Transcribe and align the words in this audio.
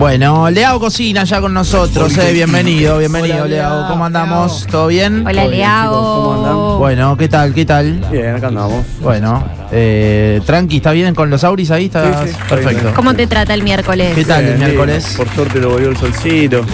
Bueno, 0.00 0.48
Leao 0.48 0.80
Cocina 0.80 1.24
ya 1.24 1.42
con 1.42 1.52
nosotros, 1.52 2.16
eh, 2.16 2.32
bienvenido, 2.32 2.96
bienvenido 2.96 3.44
Hola, 3.44 3.46
Leao. 3.48 3.86
¿Cómo 3.88 4.06
andamos? 4.06 4.66
¿Todo 4.66 4.86
bien? 4.86 5.26
Hola, 5.26 5.42
Todo 5.42 5.50
bien, 5.50 5.60
Leao. 5.60 5.92
chicos, 5.92 6.14
¿cómo 6.14 6.34
andan? 6.36 6.78
Bueno, 6.78 7.16
¿qué 7.18 7.28
tal? 7.28 7.52
¿Qué 7.52 7.66
tal? 7.66 8.00
Bien, 8.10 8.34
acá 8.34 8.46
andamos. 8.48 8.86
Bueno, 9.02 9.44
eh, 9.70 10.40
tranqui, 10.46 10.78
¿está 10.78 10.92
bien 10.92 11.14
con 11.14 11.28
los 11.28 11.44
auris 11.44 11.70
ahí? 11.70 11.84
¿Está 11.84 12.24
Sí, 12.24 12.30
sí, 12.30 12.30
está 12.30 12.44
perfecto. 12.46 12.82
bien. 12.84 12.94
¿Cómo 12.94 13.12
te 13.14 13.26
trata 13.26 13.52
el 13.52 13.62
miércoles? 13.62 14.14
¿Qué 14.14 14.24
tal 14.24 14.42
el 14.46 14.56
miércoles? 14.58 15.04
bien. 15.04 15.16
Por 15.18 15.34
suerte 15.36 15.60
lo 15.60 15.68
volvió 15.72 15.90
el 15.90 15.96
solcito, 15.98 16.64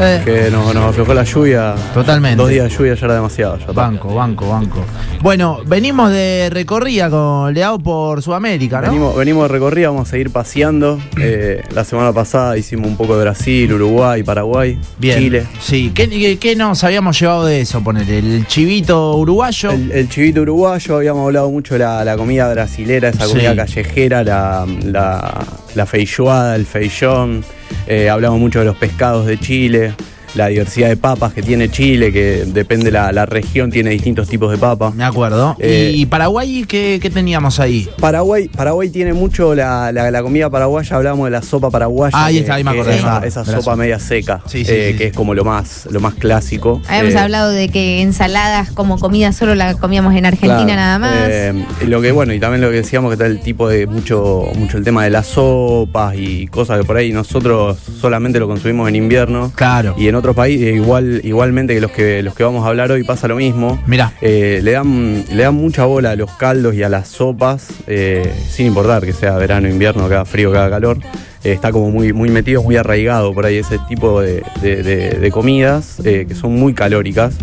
Eh, 0.00 0.22
que 0.24 0.50
nos, 0.50 0.74
nos 0.74 0.84
aflojó 0.90 1.12
la 1.14 1.24
lluvia. 1.24 1.74
Totalmente. 1.92 2.36
Dos 2.36 2.48
días 2.48 2.64
de 2.70 2.76
lluvia 2.76 2.94
ya 2.94 3.04
era 3.06 3.14
demasiado. 3.16 3.58
ya 3.58 3.66
banco, 3.72 4.14
banco, 4.14 4.48
banco. 4.48 4.84
Bueno, 5.20 5.58
venimos 5.66 6.10
de 6.10 6.48
recorrida 6.50 7.10
con 7.10 7.52
Leao 7.52 7.78
por 7.78 8.22
Sudamérica, 8.22 8.80
¿no? 8.80 8.88
Venimos, 8.88 9.16
venimos 9.16 9.42
de 9.44 9.48
recorrida, 9.48 9.90
vamos 9.90 10.08
a 10.08 10.10
seguir 10.12 10.30
paseando. 10.30 10.98
Eh, 11.22 11.62
la 11.74 11.84
semana 11.84 12.14
pasada 12.14 12.56
hicimos 12.56 12.86
un 12.88 12.96
poco 12.96 13.14
de 13.14 13.22
Brasil, 13.24 13.70
Uruguay, 13.74 14.22
Paraguay, 14.22 14.78
Bien. 14.98 15.18
Chile. 15.18 15.46
Sí, 15.60 15.92
¿Qué, 15.94 16.08
qué, 16.08 16.38
qué 16.38 16.56
nos 16.56 16.82
habíamos 16.82 17.20
llevado 17.20 17.44
de 17.44 17.60
eso? 17.60 17.82
Poner 17.84 18.08
el 18.10 18.46
chivito 18.46 19.16
uruguayo. 19.16 19.70
El, 19.70 19.92
el 19.92 20.08
chivito 20.08 20.40
uruguayo, 20.40 20.96
habíamos 20.96 21.26
hablado 21.26 21.50
mucho 21.50 21.74
de 21.74 21.80
la, 21.80 22.02
la 22.06 22.16
comida 22.16 22.50
brasilera, 22.50 23.10
esa 23.10 23.26
Sí. 23.26 23.32
comida 23.32 23.54
callejera, 23.54 24.24
la, 24.24 24.66
la, 24.82 25.44
la 25.74 25.86
feijoada, 25.86 26.56
el 26.56 26.64
feijón. 26.64 27.44
Eh, 27.86 28.08
hablamos 28.08 28.38
mucho 28.38 28.60
de 28.60 28.64
los 28.64 28.76
pescados 28.76 29.26
de 29.26 29.38
Chile, 29.38 29.94
la 30.34 30.46
diversidad 30.48 30.88
de 30.88 30.96
papas 30.96 31.32
que 31.32 31.42
tiene 31.42 31.70
Chile, 31.70 32.12
que 32.12 32.44
depende 32.46 32.90
la, 32.90 33.10
la 33.12 33.26
región, 33.26 33.70
tiene 33.70 33.90
distintos 33.90 34.28
tipos 34.28 34.50
de 34.50 34.58
papas. 34.58 34.94
Me 34.94 35.04
acuerdo. 35.04 35.56
Eh, 35.58 35.92
¿Y 35.94 36.06
Paraguay 36.06 36.64
qué, 36.68 36.98
qué 37.02 37.10
teníamos 37.10 37.58
ahí? 37.60 37.88
Paraguay, 38.00 38.48
Paraguay 38.48 38.88
tiene 38.90 39.12
mucho 39.12 39.54
la, 39.54 39.90
la- 39.92 40.10
la 40.10 40.22
comida 40.22 40.48
paraguaya, 40.50 40.96
hablamos 40.96 41.24
de 41.26 41.30
la 41.32 41.42
sopa 41.42 41.70
paraguaya. 41.70 42.16
Ah, 42.16 42.26
ahí 42.26 42.38
está, 42.38 42.54
ahí 42.54 42.64
me 42.64 42.70
acordé, 42.70 42.92
me 42.92 42.96
Esa, 42.98 43.18
esa 43.26 43.44
sopa 43.44 43.76
media 43.76 43.98
seca, 43.98 44.40
Sí, 44.46 44.64
sí, 44.64 44.70
eh, 44.72 44.88
sí, 44.92 44.98
que 44.98 45.06
es 45.08 45.12
como 45.12 45.34
lo 45.34 45.44
más, 45.44 45.86
lo 45.90 46.00
más 46.00 46.14
clásico. 46.14 46.80
Habíamos 46.88 47.14
Eh, 47.14 47.18
hablado 47.18 47.50
de 47.50 47.68
que 47.68 48.00
ensaladas 48.02 48.70
como 48.70 48.98
comida 48.98 49.32
solo 49.32 49.54
la 49.54 49.74
comíamos 49.74 50.14
en 50.14 50.26
Argentina 50.26 50.64
Claro, 50.64 50.74
nada 50.76 50.98
más. 50.98 51.12
eh, 51.28 51.64
lo 51.86 52.00
que 52.00 52.12
bueno, 52.12 52.32
y 52.32 52.40
también 52.40 52.60
lo 52.60 52.70
que 52.70 52.76
decíamos 52.76 53.10
que 53.10 53.14
está 53.14 53.26
el 53.26 53.40
tipo 53.40 53.68
de 53.68 53.86
mucho, 53.86 54.44
mucho 54.54 54.76
el 54.78 54.84
tema 54.84 55.04
de 55.04 55.10
las 55.10 55.26
sopas 55.26 56.14
y 56.16 56.46
cosas 56.46 56.78
que 56.78 56.84
por 56.84 56.96
ahí 56.96 57.12
nosotros 57.12 57.78
solamente 58.00 58.38
lo 58.38 58.46
consumimos 58.48 58.88
en 58.88 58.96
invierno. 58.96 59.52
Claro. 59.54 59.94
Y 59.98 60.08
en 60.08 60.14
otros 60.20 60.36
países, 60.36 60.74
igual, 60.76 61.20
igualmente 61.24 61.74
que 61.74 61.80
los 61.80 61.90
que 61.90 62.22
los 62.22 62.34
que 62.34 62.44
vamos 62.44 62.64
a 62.64 62.68
hablar 62.68 62.90
hoy 62.92 63.02
pasa 63.04 63.26
lo 63.28 63.36
mismo. 63.36 63.82
Mirá. 63.86 64.12
Eh, 64.20 64.60
le 64.62 64.72
dan, 64.72 65.24
le 65.32 65.42
dan 65.42 65.54
mucha 65.54 65.84
bola 65.84 66.12
a 66.12 66.16
los 66.16 66.30
caldos 66.32 66.74
y 66.74 66.82
a 66.82 66.88
las 66.88 67.08
sopas, 67.08 67.68
eh, 67.86 68.32
sin 68.48 68.66
importar 68.66 69.04
que 69.04 69.12
sea 69.12 69.36
verano, 69.36 69.68
invierno, 69.68 70.08
que 70.08 70.14
haga 70.14 70.24
frío, 70.24 70.52
que 70.52 70.58
haga 70.58 70.70
calor. 70.70 70.98
Eh, 71.42 71.52
está 71.52 71.72
como 71.72 71.90
muy, 71.90 72.12
muy 72.12 72.28
metido, 72.28 72.62
muy 72.62 72.76
arraigado 72.76 73.32
por 73.34 73.46
ahí 73.46 73.56
ese 73.56 73.78
tipo 73.88 74.20
de, 74.20 74.42
de- 74.62 74.82
de- 74.82 75.10
de 75.18 75.30
comidas 75.30 75.96
eh, 76.04 76.26
que 76.28 76.34
son 76.34 76.54
muy 76.54 76.74
calóricas 76.74 77.34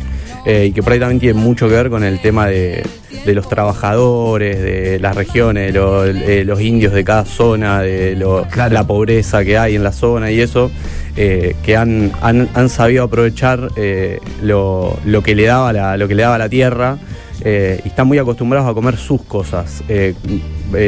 eh, 0.45 0.67
y 0.69 0.71
que 0.71 0.83
por 0.83 0.93
ahí 0.93 0.99
también 0.99 1.19
tienen 1.19 1.41
mucho 1.41 1.67
que 1.67 1.73
ver 1.73 1.89
con 1.89 2.03
el 2.03 2.21
tema 2.21 2.45
de, 2.45 2.83
de 3.25 3.33
los 3.33 3.49
trabajadores, 3.49 4.61
de 4.61 4.99
las 4.99 5.15
regiones, 5.15 5.73
de 5.73 5.79
los, 5.79 6.07
eh, 6.09 6.43
los 6.45 6.61
indios 6.61 6.93
de 6.93 7.03
cada 7.03 7.25
zona, 7.25 7.81
de 7.81 8.15
lo- 8.15 8.45
Claro. 8.51 8.73
la 8.75 8.85
pobreza 8.85 9.43
que 9.43 9.57
hay 9.57 9.75
en 9.75 9.83
la 9.83 9.91
zona 9.91 10.29
y 10.31 10.41
eso, 10.41 10.69
eh, 11.17 11.55
que 11.63 11.75
han, 11.75 12.11
han- 12.21 12.47
han 12.53 12.69
sabido 12.69 13.03
aprovechar 13.03 13.69
eh, 13.75 14.19
lo, 14.41 14.97
lo 15.05 15.21
que 15.23 15.35
le 15.35 15.45
daba 15.45 15.73
la, 15.73 15.97
lo 15.97 16.07
que 16.07 16.15
le 16.15 16.23
daba 16.23 16.37
la 16.37 16.47
tierra 16.49 16.97
eh, 17.43 17.81
y 17.83 17.87
están 17.89 18.07
muy 18.07 18.17
acostumbrados 18.19 18.69
a 18.69 18.73
comer 18.73 18.97
sus 18.97 19.21
cosas. 19.23 19.83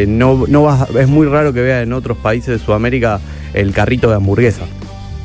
No, 0.07 0.45
no 0.47 0.63
vas- 0.63 0.89
es 0.95 1.07
muy 1.07 1.27
raro 1.27 1.53
que 1.53 1.61
veas 1.61 1.83
en 1.83 1.93
otros 1.93 2.17
países 2.17 2.59
de 2.59 2.65
Sudamérica 2.65 3.19
el 3.53 3.71
carrito 3.73 4.09
de 4.09 4.15
hamburguesa. 4.15 4.63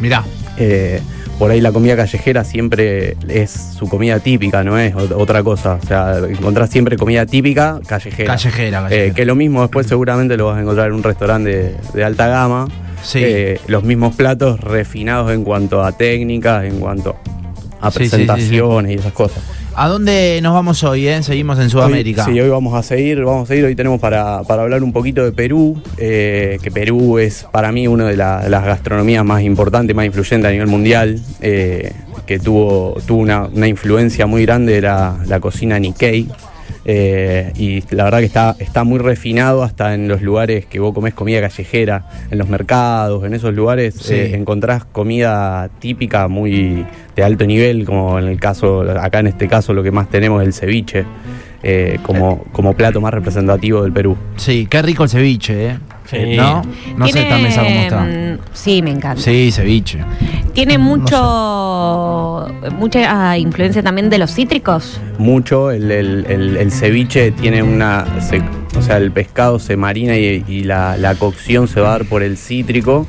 Mirá. 0.00 0.24
Por 1.38 1.50
ahí 1.50 1.60
la 1.60 1.72
comida 1.72 1.96
callejera 1.96 2.44
siempre 2.44 3.16
es 3.28 3.50
su 3.76 3.88
comida 3.88 4.20
típica, 4.20 4.62
no 4.62 4.78
es 4.78 4.94
ot- 4.94 5.14
otra 5.16 5.42
cosa. 5.42 5.80
O 5.82 5.86
sea, 5.86 6.18
encontrás 6.18 6.70
siempre 6.70 6.96
comida 6.96 7.26
típica 7.26 7.80
callejera. 7.88 8.34
Callejera, 8.36 8.82
callejera. 8.84 9.14
que 9.14 9.24
lo 9.24 9.34
mismo 9.34 9.62
después 9.62 9.88
seguramente 9.88 10.36
lo 10.36 10.46
vas 10.46 10.58
a 10.58 10.60
encontrar 10.60 10.86
en 10.88 10.92
un 10.94 11.02
restaurante 11.02 11.50
de, 11.50 11.74
de 11.92 12.04
alta 12.04 12.28
gama. 12.28 12.68
Sí. 13.04 13.20
Eh, 13.22 13.60
los 13.68 13.84
mismos 13.84 14.16
platos 14.16 14.58
refinados 14.60 15.30
en 15.32 15.44
cuanto 15.44 15.82
a 15.84 15.92
técnicas, 15.92 16.64
en 16.64 16.80
cuanto 16.80 17.14
a 17.80 17.90
Sí, 17.90 17.98
presentaciones 17.98 18.92
y 18.92 18.94
esas 18.96 19.12
cosas. 19.12 19.42
¿A 19.76 19.88
dónde 19.88 20.38
nos 20.42 20.54
vamos 20.54 20.82
hoy, 20.84 21.06
eh? 21.08 21.22
Seguimos 21.22 21.58
en 21.58 21.68
Sudamérica. 21.68 22.24
Hoy, 22.26 22.32
sí, 22.34 22.40
hoy 22.40 22.48
vamos 22.48 22.72
a 22.74 22.82
seguir, 22.82 23.22
vamos 23.24 23.42
a 23.44 23.46
seguir. 23.46 23.64
Hoy 23.66 23.74
tenemos 23.74 24.00
para, 24.00 24.42
para 24.44 24.62
hablar 24.62 24.82
un 24.82 24.92
poquito 24.92 25.22
de 25.24 25.32
Perú, 25.32 25.76
eh, 25.98 26.58
que 26.62 26.70
Perú 26.70 27.18
es 27.18 27.44
para 27.52 27.72
mí 27.72 27.86
una 27.88 28.06
de, 28.06 28.16
la- 28.16 28.40
de 28.44 28.50
las 28.50 28.64
gastronomías 28.64 29.24
más 29.24 29.42
importantes, 29.42 29.94
más 29.94 30.06
influyentes 30.06 30.48
a 30.48 30.52
nivel 30.52 30.68
mundial, 30.68 31.20
eh, 31.40 31.92
que 32.24 32.38
tuvo, 32.38 32.94
tuvo 33.06 33.20
una, 33.20 33.46
una 33.52 33.66
influencia 33.68 34.26
muy 34.26 34.46
grande 34.46 34.74
de 34.74 34.80
la, 34.82 35.16
la 35.26 35.40
cocina 35.40 35.78
Nikkei. 35.78 36.28
Eh, 36.84 37.52
y 37.56 37.82
la 37.94 38.04
verdad 38.04 38.18
que 38.18 38.26
está, 38.26 38.56
está 38.58 38.84
muy 38.84 38.98
refinado 38.98 39.62
hasta 39.62 39.94
en 39.94 40.06
los 40.08 40.20
lugares 40.22 40.66
que 40.66 40.80
vos 40.80 40.92
comés 40.94 41.14
comida 41.14 41.40
callejera, 41.40 42.06
en 42.30 42.38
los 42.38 42.48
mercados, 42.48 43.24
en 43.24 43.34
esos 43.34 43.54
lugares 43.54 43.94
Sí. 43.94 44.14
eh, 44.14 44.34
encontrás 44.36 44.84
comida 44.84 45.70
típica 45.78 46.28
muy 46.28 46.84
de 47.16 47.22
alto 47.22 47.46
nivel, 47.46 47.84
como 47.84 48.18
en 48.18 48.28
el 48.28 48.38
caso, 48.40 48.82
acá 49.00 49.20
en 49.20 49.28
este 49.28 49.48
caso 49.48 49.72
lo 49.72 49.82
que 49.82 49.90
más 49.92 50.10
tenemos 50.10 50.42
es 50.42 50.48
el 50.48 50.52
ceviche, 50.54 51.04
eh, 51.62 51.98
como, 52.02 52.44
como 52.52 52.74
plato 52.74 53.00
más 53.00 53.14
representativo 53.14 53.82
del 53.82 53.92
Perú. 53.92 54.16
Sí, 54.36 54.66
qué 54.68 54.82
rico 54.82 55.04
el 55.04 55.08
ceviche, 55.08 55.68
¿eh? 55.70 55.78
Sí. 56.10 56.36
¿No? 56.36 56.62
No 56.98 57.08
sé 57.08 57.22
esta 57.22 57.38
mesa 57.38 57.62
cómo 57.64 57.80
está. 57.80 58.00
mm, 58.04 58.38
Sí, 58.52 58.82
me 58.82 58.90
encanta. 58.90 59.22
Sí, 59.22 59.50
ceviche. 59.50 60.00
Tiene 60.54 60.78
No 60.78 60.84
mucho 60.84 62.46
mucha 62.78 63.30
ah, 63.30 63.38
influencia 63.38 63.82
también 63.82 64.08
de 64.10 64.18
los 64.18 64.32
cítricos. 64.34 65.00
Mucho, 65.18 65.70
el, 65.70 65.90
el- 65.90 66.26
el- 66.28 66.56
el 66.56 66.70
ceviche 66.72 67.32
tiene 67.32 67.62
una, 67.62 68.04
se- 68.20 68.42
o 68.78 68.82
sea, 68.82 68.96
el 68.98 69.10
pescado 69.10 69.58
se 69.58 69.76
marina 69.76 70.16
y, 70.16 70.44
y 70.48 70.64
la, 70.64 70.96
la 70.96 71.14
cocción 71.16 71.68
se 71.68 71.80
va 71.80 71.88
a 71.88 71.98
dar 71.98 72.04
por 72.06 72.22
el 72.22 72.36
cítrico. 72.36 73.06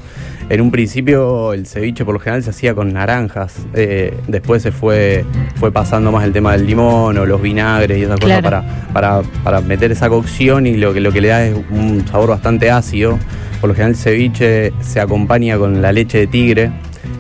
En 0.48 0.62
un 0.62 0.70
principio 0.70 1.54
el 1.54 1.66
ceviche 1.66 2.06
por 2.06 2.14
lo 2.14 2.20
general 2.20 2.44
se 2.44 2.52
hacía 2.52 2.76
con 2.76 2.94
naranjas, 2.94 3.56
eh, 3.74 4.16
después 4.28 4.62
se 4.62 4.72
fue, 4.72 5.26
fue 5.56 5.72
pasando 5.72 6.12
más 6.12 6.24
el 6.24 6.34
tema 6.34 6.52
del 6.52 6.68
limón 6.68 7.18
o 7.18 7.26
los 7.26 7.42
vinagres 7.42 7.98
y 7.98 8.04
esas 8.04 8.20
cosas 8.20 8.42
para, 8.44 8.64
para, 8.94 9.22
para 9.44 9.62
meter 9.62 9.92
esa 9.92 10.08
cocción 10.08 10.68
y 10.68 10.78
lo 10.78 10.94
que, 10.94 11.00
lo 11.00 11.12
que 11.12 11.22
le 11.22 11.30
da 11.30 11.44
es 11.46 11.56
un 11.72 12.06
sabor 12.08 12.30
bastante 12.30 12.70
ácido. 12.70 13.18
Por 13.60 13.70
lo 13.70 13.74
general 13.74 13.94
el 13.94 13.98
ceviche 13.98 14.72
se 14.82 15.00
acompaña 15.00 15.58
con 15.58 15.82
la 15.82 15.92
leche 15.92 16.20
de 16.20 16.28
tigre, 16.28 16.72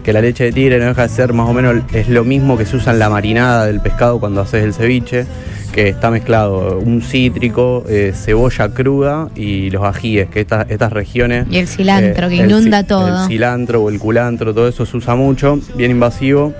que 0.03 0.13
la 0.13 0.21
leche 0.21 0.45
de 0.45 0.51
tigre 0.51 0.79
no 0.79 0.85
deja 0.85 1.03
de 1.03 1.09
ser 1.09 1.33
más 1.33 1.49
o 1.49 1.53
menos 1.53 1.83
es 1.93 2.09
lo 2.09 2.23
mismo 2.23 2.57
que 2.57 2.65
se 2.65 2.75
usa 2.77 2.93
en 2.93 2.99
la 2.99 3.09
marinada 3.09 3.65
del 3.65 3.81
pescado 3.81 4.19
cuando 4.19 4.41
haces 4.41 4.63
el 4.63 4.73
ceviche, 4.73 5.25
que 5.71 5.89
está 5.89 6.09
mezclado 6.11 6.79
un 6.79 7.01
cítrico, 7.01 7.83
eh, 7.89 8.13
cebolla 8.15 8.69
cruda 8.69 9.29
y 9.35 9.69
los 9.71 9.83
ajíes, 9.83 10.29
que 10.29 10.41
estas, 10.41 10.69
estas 10.69 10.93
regiones... 10.93 11.47
Y 11.49 11.57
el 11.57 11.67
cilantro, 11.67 12.29
que 12.29 12.39
el 12.39 12.49
inunda 12.49 12.81
ci- 12.81 12.87
todo. 12.87 13.23
El 13.23 13.27
cilantro 13.27 13.83
o 13.83 13.89
el 13.89 13.99
culantro, 13.99 14.53
todo 14.53 14.67
eso 14.67 14.85
se 14.85 14.95
usa 14.95 15.15
mucho, 15.15 15.59
bien 15.75 15.91
invasivo. 15.91 16.53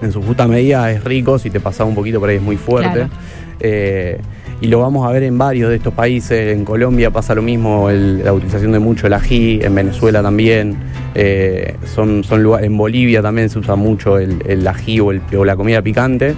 En 0.00 0.12
su 0.12 0.22
justa 0.22 0.48
medida 0.48 0.90
es 0.90 1.04
rico, 1.04 1.38
si 1.38 1.50
te 1.50 1.60
pasa 1.60 1.84
un 1.84 1.94
poquito 1.94 2.20
por 2.20 2.28
ahí 2.28 2.36
es 2.36 2.42
muy 2.42 2.56
fuerte. 2.56 2.92
Claro. 2.92 3.10
Eh, 3.60 4.18
y 4.62 4.68
lo 4.68 4.78
vamos 4.80 5.06
a 5.06 5.10
ver 5.12 5.24
en 5.24 5.36
varios 5.36 5.68
de 5.70 5.76
estos 5.76 5.92
países. 5.92 6.56
En 6.56 6.64
Colombia 6.64 7.10
pasa 7.10 7.34
lo 7.34 7.42
mismo, 7.42 7.90
el- 7.90 8.24
la 8.24 8.32
utilización 8.32 8.72
de 8.72 8.78
mucho 8.78 9.06
el 9.08 9.12
ají, 9.12 9.60
en 9.62 9.74
Venezuela 9.74 10.22
también. 10.22 10.76
Eh, 11.14 11.74
son, 11.94 12.24
son 12.24 12.42
lugar- 12.42 12.64
en 12.64 12.76
Bolivia 12.78 13.20
también 13.20 13.50
se 13.50 13.58
usa 13.58 13.74
mucho 13.76 14.18
el, 14.18 14.42
el 14.46 14.66
ají 14.66 15.00
o, 15.00 15.10
el- 15.10 15.20
o 15.36 15.44
la 15.44 15.56
comida 15.56 15.82
picante. 15.82 16.34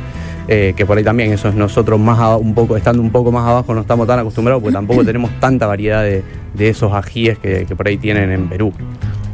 eh, 0.47 0.75
que 0.77 0.85
por 0.85 0.99
ahí 0.99 1.05
también, 1.05 1.33
eso 1.33 1.49
es 1.49 1.55
nosotros 1.55 1.99
más 1.99 2.19
aba- 2.19 2.37
un 2.37 2.53
poco, 2.55 2.77
estando 2.77 3.01
un 3.01 3.09
poco 3.11 3.33
más 3.33 3.49
abajo, 3.49 3.73
no 3.75 3.81
estamos 3.81 4.07
tan 4.07 4.19
acostumbrados 4.19 4.63
porque 4.63 4.75
tampoco 4.75 5.03
tenemos 5.05 5.31
tanta 5.41 5.67
variedad 5.67 6.03
de, 6.03 6.23
de 6.53 6.69
esos 6.69 6.93
ajíes 6.93 7.39
que, 7.39 7.65
que 7.67 7.75
por 7.75 7.89
ahí 7.89 7.97
tienen 7.97 8.31
en 8.31 8.49
Perú. 8.51 8.71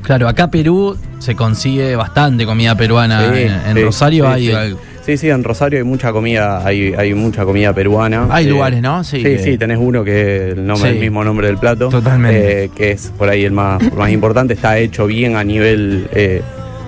Claro, 0.02 0.28
acá 0.28 0.52
Perú 0.52 0.96
se 1.18 1.34
consigue 1.34 1.96
bastante 1.96 2.46
comida 2.46 2.76
peruana. 2.76 3.32
Sí, 3.34 3.40
en 3.42 3.50
en 3.70 3.76
sí, 3.76 3.82
Rosario 3.82 4.24
sí, 4.36 4.50
hay. 4.52 4.76
Sí. 5.04 5.16
Sí, 5.16 5.28
en 5.30 5.42
Rosario 5.44 5.78
hay 5.78 5.84
mucha 5.84 6.12
comida, 6.12 6.64
hay, 6.66 6.94
hay 6.96 7.14
mucha 7.14 7.44
comida 7.44 7.72
peruana. 7.72 8.26
Hay 8.30 8.46
Eh, 8.46 8.50
lugares, 8.50 8.80
¿no? 8.82 9.02
Sí, 9.04 9.18
Sí, 9.18 9.22
que- 9.22 9.38
sí, 9.38 9.58
tenés 9.58 9.78
uno 9.80 10.04
que 10.04 10.48
es 10.50 10.58
el, 10.58 10.66
nombre, 10.66 10.90
Sí. 10.90 10.96
el 10.96 11.00
mismo 11.02 11.24
nombre 11.24 11.46
del 11.48 11.58
plato. 11.58 11.88
Totalmente. 11.88 12.64
eh, 12.64 12.70
que 12.74 12.92
es 12.92 13.12
por 13.18 13.28
ahí 13.28 13.44
el 13.44 13.52
más, 13.52 13.80
más 13.94 14.10
importante, 14.10 14.54
está 14.54 14.78
hecho 14.78 15.06
bien 15.06 15.36
a 15.36 15.44
nivel 15.44 16.08
eh, 16.12 16.42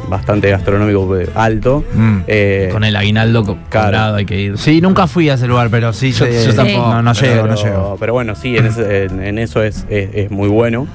bastante 0.08 0.50
gastronómico 0.50 1.16
alto. 1.34 1.84
Mm. 1.94 2.18
Eh, 2.26 2.68
con 2.72 2.84
el 2.84 2.94
aguinaldo 2.96 3.44
co- 3.44 3.56
claro. 3.70 3.86
cobrado 3.86 4.16
hay 4.16 4.26
que 4.26 4.38
ir. 4.40 4.58
Sí, 4.58 4.80
nunca 4.80 5.06
fui 5.06 5.30
a 5.30 5.34
ese 5.34 5.46
lugar, 5.46 5.68
pero 5.70 5.92
sí. 5.92 6.12
Yo- 6.12 6.26
yo 6.28 6.54
tampoco. 6.54 6.88
No, 6.92 7.02
no 7.02 7.12
llego, 7.14 7.46
no 7.46 7.54
llego. 7.54 7.96
pero 7.98 8.12
bueno, 8.12 8.34
sí, 8.34 8.56
en, 8.56 8.66
ese- 8.66 9.04
en- 9.04 9.22
en 9.22 9.38
eso 9.38 9.62
es, 9.62 9.86
es- 9.88 10.10
es 10.14 10.30
muy 10.30 10.48
bueno. 10.48 10.86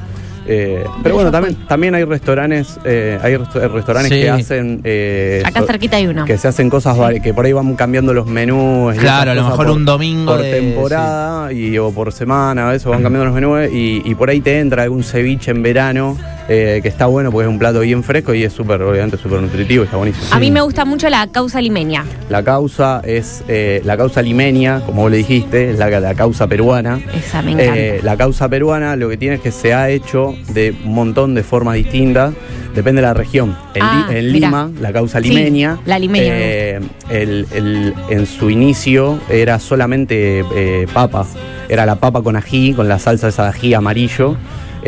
Eh, 0.49 0.83
pero 1.03 1.15
bueno, 1.15 1.29
también, 1.29 1.55
también 1.67 1.93
hay 1.95 2.03
restaurantes, 2.05 2.79
eh, 2.85 3.19
hay 3.21 3.35
rest- 3.35 3.69
restaurantes 3.71 4.13
Sí. 4.13 4.21
que 4.21 4.29
hacen 4.29 4.81
eh, 4.85 5.43
Acá 5.45 5.59
so- 5.61 5.67
cerquita 5.67 5.97
hay 5.97 6.07
uno. 6.07 6.23
que 6.25 6.37
se 6.37 6.47
hacen 6.47 6.69
cosas 6.69 6.95
vari- 6.97 7.21
que 7.21 7.33
por 7.33 7.45
ahí 7.45 7.51
van 7.53 7.75
cambiando 7.75 8.13
los 8.13 8.27
menús. 8.27 8.95
Claro, 8.95 9.31
a 9.31 9.35
lo 9.35 9.43
mejor 9.43 9.65
por- 9.67 9.75
un 9.75 9.83
domingo 9.85 10.33
por 10.33 10.41
de- 10.41 10.51
temporada 10.51 11.51
y 11.51 11.77
o 11.77 11.91
por 11.91 12.11
semana, 12.13 12.69
a 12.69 12.71
veces 12.71 12.85
van 12.87 13.03
cambiando 13.03 13.25
los 13.25 13.33
menús 13.35 13.69
y, 13.73 14.01
y 14.05 14.15
por 14.15 14.29
ahí 14.29 14.39
te 14.39 14.59
entra 14.59 14.83
algún 14.83 15.03
ceviche 15.03 15.51
en 15.51 15.61
verano 15.63 16.17
eh, 16.49 16.79
que 16.81 16.87
está 16.87 17.05
bueno 17.07 17.31
porque 17.31 17.47
es 17.47 17.51
un 17.51 17.59
plato 17.59 17.81
bien 17.81 18.03
fresco 18.03 18.33
y 18.33 18.43
es 18.43 18.53
súper, 18.53 18.81
obviamente, 18.81 19.17
súper 19.17 19.41
nutritivo 19.41 19.83
y 19.83 19.85
está 19.85 19.97
buenísimo. 19.97 20.27
A 20.31 20.39
mí 20.39 20.49
me 20.51 20.61
gusta 20.61 20.85
mucho 20.85 21.09
la 21.09 21.27
causa 21.27 21.61
limeña. 21.61 22.05
La 22.29 22.43
causa 22.43 23.01
es 23.03 23.43
eh, 23.47 23.81
la 23.85 23.97
causa 23.97 24.21
limeña, 24.21 24.81
como 24.85 25.03
vos 25.03 25.11
le 25.11 25.17
dijiste, 25.17 25.71
es 25.71 25.77
la, 25.77 25.89
la 25.99 26.15
causa 26.15 26.47
peruana. 26.47 26.99
Esa 27.13 27.41
me 27.41 27.51
encanta. 27.53 27.77
Eh, 27.77 27.99
la 28.03 28.15
causa 28.17 28.47
peruana 28.49 28.95
lo 28.95 29.09
que 29.09 29.17
tiene 29.17 29.35
es 29.35 29.41
que 29.41 29.51
se 29.51 29.73
ha 29.73 29.89
hecho 29.89 30.33
de 30.53 30.75
un 30.85 30.93
montón 30.93 31.35
de 31.35 31.43
formas 31.43 31.75
distintas, 31.75 32.33
depende 32.75 33.01
de 33.01 33.07
la 33.07 33.13
región. 33.13 33.55
En, 33.73 33.83
Ah, 33.83 34.07
Li- 34.09 34.17
en 34.17 34.31
mira. 34.33 34.47
Lima, 34.47 34.71
la 34.81 34.91
causa 34.93 35.21
Sí, 35.21 35.29
limeña, 35.29 35.79
la 35.85 35.99
limeña 35.99 36.25
me 36.33 36.39
eh, 36.39 36.79
el- 37.09 37.47
el- 37.53 37.93
en 38.09 38.25
su 38.25 38.49
inicio 38.49 39.19
era 39.29 39.59
solamente 39.59 40.43
eh, 40.55 40.87
papa, 40.93 41.25
era 41.69 41.85
la 41.85 41.95
papa 41.95 42.21
con 42.21 42.35
ají, 42.35 42.73
con 42.73 42.87
la 42.87 42.99
salsa 42.99 43.27
esa 43.27 43.43
de 43.43 43.49
ají 43.49 43.73
amarillo, 43.73 44.35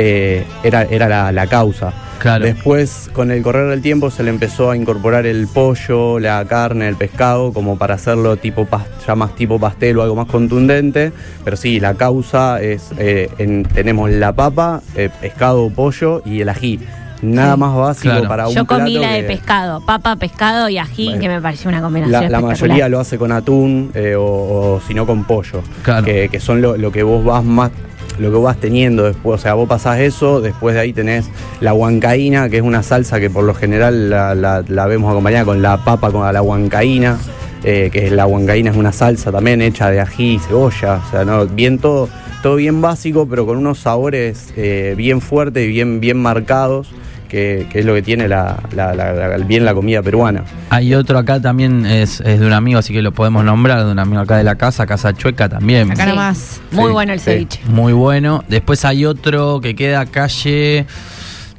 eh, 0.01 0.45
era, 0.63 0.83
era 0.83 1.09
la, 1.09 1.31
la 1.33 1.47
causa. 1.47 1.91
Claro. 2.19 2.43
Después, 2.45 3.09
con 3.13 3.31
el 3.31 3.41
correr 3.41 3.69
del 3.69 3.81
tiempo, 3.81 4.09
se 4.11 4.23
le 4.23 4.29
empezó 4.29 4.71
a 4.71 4.75
incorporar 4.77 5.25
el 5.25 5.47
pollo, 5.47 6.19
la 6.19 6.43
carne, 6.45 6.87
el 6.87 6.95
pescado, 6.95 7.51
como 7.53 7.77
para 7.77 7.95
hacerlo 7.95 8.35
tipo 8.37 8.65
ya 9.05 9.15
más 9.15 9.35
tipo 9.35 9.59
pastel 9.59 9.97
o 9.97 10.03
algo 10.03 10.15
más 10.15 10.27
contundente. 10.27 11.11
Pero 11.43 11.55
sí, 11.57 11.79
la 11.79 11.93
causa 11.95 12.61
es, 12.61 12.91
eh, 12.97 13.29
en- 13.37 13.63
tenemos 13.63 14.09
la 14.09 14.31
papa, 14.33 14.81
eh, 14.95 15.09
pescado, 15.21 15.69
pollo 15.69 16.21
y 16.25 16.41
el 16.41 16.49
ají. 16.49 16.79
Nada 17.21 17.55
Sí. 17.55 17.59
más 17.59 17.75
básico 17.75 18.13
Claro. 18.13 18.27
para 18.29 18.47
un 18.47 18.55
Yo 18.55 18.65
comí 18.65 18.93
plato 18.97 19.07
la 19.07 19.13
de 19.13 19.27
que- 19.27 19.37
papa, 19.45 19.79
papa, 19.85 20.15
pescado 20.15 20.69
y 20.69 20.77
ají, 20.77 21.05
Bueno. 21.07 21.21
que 21.21 21.27
me 21.29 21.41
pareció 21.41 21.69
una 21.69 21.81
combinación 21.81 22.23
la, 22.23 22.29
la 22.29 22.39
mayoría 22.41 22.87
lo 22.89 22.99
hace 22.99 23.17
con 23.17 23.31
atún 23.33 23.91
eh, 23.93 24.15
o, 24.15 24.23
o 24.23 24.81
si 24.87 24.93
no 24.93 25.05
con 25.05 25.25
pollo. 25.25 25.61
Claro. 25.83 26.05
Que, 26.05 26.29
que 26.29 26.39
son 26.39 26.61
lo, 26.61 26.77
lo 26.77 26.91
que 26.93 27.03
vos 27.03 27.23
vas 27.25 27.43
más 27.43 27.71
lo 28.19 28.31
que 28.31 28.37
vas 28.37 28.57
teniendo 28.57 29.03
después, 29.03 29.39
o 29.39 29.41
sea, 29.41 29.53
vos 29.53 29.67
pasás 29.67 29.99
eso, 29.99 30.41
después 30.41 30.75
de 30.75 30.81
ahí 30.81 30.93
tenés 30.93 31.29
la 31.61 31.73
huancaína, 31.73 32.49
que 32.49 32.57
es 32.57 32.63
una 32.63 32.83
salsa 32.83 33.19
que 33.19 33.29
por 33.29 33.43
lo 33.43 33.53
general 33.53 34.09
la, 34.09 34.35
la- 34.35 34.63
la 34.67 34.85
vemos 34.87 35.09
acompañada 35.11 35.45
con 35.45 35.61
la 35.61 35.83
papa 35.83 36.11
con 36.11 36.31
la 36.33 36.41
huancaína, 36.41 37.17
eh, 37.63 37.89
que 37.91 38.09
la 38.11 38.25
huancaína 38.27 38.71
es 38.71 38.77
una 38.77 38.91
salsa 38.91 39.31
también 39.31 39.61
hecha 39.61 39.89
de 39.89 39.99
ají 40.01 40.39
cebolla, 40.39 41.01
o 41.07 41.11
sea, 41.11 41.25
no, 41.25 41.45
bien 41.47 41.79
todo, 41.79 42.07
todo 42.43 42.55
bien 42.55 42.81
básico, 42.81 43.27
pero 43.29 43.45
con 43.45 43.57
unos 43.57 43.79
sabores 43.79 44.53
eh, 44.55 44.93
bien 44.97 45.19
fuertes 45.21 45.63
y 45.65 45.67
bien, 45.67 45.99
bien 45.99 46.17
marcados, 46.17 46.89
que, 47.29 47.67
que 47.71 47.79
es 47.79 47.85
lo 47.85 47.93
que 47.93 48.01
tiene 48.01 48.27
la, 48.27 48.57
la- 48.75 48.93
la- 48.93 49.13
la- 49.13 49.37
bien 49.37 49.63
la 49.63 49.73
comida 49.73 50.01
peruana. 50.01 50.43
Hay 50.71 50.93
otro 50.95 51.17
acá 51.17 51.39
también, 51.39 51.85
es, 51.85 52.19
es 52.21 52.39
de 52.41 52.45
un 52.45 52.51
amigo, 52.53 52.79
así 52.79 52.91
que 52.91 53.01
lo 53.01 53.13
podemos 53.13 53.45
nombrar, 53.45 53.85
de 53.85 53.91
un 53.91 53.99
amigo 53.99 54.19
acá 54.21 54.35
de 54.37 54.43
la 54.43 54.55
casa, 54.55 54.85
Casa 54.85 55.13
Chueca 55.13 55.47
también. 55.47 55.91
Acá 55.91 56.03
Sí. 56.03 56.09
nomás. 56.09 56.61
Muy 56.71 56.85
Sí, 56.87 56.91
bueno 56.91 57.13
el 57.13 57.19
sí. 57.19 57.25
ceviche. 57.25 57.61
Muy 57.67 57.93
bueno. 57.93 58.43
Después 58.49 58.83
hay 58.83 59.05
otro 59.05 59.61
que 59.61 59.75
queda 59.75 60.05
calle, 60.07 60.85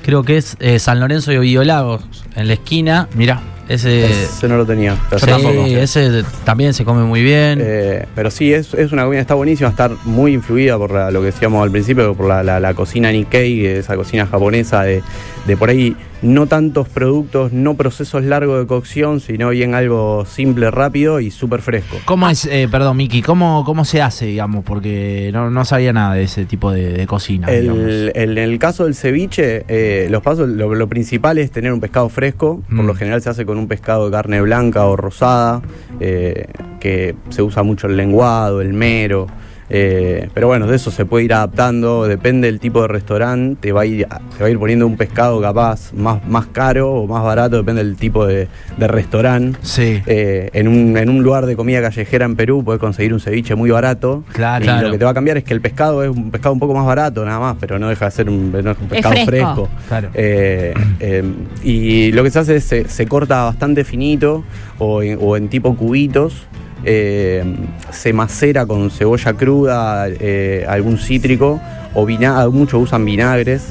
creo 0.02 0.22
que 0.24 0.36
es 0.38 0.56
eh, 0.60 0.78
San 0.78 1.00
Lorenzo 1.00 1.32
y 1.32 1.36
Ovillo 1.36 1.64
Lagos, 1.64 2.02
en 2.36 2.48
la 2.48 2.54
esquina. 2.54 3.08
Mirá, 3.14 3.40
ese... 3.68 4.10
Ese 4.24 4.48
no 4.48 4.56
lo 4.56 4.66
tenía. 4.66 4.96
pero 5.08 5.20
sí, 5.20 5.26
tampoco. 5.26 5.66
ese 5.66 6.24
también 6.44 6.74
se 6.74 6.84
come 6.84 7.04
muy 7.04 7.22
bien. 7.22 7.60
Eh, 7.62 8.06
pero 8.16 8.30
sí, 8.30 8.52
es, 8.52 8.74
es 8.74 8.90
una 8.92 9.04
comida, 9.04 9.20
está 9.20 9.34
buenísima, 9.34 9.68
está 9.68 9.88
muy 10.04 10.32
influida 10.32 10.76
por 10.76 10.90
la- 10.92 11.10
lo 11.12 11.20
que 11.20 11.26
decíamos 11.26 11.62
al 11.62 11.70
principio, 11.70 12.14
por 12.14 12.26
la, 12.26 12.42
la- 12.42 12.58
la 12.58 12.74
cocina 12.74 13.12
Nikkei, 13.12 13.66
esa 13.66 13.94
cocina 13.96 14.26
japonesa 14.26 14.82
de, 14.82 15.02
de 15.46 15.56
por 15.56 15.70
ahí 15.70 15.96
no 16.22 16.46
tantos 16.46 16.86
productos, 16.88 17.50
no 17.52 17.74
procesos 17.76 18.22
largos 18.24 18.60
de 18.60 18.66
cocción, 18.66 19.20
sino 19.20 19.48
bien 19.50 19.74
algo 19.74 20.26
simple, 20.26 20.70
rápido 20.70 21.18
y 21.18 21.30
súper 21.30 21.62
fresco. 21.62 21.96
¿Cómo 22.04 22.28
es, 22.28 22.44
eh, 22.44 22.68
perdón, 22.70 22.98
Miki, 22.98 23.22
¿cómo, 23.22 23.64
cómo 23.64 23.86
se 23.86 24.02
hace, 24.02 24.26
digamos? 24.26 24.62
Porque 24.64 25.30
no, 25.32 25.50
no 25.50 25.64
sabía 25.64 25.94
nada 25.94 26.14
de 26.14 26.24
ese 26.24 26.44
tipo 26.44 26.70
de, 26.72 26.92
de 26.92 27.06
cocina, 27.06 27.48
digamos. 27.48 27.82
El, 27.84 28.12
el- 28.14 28.38
en 28.38 28.50
el 28.50 28.58
caso 28.58 28.84
del 28.84 28.94
ceviche, 28.94 29.64
eh, 29.68 30.08
los 30.10 30.22
pasos, 30.22 30.46
lo, 30.48 30.74
lo 30.74 30.88
principal 30.88 31.38
es 31.38 31.50
tener 31.50 31.72
un 31.72 31.80
pescado 31.80 32.08
fresco. 32.10 32.62
Por 32.68 32.84
Mm. 32.84 32.86
lo 32.86 32.94
general 32.94 33.22
se 33.22 33.30
hace 33.30 33.46
con 33.46 33.56
un 33.56 33.66
pescado 33.66 34.04
de 34.06 34.10
carne 34.12 34.40
blanca 34.42 34.84
o 34.86 34.96
rosada, 34.96 35.62
eh, 36.00 36.46
que 36.80 37.14
se 37.30 37.42
usa 37.42 37.62
mucho 37.62 37.86
el 37.86 37.96
lenguado, 37.96 38.60
el 38.60 38.74
mero. 38.74 39.26
Eh, 39.70 40.28
pero 40.34 40.48
bueno, 40.48 40.66
de 40.66 40.76
eso 40.76 40.90
se 40.90 41.04
puede 41.06 41.24
ir 41.24 41.32
adaptando, 41.32 42.06
depende 42.06 42.48
del 42.48 42.58
tipo 42.60 42.82
de 42.82 42.88
restaurante, 42.88 43.56
te 43.60 43.72
va 43.72 43.82
a 43.82 43.86
ir, 43.86 44.06
te 44.36 44.42
va 44.42 44.46
a 44.48 44.50
ir 44.50 44.58
poniendo 44.58 44.86
un 44.86 44.96
pescado 44.96 45.40
capaz 45.40 45.92
más, 45.94 46.26
más 46.26 46.46
caro 46.46 46.92
o 46.92 47.06
más 47.06 47.22
barato, 47.22 47.56
depende 47.56 47.84
del 47.84 47.96
tipo 47.96 48.26
de, 48.26 48.48
de 48.76 48.86
restaurante. 48.88 49.58
Sí. 49.62 50.02
Eh, 50.06 50.50
en, 50.52 50.66
un, 50.68 50.96
en 50.96 51.08
un 51.08 51.22
lugar 51.22 51.46
de 51.46 51.56
comida 51.56 51.80
callejera 51.80 52.24
en 52.26 52.36
Perú 52.36 52.62
puedes 52.64 52.80
conseguir 52.80 53.14
un 53.14 53.20
ceviche 53.20 53.54
muy 53.54 53.70
barato. 53.70 54.24
Claro. 54.32 54.64
Y 54.64 54.68
Claro. 54.68 54.86
lo 54.88 54.92
que 54.92 54.98
te 54.98 55.04
va 55.04 55.12
a 55.12 55.14
cambiar 55.14 55.36
es 55.36 55.44
que 55.44 55.54
el 55.54 55.60
pescado 55.60 56.02
es 56.02 56.10
un 56.10 56.30
pescado 56.30 56.52
un 56.52 56.58
poco 56.60 56.74
más 56.74 56.84
barato 56.86 57.24
nada 57.24 57.38
más, 57.38 57.56
pero 57.60 57.78
no 57.78 57.88
deja 57.88 58.06
de 58.06 58.10
ser 58.10 58.28
un, 58.28 58.50
no 58.52 58.70
es 58.72 58.78
un 58.80 58.88
pescado 58.88 59.14
fresco. 59.14 59.26
fresco. 59.26 59.68
Claro. 59.88 60.08
Eh, 60.14 60.74
eh, 61.00 61.22
y 61.62 62.12
lo 62.12 62.22
que 62.24 62.30
se 62.30 62.38
hace 62.40 62.56
es 62.56 62.64
se, 62.64 62.88
se 62.88 63.06
corta 63.06 63.44
bastante 63.44 63.84
finito 63.84 64.42
o 64.78 65.02
en, 65.02 65.18
o 65.20 65.36
en 65.36 65.48
tipo 65.48 65.76
cubitos. 65.76 66.46
Eh, 66.84 67.44
se 67.90 68.12
macera 68.12 68.66
con 68.66 68.90
cebolla 68.90 69.32
cruda, 69.34 70.08
eh, 70.08 70.64
algún 70.68 70.98
cítrico, 70.98 71.60
o 71.94 72.06
muchos 72.50 72.82
usan 72.82 73.04
vinagres. 73.04 73.62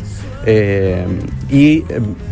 eh, 0.46 1.06
y 1.52 1.84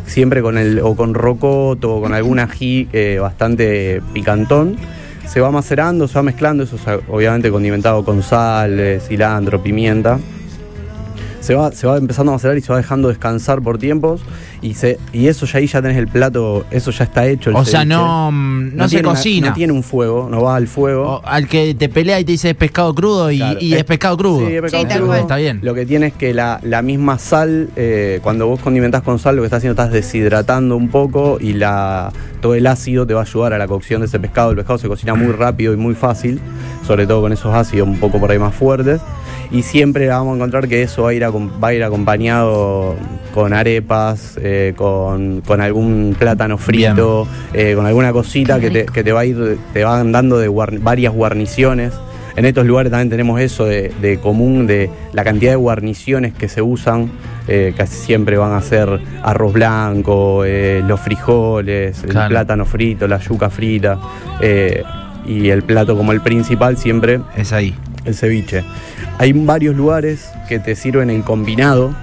siempre 0.05 0.41
con 0.41 0.57
el 0.57 0.79
o 0.79 0.95
con 0.95 1.13
rocoto 1.13 1.97
o 1.97 2.01
con 2.01 2.13
algún 2.13 2.39
ají 2.39 2.87
bastante 3.19 4.01
picantón 4.13 4.77
se 5.27 5.41
va 5.41 5.51
macerando, 5.51 6.07
se 6.07 6.15
va 6.15 6.23
mezclando, 6.23 6.63
eso 6.63 6.77
es, 6.77 7.03
obviamente 7.09 7.51
condimentado 7.51 8.05
con 8.05 8.23
sal, 8.23 9.01
cilantro, 9.05 9.61
pimienta. 9.61 10.19
Se 11.39 11.53
va, 11.55 11.71
se 11.71 11.87
va 11.87 11.97
empezando 11.97 12.31
a 12.31 12.35
macerar 12.35 12.57
y 12.57 12.61
se 12.61 12.71
va 12.73 12.77
dejando 12.77 13.07
descansar 13.09 13.61
por 13.61 13.77
tiempos 13.77 14.21
y 14.61 14.73
se 14.73 14.97
y 15.13 15.27
eso 15.27 15.45
ya 15.45 15.59
ahí 15.59 15.67
ya 15.67 15.81
tenés 15.81 15.95
el 15.97 16.07
plato, 16.07 16.65
eso 16.71 16.91
ya 16.91 17.03
está 17.05 17.25
hecho. 17.27 17.51
el 17.51 17.55
O 17.55 17.63
sea, 17.63 17.85
no, 17.85 18.31
no, 18.31 18.89
se 18.89 18.99
una- 18.99 19.09
cocina. 19.09 19.47
no 19.49 19.53
tiene 19.53 19.71
un 19.71 19.83
fuego, 19.83 20.27
no 20.29 20.41
va 20.41 20.55
al 20.55 20.67
fuego. 20.67 21.03
O 21.07 21.21
al 21.25 21.47
que 21.47 21.73
te 21.75 21.89
pelea 21.89 22.19
y 22.19 22.25
te 22.25 22.31
dice 22.33 22.49
es 22.49 22.55
pescado 22.55 22.93
crudo 22.93 23.31
y, 23.31 23.37
Claro. 23.37 23.59
y 23.61 23.73
es, 23.75 23.83
pescado 23.83 24.17
crudo. 24.17 24.47
Sí, 24.47 24.55
es 24.55 24.61
pescado 24.61 24.83
Sí, 24.89 24.95
crudo. 24.97 25.13
Está 25.15 25.35
bien. 25.37 25.59
Lo 25.61 25.73
que 25.73 25.85
tiene 25.85 26.07
es 26.07 26.13
que 26.13 26.33
la, 26.33 26.59
la 26.63 26.81
misma 26.81 27.17
sal, 27.19 27.69
eh, 27.75 28.19
cuando 28.23 28.47
vos 28.47 28.59
condimentás 28.59 29.03
con 29.03 29.19
sal, 29.19 29.35
lo 29.35 29.43
que 29.43 29.45
estás 29.45 29.59
haciendo 29.59 29.79
estás 29.81 29.93
deshidratando 29.93 30.75
un 30.75 30.89
poco 30.89 31.37
y 31.39 31.53
la, 31.53 32.11
todo 32.41 32.55
el 32.55 32.65
ácido 32.67 33.05
te 33.07 33.13
va 33.13 33.21
a 33.21 33.23
ayudar 33.23 33.53
a 33.53 33.57
la 33.57 33.67
cocción 33.67 34.01
de 34.01 34.07
ese 34.07 34.19
pescado. 34.19 34.49
El 34.51 34.57
pescado 34.57 34.79
se 34.79 34.87
cocina 34.87 35.13
muy 35.13 35.31
rápido 35.31 35.71
y 35.71 35.77
muy 35.77 35.93
fácil, 35.93 36.41
sobre 36.85 37.05
todo 37.07 37.21
con 37.21 37.31
esos 37.31 37.53
ácidos 37.53 37.87
un 37.87 37.99
poco 37.99 38.19
por 38.19 38.31
ahí 38.31 38.39
más 38.39 38.55
fuertes. 38.55 38.99
Y 39.51 39.61
siempre 39.63 40.07
vamos 40.07 40.33
a 40.33 40.35
encontrar 40.35 40.67
que 40.67 40.81
eso 40.81 41.03
va 41.03 41.09
a 41.11 41.13
ir, 41.13 41.23
acom- 41.23 41.49
va 41.63 41.69
a 41.69 41.73
ir 41.73 41.83
acompañado 41.83 42.95
con 43.33 43.53
arepas, 43.53 44.37
eh, 44.41 44.73
con, 44.75 45.41
con 45.41 45.61
algún 45.61 46.15
plátano 46.17 46.57
frito, 46.57 47.27
eh, 47.53 47.73
con 47.75 47.85
alguna 47.85 48.11
cosita 48.11 48.59
que 48.59 48.69
te, 48.69 48.79
rico. 48.81 48.93
que 48.93 49.03
te 49.03 49.11
va 49.11 49.21
a 49.21 49.25
ir, 49.25 49.57
te 49.73 49.83
van 49.83 50.11
dando 50.11 50.37
de 50.37 50.49
guar- 50.49 50.79
varias 50.81 51.13
guarniciones. 51.13 51.93
En 52.35 52.45
estos 52.45 52.65
lugares 52.67 52.91
también 52.91 53.09
tenemos 53.09 53.39
eso 53.41 53.65
de, 53.65 53.91
de 54.01 54.19
común, 54.19 54.67
de 54.67 54.89
la 55.13 55.23
cantidad 55.23 55.51
de 55.51 55.55
guarniciones 55.55 56.33
que 56.33 56.49
se 56.49 56.61
usan. 56.61 57.09
eh, 57.49 57.73
casi 57.77 57.95
siempre 57.95 58.35
van 58.37 58.51
a 58.53 58.61
ser 58.61 58.99
arroz 59.23 59.53
blanco, 59.53 60.43
eh, 60.45 60.83
los 60.85 60.99
frijoles, 60.99 62.03
el 62.03 62.09
plátano 62.27 62.65
frito, 62.65 63.07
la 63.07 63.17
yuca 63.19 63.49
frita. 63.49 63.97
eh, 64.41 64.83
y 65.27 65.49
el 65.49 65.61
plato 65.63 65.95
como 65.97 66.11
el 66.13 66.21
principal 66.21 66.77
siempre 66.77 67.19
Es 67.35 67.51
ahí. 67.53 67.75
el 68.05 68.15
ceviche. 68.15 68.63
Hay 69.19 69.33
varios 69.33 69.75
lugares 69.75 70.29
que 70.47 70.59
te 70.59 70.75
sirven 70.75 71.09
el 71.09 71.23
combinado, 71.23 71.93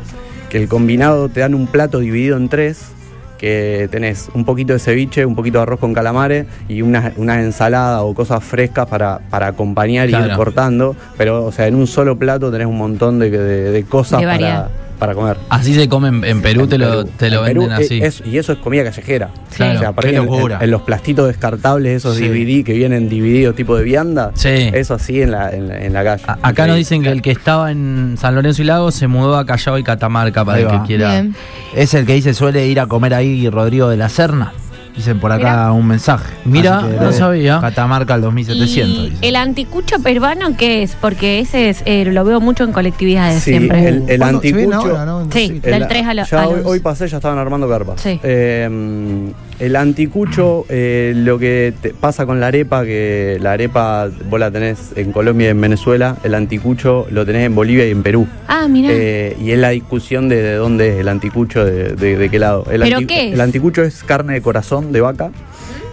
que 0.50 0.58
el 0.58 0.68
combinado 0.68 1.28
te 1.28 1.40
dan 1.40 1.54
un 1.54 1.66
plato 1.66 2.00
dividido 2.00 2.36
en 2.36 2.48
tres, 2.48 2.90
que 3.38 3.88
tenés 3.90 4.30
un 4.34 4.44
poquito 4.44 4.72
de 4.72 4.78
ceviche, 4.78 5.26
un 5.26 5.34
poquito 5.34 5.58
de 5.58 5.62
arroz 5.62 5.80
con 5.80 5.92
calamares 5.92 6.46
y 6.68 6.82
una, 6.82 7.12
una 7.16 7.40
ensalada 7.42 8.02
o 8.02 8.14
cosas 8.14 8.42
frescas 8.44 8.86
para, 8.86 9.18
para 9.30 9.48
acompañar 9.48 10.08
y 10.08 10.12
ir 10.12 10.36
cortando, 10.36 10.96
pero 11.18 11.44
o 11.44 11.52
sea, 11.52 11.66
en 11.66 11.74
un 11.74 11.86
solo 11.86 12.16
plato 12.18 12.50
tenés 12.50 12.66
un 12.66 12.78
montón 12.78 13.18
de, 13.18 13.30
de- 13.30 13.70
de 13.72 13.82
cosas 13.84 14.20
De 14.20 14.26
para. 14.26 14.68
Para 14.98 15.14
comer. 15.14 15.36
Así 15.48 15.74
se 15.74 15.88
come 15.88 16.08
en, 16.08 16.24
en 16.24 16.42
Perú, 16.42 16.62
En 16.62 16.68
te 16.68 16.78
lo, 16.78 17.04
te 17.04 17.30
lo 17.30 17.44
Perú, 17.44 17.62
venden 17.62 17.78
así. 17.84 18.00
es- 18.02 18.22
y 18.26 18.38
eso 18.38 18.52
es 18.52 18.58
comida 18.58 18.84
callejera. 18.84 19.30
Claro. 19.54 19.76
O 19.76 19.78
sea, 19.80 19.92
Qué 19.94 20.08
en- 20.10 20.16
locura. 20.16 20.56
En, 20.56 20.62
en 20.62 20.70
los 20.70 20.82
plastitos 20.82 21.26
descartables, 21.28 21.96
esos 21.96 22.16
Sí. 22.16 22.28
DVD 22.28 22.64
que 22.64 22.72
vienen 22.74 23.08
divididos 23.08 23.54
tipo 23.56 23.76
de 23.76 23.84
vianda, 23.84 24.30
Sí. 24.34 24.48
eso 24.72 24.94
así 24.94 25.20
en 25.22 25.30
la, 25.32 25.50
en 25.50 25.68
la, 25.68 25.84
en 25.84 25.92
la 25.92 26.04
calle. 26.04 26.22
A- 26.26 26.38
Acá 26.42 26.66
nos 26.66 26.76
dicen 26.76 27.02
que 27.02 27.10
el 27.10 27.22
que 27.22 27.30
estaba 27.30 27.70
en 27.70 28.16
San 28.18 28.34
Lorenzo 28.34 28.62
y 28.62 28.64
Lagos 28.66 28.94
se 28.94 29.06
mudó 29.06 29.36
a 29.36 29.44
Callao 29.46 29.78
y 29.78 29.82
Catamarca 29.84 30.44
para 30.44 30.58
Ahí 30.58 30.64
el 30.64 30.68
va. 30.68 30.80
que 30.82 30.86
quiera. 30.86 31.10
Bien. 31.12 31.34
Es 31.74 31.94
el 31.94 32.06
que 32.06 32.14
dice 32.14 32.34
suele 32.34 32.66
ir 32.66 32.80
a 32.80 32.86
comer 32.86 33.14
ahí 33.14 33.48
Rodrigo 33.50 33.88
de 33.88 33.96
la 33.96 34.08
Serna. 34.08 34.52
Dicen 34.96 35.18
por 35.18 35.32
acá 35.32 35.38
Mirá. 35.50 35.72
un 35.72 35.86
mensaje. 35.88 36.32
Mira, 36.44 36.80
no 36.82 37.12
sabía. 37.12 37.58
Catamarca 37.60 38.14
al 38.14 38.20
2700. 38.22 39.22
¿Y 39.22 39.26
el 39.26 39.34
anticucho 39.36 39.98
peruano 39.98 40.56
qué 40.56 40.84
es? 40.84 40.94
Porque 41.00 41.40
ese 41.40 41.68
es, 41.68 41.82
eh, 41.84 42.04
lo 42.04 42.24
veo 42.24 42.40
mucho 42.40 42.62
en 42.62 42.70
colectividades 42.72 43.42
Sí, 43.42 43.50
siempre. 43.50 43.88
el, 43.88 44.04
el 44.08 44.22
anticucho. 44.22 44.72
ahora, 44.76 45.04
¿no? 45.04 45.26
Sí. 45.32 45.60
el- 45.64 45.72
Del 45.72 45.88
tres 45.88 46.06
a 46.06 46.14
lo- 46.14 46.24
ya 46.24 46.42
a 46.42 46.48
hoy, 46.48 46.56
los- 46.58 46.66
hoy 46.66 46.78
pasé, 46.80 47.08
ya 47.08 47.16
estaban 47.16 47.38
armando 47.38 47.68
carpas. 47.68 48.00
Sí. 48.00 48.20
Eh, 48.22 49.32
el 49.60 49.76
anticucho, 49.76 50.66
eh, 50.68 51.12
lo 51.16 51.38
que 51.38 51.72
te 51.80 51.90
pasa 51.94 52.26
con 52.26 52.40
la 52.40 52.48
arepa, 52.48 52.84
que 52.84 53.38
la 53.40 53.52
arepa 53.52 54.08
vos 54.28 54.40
la 54.40 54.50
tenés 54.50 54.92
en 54.96 55.12
Colombia 55.12 55.46
y 55.48 55.50
en 55.50 55.60
Venezuela, 55.60 56.16
el 56.24 56.34
anticucho 56.34 57.06
lo 57.10 57.24
tenés 57.24 57.46
en 57.46 57.54
Bolivia 57.54 57.86
y 57.86 57.90
en 57.90 58.02
Perú. 58.02 58.26
Ah, 58.48 58.66
mira. 58.68 58.88
Eh, 58.92 59.36
y 59.40 59.52
es 59.52 59.58
la 59.58 59.70
discusión 59.70 60.28
de, 60.28 60.42
de 60.42 60.54
dónde 60.54 60.94
es 60.94 61.00
el 61.00 61.08
anticucho, 61.08 61.64
de, 61.64 61.94
de- 61.94 62.16
de 62.16 62.28
qué 62.28 62.38
lado. 62.38 62.66
El 62.70 62.80
¿Pero 62.82 63.06
qué 63.06 63.28
es? 63.28 63.34
El 63.34 63.40
anticucho 63.40 63.82
es 63.82 64.02
carne 64.02 64.34
de 64.34 64.42
corazón 64.42 64.92
de 64.92 65.00
vaca. 65.00 65.30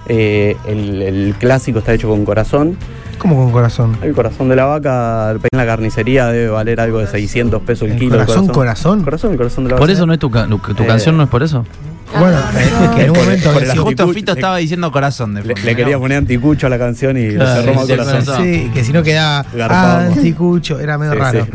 Eh, 0.07 0.55
el, 0.67 1.01
el 1.01 1.35
clásico 1.37 1.79
está 1.79 1.93
hecho 1.93 2.09
con 2.09 2.25
corazón. 2.25 2.75
¿Cómo 3.19 3.35
con 3.35 3.51
corazón? 3.51 3.95
El 4.01 4.13
corazón 4.13 4.49
de 4.49 4.55
la 4.55 4.65
vaca 4.65 5.31
en 5.33 5.39
la 5.57 5.65
carnicería 5.67 6.25
debe 6.27 6.47
valer 6.49 6.79
algo 6.79 6.97
de 6.99 7.05
600 7.07 7.61
pesos 7.61 7.87
el, 7.87 7.93
¿El 7.93 7.99
kilo. 7.99 8.11
corazón, 8.17 8.47
corazón? 8.47 9.03
Corazón, 9.03 9.31
el 9.33 9.37
corazón 9.37 9.63
de 9.65 9.69
la 9.69 9.75
vaca. 9.75 9.79
Por 9.81 9.91
eso 9.91 10.07
no 10.07 10.13
es 10.13 10.19
tu, 10.19 10.31
ca- 10.31 10.47
tu 10.47 10.55
Eh, 10.83 10.87
canción, 10.87 11.15
no 11.17 11.23
es 11.23 11.29
por 11.29 11.43
eso. 11.43 11.63
Bueno, 12.19 12.37
es 12.59 12.89
que 12.95 13.01
en 13.03 13.09
un 13.09 13.15
Por- 13.15 13.23
momento 13.25 13.53
por 13.53 13.77
Justo 13.77 14.07
Fito 14.09 14.31
estaba 14.33 14.57
diciendo 14.57 14.91
corazón 14.91 15.33
de 15.33 15.41
Le, 15.43 15.53
fondo, 15.55 15.61
le 15.69 15.75
quería 15.75 15.95
¿no? 15.95 16.01
poner 16.01 16.17
anticucho 16.17 16.67
a 16.67 16.69
la 16.69 16.77
canción 16.77 17.17
y 17.17 17.29
Claro, 17.35 17.49
le 17.55 17.61
cerró 17.61 17.73
mal 17.75 17.85
sí, 17.87 17.91
corazón. 17.93 18.25
corazón. 18.25 18.43
Sí, 18.43 18.71
que 18.73 18.83
si 18.83 18.91
no 18.93 19.03
quedaba 19.03 19.45
Garpado. 19.53 20.11
anticucho, 20.13 20.79
era 20.79 20.97
medio 20.97 21.13
Sí, 21.13 21.19
raro. 21.19 21.45
sí, 21.45 21.51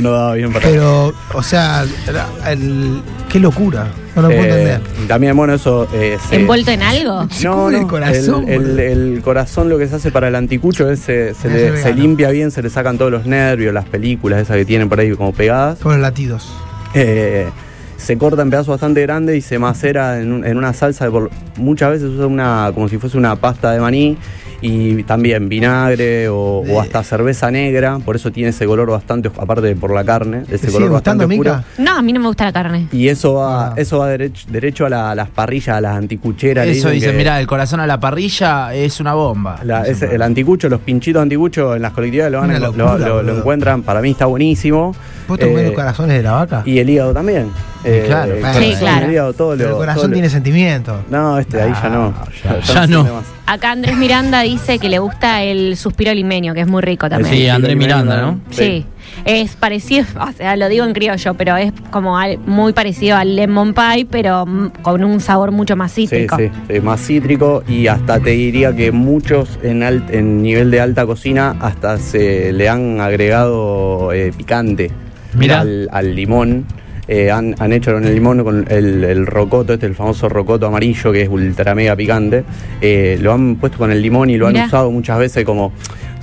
no, 0.00 0.10
daba 0.10 0.34
bien 0.34 0.52
para 0.52 0.68
Pero, 0.68 1.12
o 1.34 1.42
sea, 1.42 1.84
era 2.08 2.26
el- 2.52 3.00
qué 3.28 3.40
locura. 3.40 3.86
No 4.14 4.22
lo 4.22 4.28
puedo 4.28 4.42
Eh, 4.44 4.48
entender. 4.48 4.80
También, 5.08 5.36
bueno, 5.36 5.52
eso. 5.54 5.86
eh, 5.92 6.16
se- 6.28 6.36
¿Envuelto 6.36 6.70
en 6.70 6.82
algo? 6.82 7.28
No, 7.42 7.68
el 7.70 7.86
corazón, 7.86 8.48
el, 8.48 9.20
corazón 9.22 9.68
lo 9.68 9.76
que 9.78 9.88
se 9.88 9.96
hace 9.96 10.10
para 10.10 10.28
el 10.28 10.34
anticucho 10.36 10.90
es 10.90 11.00
se, 11.00 11.34
se 11.34 11.48
le- 11.50 11.82
se 11.82 11.92
limpia 11.92 12.30
bien, 12.30 12.50
se 12.50 12.62
le 12.62 12.70
sacan 12.70 12.96
todos 12.96 13.10
los 13.10 13.26
nervios, 13.26 13.74
las 13.74 13.84
películas 13.84 14.40
esas 14.40 14.56
que 14.56 14.64
tienen 14.64 14.88
por 14.88 15.00
ahí 15.00 15.10
como 15.14 15.32
pegadas. 15.32 15.78
Con 15.80 15.92
los 15.92 16.00
latidos. 16.00 16.48
Eh, 16.94 17.48
se 17.96 18.16
corta 18.18 18.42
en 18.42 18.50
pedazos 18.50 18.68
bastante 18.68 19.02
grandes 19.02 19.36
y 19.36 19.40
se 19.40 19.58
macera 19.58 20.20
en, 20.20 20.32
un- 20.32 20.44
en 20.46 20.56
una 20.56 20.72
salsa. 20.72 21.04
de 21.06 21.10
por- 21.10 21.30
muchas 21.56 21.90
veces 21.90 22.08
usa 22.10 22.26
una 22.26 22.70
como 22.74 22.88
si 22.88 22.98
fuese 22.98 23.16
una 23.18 23.36
pasta 23.36 23.72
de 23.72 23.80
maní 23.80 24.16
y 24.62 25.02
también 25.02 25.48
vinagre 25.50 26.28
o, 26.30 26.62
o 26.66 26.80
hasta 26.80 27.02
cerveza 27.02 27.50
negra. 27.50 27.98
Por 28.04 28.16
eso 28.16 28.30
tiene 28.32 28.50
ese 28.50 28.64
color 28.66 28.90
bastante, 28.90 29.28
aparte 29.38 29.66
de 29.66 29.76
por 29.76 29.92
la 29.94 30.02
carne, 30.04 30.42
ese 30.44 30.50
¿Te 30.52 30.58
sigue 30.58 30.72
color 30.72 30.90
bastante 30.92 31.24
gustando, 31.24 31.50
oscuro. 31.50 31.64
Mica? 31.78 31.90
No, 31.92 31.98
a 31.98 32.02
mí 32.02 32.12
no 32.12 32.20
me 32.20 32.26
gusta 32.28 32.44
la 32.44 32.52
carne. 32.52 32.88
Y 32.92 33.08
eso 33.08 33.34
va, 33.34 33.68
Ah. 33.68 33.74
eso 33.76 33.98
va 33.98 34.08
derecho, 34.08 34.46
derecho 34.50 34.86
a, 34.86 34.88
la- 34.90 35.10
a 35.10 35.14
las 35.14 35.28
parrillas, 35.30 35.76
a 35.76 35.80
las 35.80 35.96
anticucheras. 35.96 36.66
Eso 36.66 36.88
dice, 36.90 37.12
mira, 37.12 37.38
el 37.40 37.46
corazón 37.46 37.80
a 37.80 37.86
la 37.86 38.00
parrilla 38.00 38.74
es 38.74 38.98
una 39.00 39.12
bomba. 39.14 39.60
La- 39.62 39.84
el 39.86 40.22
anticucho, 40.22 40.68
los 40.68 40.80
pinchitos 40.80 41.20
anticuchos 41.22 41.76
en 41.76 41.82
las 41.82 41.92
colectividades 41.92 42.32
lo, 42.32 42.40
van 42.40 42.48
Una 42.50 42.56
a- 42.56 42.60
lo- 42.60 42.72
locura, 42.72 43.08
lo- 43.08 43.22
lo 43.22 43.36
encuentran, 43.38 43.82
para 43.82 44.00
mí 44.00 44.10
está 44.12 44.24
buenísimo. 44.26 44.94
¿Vos 45.28 45.38
Eh, 45.40 45.64
los 45.66 45.72
corazones 45.74 46.16
de 46.16 46.22
la 46.22 46.32
vaca? 46.32 46.62
Y 46.64 46.78
el 46.78 46.88
hígado 46.88 47.12
también. 47.12 47.48
Eh, 47.86 48.02
claro, 48.06 48.32
el 48.34 48.40
claro. 48.40 48.58
Sí, 48.60 48.74
claro. 48.78 49.06
El 49.06 49.12
hígado, 49.12 49.32
todo 49.32 49.56
Pero 49.56 49.64
lo- 49.70 49.74
el 49.76 49.78
corazón 49.78 50.00
todo 50.02 50.08
lo- 50.08 50.12
tiene 50.14 50.28
sentimiento. 50.30 51.00
No, 51.10 51.38
este 51.38 51.62
ahí 51.62 51.72
ya 51.82 51.88
no. 51.88 52.14
ya- 52.44 52.60
ya 52.60 52.86
no. 52.86 53.06
Acá 53.46 53.70
Andrés 53.70 53.96
Miranda 53.96 54.40
dice 54.42 54.80
que 54.80 54.88
le 54.88 54.98
gusta 54.98 55.44
el 55.44 55.76
suspiro 55.76 56.12
limeño, 56.12 56.52
que 56.52 56.62
es 56.62 56.66
muy 56.66 56.82
rico 56.82 57.08
también. 57.08 57.32
Sí, 57.32 57.48
Andrés 57.48 57.76
Miranda, 57.76 58.20
¿no? 58.20 58.40
Sí. 58.50 58.84
Es 59.24 59.54
parecido, 59.54 60.04
o 60.20 60.32
sea, 60.32 60.56
lo 60.56 60.68
digo 60.68 60.84
en 60.84 60.92
criollo, 60.92 61.34
pero 61.34 61.56
es 61.56 61.72
como 61.92 62.18
al- 62.18 62.38
muy 62.38 62.72
parecido 62.72 63.16
al 63.16 63.36
lemon 63.36 63.72
pie, 63.72 64.04
pero 64.10 64.44
con 64.82 65.04
un 65.04 65.20
sabor 65.20 65.52
mucho 65.52 65.76
más 65.76 65.92
cítrico. 65.94 66.36
sí, 66.36 66.50
sí, 66.68 66.80
más 66.80 67.00
cítrico 67.00 67.62
y 67.68 67.86
hasta 67.86 68.18
te 68.18 68.30
diría 68.30 68.74
que 68.74 68.90
muchos 68.90 69.60
en, 69.62 69.82
alt- 69.82 70.10
en 70.10 70.42
nivel 70.42 70.72
de 70.72 70.80
alta 70.80 71.06
cocina 71.06 71.54
hasta 71.60 71.98
se 71.98 72.52
le 72.52 72.68
han 72.68 73.00
agregado 73.00 74.12
eh, 74.12 74.32
picante 74.36 74.90
Mirá. 75.34 75.60
al, 75.60 75.88
al 75.92 76.16
limón. 76.16 76.64
Eh, 77.08 77.30
han, 77.30 77.54
han 77.60 77.72
hecho 77.72 77.92
con 77.92 78.04
el 78.04 78.14
limón, 78.14 78.42
con 78.42 78.66
el, 78.68 79.04
el 79.04 79.26
rocoto, 79.26 79.74
este, 79.74 79.86
el 79.86 79.94
famoso 79.94 80.28
rocoto 80.28 80.66
amarillo 80.66 81.12
que 81.12 81.22
es 81.22 81.28
ultra 81.28 81.74
mega 81.74 81.94
picante. 81.94 82.44
eh, 82.80 83.16
lo 83.20 83.32
han 83.32 83.56
puesto 83.56 83.78
con 83.78 83.92
el 83.92 84.02
limón 84.02 84.28
y 84.30 84.36
lo 84.36 84.48
Mirá. 84.48 84.62
han 84.62 84.66
usado 84.66 84.90
muchas 84.90 85.18
veces 85.18 85.44
como, 85.44 85.66
o 85.66 85.72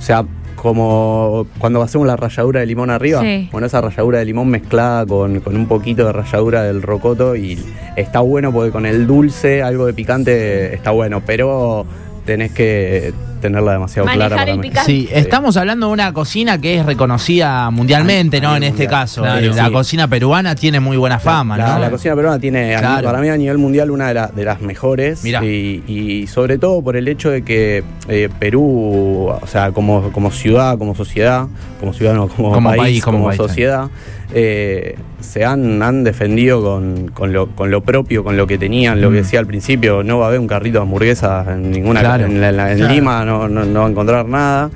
sea, 0.00 0.24
como 0.56 1.46
cuando 1.58 1.82
hacemos 1.82 2.06
la 2.06 2.16
ralladura 2.16 2.60
de 2.60 2.66
limón 2.66 2.90
arriba. 2.90 3.20
Sí. 3.22 3.48
Bueno, 3.52 3.66
esa 3.66 3.80
ralladura 3.80 4.18
de 4.18 4.24
limón 4.24 4.48
mezclada 4.48 5.04
con, 5.06 5.40
con 5.40 5.56
un 5.56 5.66
poquito 5.66 6.06
de 6.06 6.12
ralladura 6.12 6.62
del 6.64 6.80
rocoto 6.82 7.36
y 7.36 7.58
está 7.96 8.20
bueno 8.20 8.52
porque 8.52 8.70
con 8.70 8.86
el 8.86 9.06
dulce, 9.06 9.62
algo 9.62 9.86
de 9.86 9.92
picante 9.94 10.74
está 10.74 10.90
bueno, 10.90 11.22
pero 11.24 11.84
tenés 12.24 12.52
que 12.52 13.12
tenerla 13.44 13.72
demasiado 13.72 14.06
Manejar 14.06 14.28
clara 14.30 14.42
para 14.42 14.52
el 14.54 14.60
picante. 14.60 14.90
Sí, 14.90 15.08
estamos 15.12 15.56
hablando 15.58 15.88
de 15.88 15.92
una 15.92 16.12
cocina 16.14 16.58
que 16.58 16.78
es 16.78 16.86
reconocida 16.86 17.70
mundialmente, 17.70 18.38
A 18.38 18.40
¿no? 18.40 18.56
En 18.56 18.62
este 18.62 18.86
caso. 18.86 19.20
Claro, 19.22 19.38
Eh, 19.40 19.50
la 19.54 19.66
sí. 19.66 19.72
cocina 19.72 20.08
peruana 20.08 20.54
tiene 20.54 20.80
muy 20.80 20.96
buena 20.96 21.18
fama, 21.18 21.58
la, 21.58 21.74
¿no? 21.74 21.78
la 21.80 21.90
cocina 21.90 22.14
peruana 22.16 22.38
tiene, 22.38 22.74
Claro. 22.78 23.04
para 23.06 23.20
mí 23.20 23.28
a 23.28 23.36
nivel 23.36 23.58
mundial, 23.58 23.90
una 23.90 24.08
de, 24.08 24.14
la- 24.14 24.28
de 24.28 24.44
las 24.44 24.60
mejores. 24.62 25.22
Mirá. 25.24 25.44
Y, 25.44 25.82
y 25.86 26.26
sobre 26.26 26.56
todo 26.58 26.80
por 26.82 26.96
el 26.96 27.06
hecho 27.06 27.30
de 27.30 27.42
que 27.42 27.84
eh, 28.08 28.28
Perú, 28.38 29.28
o 29.40 29.46
sea, 29.46 29.72
como, 29.72 30.10
como 30.12 30.30
ciudad, 30.30 30.78
como 30.78 30.94
sociedad, 30.94 31.46
como 31.80 31.92
ciudad 31.92 32.14
no, 32.14 32.28
como, 32.28 32.52
Como 32.52 32.70
país, 32.70 32.80
país, 32.82 33.04
como 33.04 33.18
como, 33.18 33.28
país, 33.28 33.36
sociedad, 33.36 33.88
eh, 34.32 34.96
se 35.20 35.44
han, 35.44 35.82
han 35.82 36.04
defendido 36.04 36.62
con, 36.62 37.08
con 37.14 37.32
lo, 37.32 37.48
con 37.48 37.70
lo 37.70 37.82
propio, 37.82 38.22
con 38.24 38.36
lo 38.36 38.46
que 38.46 38.58
tenían, 38.58 39.00
lo 39.00 39.08
que 39.10 39.14
Mm. 39.20 39.22
decía 39.22 39.38
al 39.38 39.46
principio, 39.46 40.02
no 40.02 40.18
va 40.18 40.26
a 40.26 40.28
haber 40.28 40.40
un 40.40 40.46
carrito 40.46 40.78
de 40.78 40.82
hamburguesas 40.82 41.48
en 41.48 41.70
ninguna 41.70 42.00
Claro. 42.00 42.26
en, 42.26 42.40
la- 42.40 42.48
en 42.50 42.56
la- 42.56 42.72
en 42.72 42.78
Claro. 42.78 42.94
Lima, 42.94 43.24
no, 43.24 43.33
no, 43.48 43.64
no 43.64 43.80
va 43.80 43.86
a 43.86 43.90
encontrar 43.90 44.26
nada. 44.26 44.70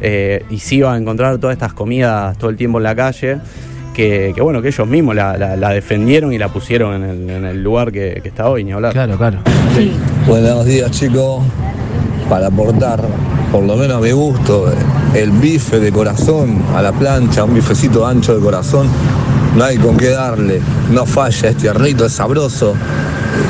Eh, 0.00 0.44
y 0.50 0.58
sí 0.58 0.80
va 0.80 0.94
a 0.94 0.96
encontrar 0.98 1.38
todas 1.38 1.54
estas 1.54 1.72
comidas 1.72 2.36
todo 2.38 2.50
el 2.50 2.56
tiempo 2.56 2.78
en 2.78 2.84
la 2.84 2.94
calle. 2.94 3.38
Que, 3.94 4.32
que 4.34 4.42
bueno, 4.42 4.60
que 4.60 4.68
ellos 4.68 4.88
mismos 4.88 5.14
la, 5.14 5.38
la- 5.38 5.56
la 5.56 5.70
defendieron 5.70 6.32
y 6.32 6.38
la 6.38 6.48
pusieron 6.48 6.94
en 6.96 7.04
el, 7.10 7.30
en 7.30 7.44
el 7.44 7.62
lugar 7.62 7.92
que, 7.92 8.18
que 8.22 8.28
está 8.28 8.48
hoy, 8.48 8.64
ni 8.64 8.72
hablar. 8.72 8.92
Claro, 8.92 9.16
claro. 9.16 9.38
Buenos 10.26 10.64
días 10.64 10.90
chicos, 10.90 11.44
para 12.28 12.48
aportar 12.48 13.00
por 13.52 13.62
lo 13.62 13.76
menos 13.76 13.98
a 13.98 14.00
mi 14.00 14.10
gusto 14.10 14.72
el 15.14 15.30
bife 15.30 15.78
de 15.78 15.92
corazón 15.92 16.60
a 16.74 16.82
la 16.82 16.90
plancha, 16.90 17.44
un 17.44 17.54
bifecito 17.54 18.04
ancho 18.04 18.34
de 18.34 18.40
corazón, 18.42 18.88
no 19.56 19.62
hay 19.62 19.76
con 19.76 19.96
qué 19.96 20.08
darle, 20.10 20.60
no 20.90 21.06
falla, 21.06 21.50
es 21.50 21.56
tiernito, 21.56 22.04
es 22.06 22.12
sabroso, 22.14 22.74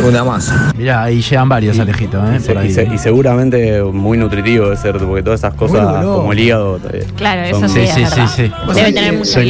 una 0.06 0.24
masa. 0.24 0.72
Mirá, 0.76 1.02
ahí 1.04 1.20
llegan 1.22 1.48
varios, 1.48 1.78
Alejito, 1.78 2.18
¿eh? 2.26 2.36
Y, 2.36 2.40
se- 2.40 2.48
Por 2.48 2.58
ahí. 2.58 2.68
y 2.68 2.72
se- 2.74 2.84
y 2.94 2.98
seguramente 2.98 3.82
muy 3.82 4.18
nutritivo 4.18 4.70
de 4.70 4.76
ser, 4.76 4.96
porque 4.98 5.22
todas 5.22 5.40
esas 5.40 5.54
cosas 5.54 6.04
como 6.04 6.32
el 6.32 6.38
hígado. 6.38 6.78
Claro, 7.16 7.42
son- 7.50 7.64
eso 7.64 7.74
Sí, 7.74 7.86
sí, 7.86 8.04
sí, 8.14 8.20
es 8.20 8.30
sí, 8.30 8.52
Debe 8.74 8.92
tener 8.92 9.12
mucho 9.14 9.40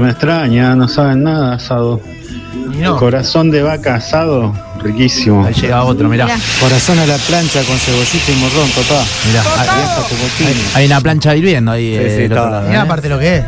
me 0.00 0.10
extraña, 0.10 0.74
no 0.76 0.88
saben 0.88 1.22
nada 1.22 1.54
asado. 1.54 2.00
Y 2.72 2.76
no. 2.78 2.96
Corazón 2.96 3.50
de 3.50 3.62
vaca 3.62 3.96
asado, 3.96 4.52
riquísimo. 4.82 5.44
Ahí 5.44 5.54
llega 5.54 5.82
otro, 5.84 6.08
mirá. 6.08 6.24
Mirá. 6.26 6.38
Corazón 6.60 6.98
a 6.98 7.06
la 7.06 7.16
plancha 7.16 7.60
con 7.64 7.76
cebollita 7.78 8.32
y 8.32 8.36
morrón, 8.36 8.68
papá. 8.70 9.04
Mirá, 9.28 9.42
hay, 9.58 9.68
hay- 10.74 10.86
una 10.86 11.00
plancha 11.00 11.34
hirviendo 11.36 11.72
ahí. 11.72 11.92
Sí, 11.92 11.96
eh, 11.98 12.14
sí, 12.16 12.22
está. 12.24 12.50
lado, 12.50 12.68
Mirá 12.68 12.80
¿eh? 12.80 12.82
aparte 12.84 13.08
lo 13.08 13.18
que 13.18 13.36
es. 13.38 13.44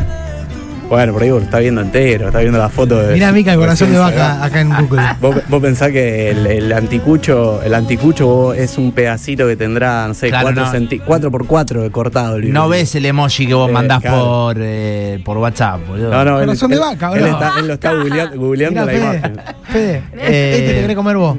Bueno, 0.94 1.12
por 1.12 1.22
ahí 1.22 1.30
vos 1.30 1.40
lo 1.40 1.44
está 1.46 1.58
viendo 1.58 1.80
entero, 1.80 2.26
está 2.28 2.38
viendo 2.38 2.58
la 2.58 2.68
foto 2.68 2.96
de. 3.02 3.14
Mirá 3.14 3.32
Mica 3.32 3.52
el 3.52 3.58
corazón 3.58 3.90
de 3.92 3.98
vaca 3.98 4.44
acá 4.44 4.60
en 4.60 4.68
Google. 4.74 5.02
Vos, 5.20 5.36
vos 5.48 5.60
pensás 5.62 5.90
que 5.90 6.30
el, 6.30 6.46
el 6.46 6.72
anticucho, 6.72 7.60
el 7.62 7.74
anticucho 7.74 8.54
es 8.54 8.78
un 8.78 8.92
pedacito 8.92 9.46
que 9.48 9.56
tendrá, 9.56 10.06
no 10.06 10.14
sé, 10.14 10.28
Claro, 10.28 10.50
4 10.54 10.62
no. 10.64 10.72
centi- 10.72 11.02
cuatro 11.04 11.30
por 11.30 11.46
4 11.46 11.82
de 11.82 11.90
cortado. 11.90 12.36
el 12.36 12.52
No 12.52 12.68
ves 12.68 12.94
el 12.94 13.06
emoji 13.06 13.46
que 13.46 13.54
vos 13.54 13.68
Eh, 13.68 13.72
mandás 13.72 14.00
claro. 14.02 14.24
por, 14.24 14.56
eh, 14.60 15.20
por 15.24 15.38
WhatsApp, 15.38 15.80
boludo. 15.86 16.10
No, 16.10 16.24
no, 16.24 16.38
él, 16.40 16.46
Corazón 16.46 16.70
de 16.70 16.76
él- 16.76 16.80
vaca, 16.82 17.06
él, 17.12 17.20
boludo. 17.20 17.26
está, 17.32 17.52
él 17.58 17.66
lo 17.66 17.74
está 17.74 17.92
googleando, 17.94 18.36
googleando 18.38 18.80
Mirá, 18.82 18.92
la 18.92 18.92
Fede, 18.92 19.18
imagen. 19.18 19.40
Fede, 19.64 20.02
Eh, 20.18 20.56
este 20.58 20.74
te 20.74 20.80
querés 20.82 20.96
comer 20.96 21.16
vos. 21.16 21.36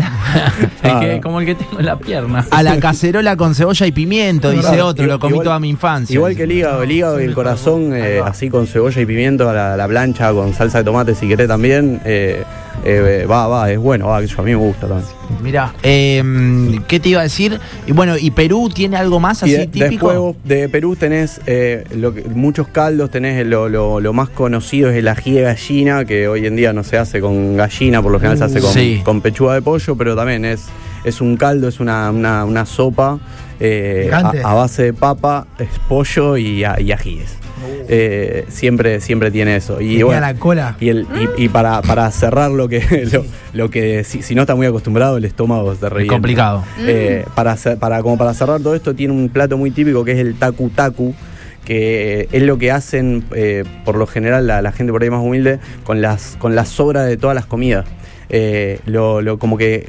Que- 1.00 1.20
como 1.22 1.40
el 1.40 1.46
que 1.46 1.54
tengo 1.54 1.78
en 1.80 1.86
la 1.86 1.96
pierna. 1.96 2.46
A 2.50 2.62
la 2.62 2.78
cacerola 2.78 3.36
con 3.36 3.54
cebolla 3.54 3.86
y 3.86 3.92
pimiento, 3.92 4.50
dice 4.50 4.62
Claro, 4.68 4.86
otro, 4.86 5.06
lo 5.06 5.18
comí 5.18 5.32
igual- 5.34 5.44
toda 5.44 5.58
mi 5.60 5.68
infancia. 5.68 6.14
Igual 6.14 6.36
que 6.36 6.44
el 6.44 6.52
hígado, 6.52 6.82
el 6.82 6.90
hígado 6.92 7.20
y 7.20 7.24
el 7.24 7.34
corazón, 7.34 7.92
eh, 7.94 8.20
así 8.24 8.48
con 8.48 8.66
cebolla 8.66 9.00
y 9.00 9.06
pimiento 9.06 9.48
a 9.48 9.52
la, 9.52 9.76
la 9.76 9.88
plancha, 9.88 10.32
con 10.32 10.54
salsa 10.54 10.78
de 10.78 10.84
tomate 10.84 11.14
si 11.14 11.28
querés 11.28 11.48
también, 11.48 12.00
eh, 12.04 12.44
eh, 12.88 13.26
va, 13.26 13.46
va, 13.48 13.70
es 13.70 13.78
bueno, 13.78 14.06
va, 14.08 14.20
que 14.20 14.26
yo, 14.28 14.40
a 14.40 14.44
mí 14.44 14.50
me 14.52 14.56
gusta 14.56 14.86
también. 14.86 15.08
Mirá, 15.42 15.74
eh, 15.82 16.22
¿qué 16.86 17.00
te 17.00 17.08
iba 17.08 17.20
a 17.20 17.24
decir? 17.24 17.58
Y 17.86 17.92
bueno, 17.92 18.16
¿y 18.16 18.30
Perú 18.30 18.70
tiene 18.72 18.96
algo 18.96 19.18
más 19.18 19.42
Y 19.42 19.46
así 19.46 19.56
de- 19.56 19.66
típico? 19.66 20.08
después 20.12 20.36
de 20.44 20.68
Perú 20.68 20.94
tenés 20.96 21.40
eh, 21.46 21.84
lo 21.96 22.14
que- 22.14 22.22
muchos 22.24 22.68
caldos, 22.68 23.10
tenés 23.10 23.44
lo, 23.46 23.68
lo- 23.68 23.98
lo 24.00 24.12
más 24.12 24.28
conocido 24.28 24.90
es 24.90 24.96
el 24.96 25.08
ají 25.08 25.32
de 25.32 25.42
gallina, 25.42 26.04
que 26.04 26.28
hoy 26.28 26.46
en 26.46 26.54
día 26.56 26.72
no 26.72 26.84
se 26.84 26.96
hace 26.96 27.20
con 27.20 27.56
gallina, 27.56 28.00
por 28.02 28.12
lo 28.12 28.18
general 28.20 28.38
se 28.38 28.44
hace 28.44 28.60
con, 28.60 28.72
Sí. 28.72 29.00
con 29.04 29.20
pechuga 29.20 29.54
de 29.54 29.62
pollo, 29.62 29.96
pero 29.96 30.14
también 30.14 30.44
es, 30.44 30.66
es 31.04 31.20
un 31.20 31.36
caldo, 31.36 31.66
es 31.68 31.80
una, 31.80 32.10
una- 32.10 32.44
una 32.44 32.64
sopa 32.66 33.18
eh, 33.58 34.10
a, 34.12 34.18
a 34.44 34.54
base 34.54 34.82
de 34.84 34.92
papa, 34.92 35.46
es 35.58 35.68
pollo 35.88 36.36
y, 36.36 36.62
a- 36.62 36.78
y 36.80 36.92
ajíes. 36.92 37.36
Eh, 37.88 38.44
siempre, 38.48 39.00
siempre 39.00 39.30
tiene 39.30 39.56
eso. 39.56 39.80
Y 39.80 40.02
bueno, 40.02 40.20
la 40.20 40.34
cola. 40.34 40.76
y, 40.80 40.88
el, 40.88 41.06
y, 41.38 41.44
y 41.44 41.48
para, 41.48 41.82
para 41.82 42.10
cerrar 42.10 42.50
lo 42.50 42.68
que, 42.68 42.80
lo, 43.12 43.24
lo 43.52 43.70
que 43.70 44.04
si, 44.04 44.22
si 44.22 44.34
no 44.34 44.42
está 44.42 44.54
muy 44.54 44.66
acostumbrado, 44.66 45.16
el 45.16 45.24
estómago 45.24 45.74
se 45.74 45.88
revienta. 45.88 46.14
complicado. 46.14 46.64
Eh, 46.80 47.24
para, 47.34 47.52
hacer- 47.52 47.78
para, 47.78 48.02
como 48.02 48.18
para 48.18 48.34
cerrar 48.34 48.60
todo 48.60 48.74
esto, 48.74 48.94
tiene 48.94 49.12
un 49.14 49.28
plato 49.28 49.56
muy 49.56 49.70
típico 49.70 50.04
que 50.04 50.12
es 50.12 50.18
el 50.18 50.34
taku 50.34 50.70
taku 50.70 51.14
que 51.64 52.28
es 52.30 52.42
lo 52.44 52.58
que 52.58 52.70
hacen 52.70 53.24
eh, 53.34 53.64
por 53.84 53.96
lo 53.96 54.06
general 54.06 54.46
la, 54.46 54.62
la 54.62 54.70
gente 54.70 54.92
por 54.92 55.02
ahí 55.02 55.10
más 55.10 55.20
humilde 55.20 55.58
con 55.82 56.00
las 56.00 56.36
con 56.38 56.54
las 56.54 56.68
sobras 56.68 57.06
de 57.06 57.16
todas 57.16 57.34
las 57.34 57.46
comidas. 57.46 57.84
Eh, 58.28 58.78
lo, 58.86 59.20
lo- 59.20 59.38
como 59.38 59.56
que 59.58 59.86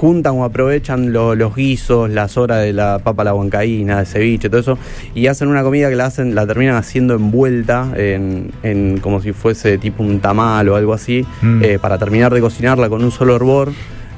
juntan 0.00 0.32
o 0.38 0.44
aprovechan 0.44 1.12
lo- 1.12 1.34
los 1.34 1.54
guisos, 1.54 2.08
las 2.08 2.32
sobras 2.32 2.62
de 2.62 2.72
la 2.72 3.00
papa 3.00 3.20
a 3.20 3.26
la 3.26 3.34
huancaína, 3.34 3.98
de 3.98 4.06
ceviche, 4.06 4.48
todo 4.48 4.60
eso, 4.60 4.78
y 5.14 5.26
hacen 5.26 5.48
una 5.48 5.62
comida 5.62 5.90
que 5.90 5.96
la 5.96 6.06
hacen, 6.06 6.34
la 6.34 6.46
terminan 6.46 6.76
haciendo 6.76 7.12
envuelta 7.14 7.88
en, 7.96 8.50
en 8.62 8.98
como 9.00 9.20
si 9.20 9.32
fuese 9.32 9.76
tipo 9.76 10.02
un 10.02 10.20
tamal 10.20 10.68
o 10.70 10.76
algo 10.76 10.94
así, 10.94 11.26
Mm. 11.42 11.62
eh, 11.62 11.78
para 11.78 11.98
terminar 11.98 12.32
de 12.32 12.40
cocinarla 12.40 12.88
con 12.88 13.04
un 13.04 13.10
solo 13.10 13.36
hervor. 13.36 13.72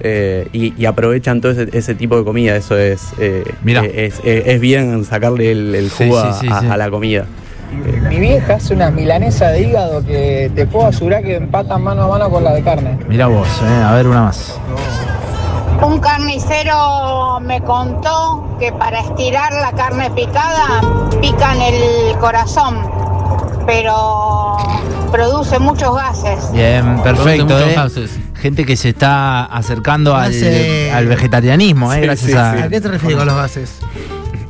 eh, 0.04 0.48
y, 0.52 0.72
y 0.76 0.86
aprovechan 0.86 1.40
todo 1.40 1.52
ese, 1.52 1.68
ese 1.78 1.94
tipo 1.94 2.16
de 2.18 2.24
comida, 2.24 2.56
eso 2.56 2.76
es, 2.76 3.12
eh, 3.20 3.44
Mirá. 3.62 3.84
eh, 3.84 4.06
es, 4.06 4.20
es- 4.24 4.46
es 4.48 4.60
bien 4.60 5.04
sacarle 5.04 5.52
el, 5.52 5.74
el 5.76 5.90
jugo 5.90 6.20
sí, 6.20 6.26
a- 6.28 6.32
sí, 6.32 6.46
a, 6.50 6.60
sí. 6.60 6.66
a 6.66 6.76
la 6.76 6.90
comida. 6.90 7.24
Mi 8.08 8.18
vieja 8.18 8.54
hace 8.54 8.74
una 8.74 8.90
milanesa 8.90 9.48
de 9.50 9.62
hígado 9.62 10.04
que 10.04 10.50
te 10.56 10.66
puedo 10.66 10.86
asegurar 10.88 11.22
que 11.22 11.36
empatan 11.36 11.82
mano 11.82 12.02
a 12.02 12.08
mano 12.08 12.30
con 12.30 12.42
la 12.42 12.52
de 12.52 12.62
carne. 12.62 12.98
Mira 13.08 13.28
vos, 13.28 13.46
eh, 13.62 13.82
a 13.84 13.94
ver 13.94 14.08
una 14.08 14.22
más. 14.22 14.58
Un 15.82 15.98
carnicero 15.98 17.40
me 17.40 17.60
contó 17.62 18.56
que 18.60 18.72
para 18.72 19.00
estirar 19.00 19.52
la 19.52 19.72
carne 19.72 20.10
picada 20.10 20.80
pican 21.20 21.60
el 21.60 22.16
corazón, 22.18 22.78
pero 23.66 24.56
produce 25.10 25.58
muchos 25.58 25.94
gases. 25.94 26.52
Bien, 26.52 27.00
perfecto. 27.02 27.58
eh. 27.58 27.74
gases. 27.74 28.18
Gente 28.40 28.64
que 28.64 28.76
se 28.76 28.90
está 28.90 29.44
acercando 29.44 30.16
al, 30.16 30.32
vegetarianismo, 31.06 31.92
eh, 31.92 31.96
Sí, 31.96 32.02
gracias 32.02 32.30
sí, 32.30 32.36
a, 32.36 32.50
¿A 32.64 32.68
qué 32.68 32.80
te 32.80 32.88
refieres 32.88 33.18
con 33.18 33.26
los 33.26 33.36
gases? 33.36 33.78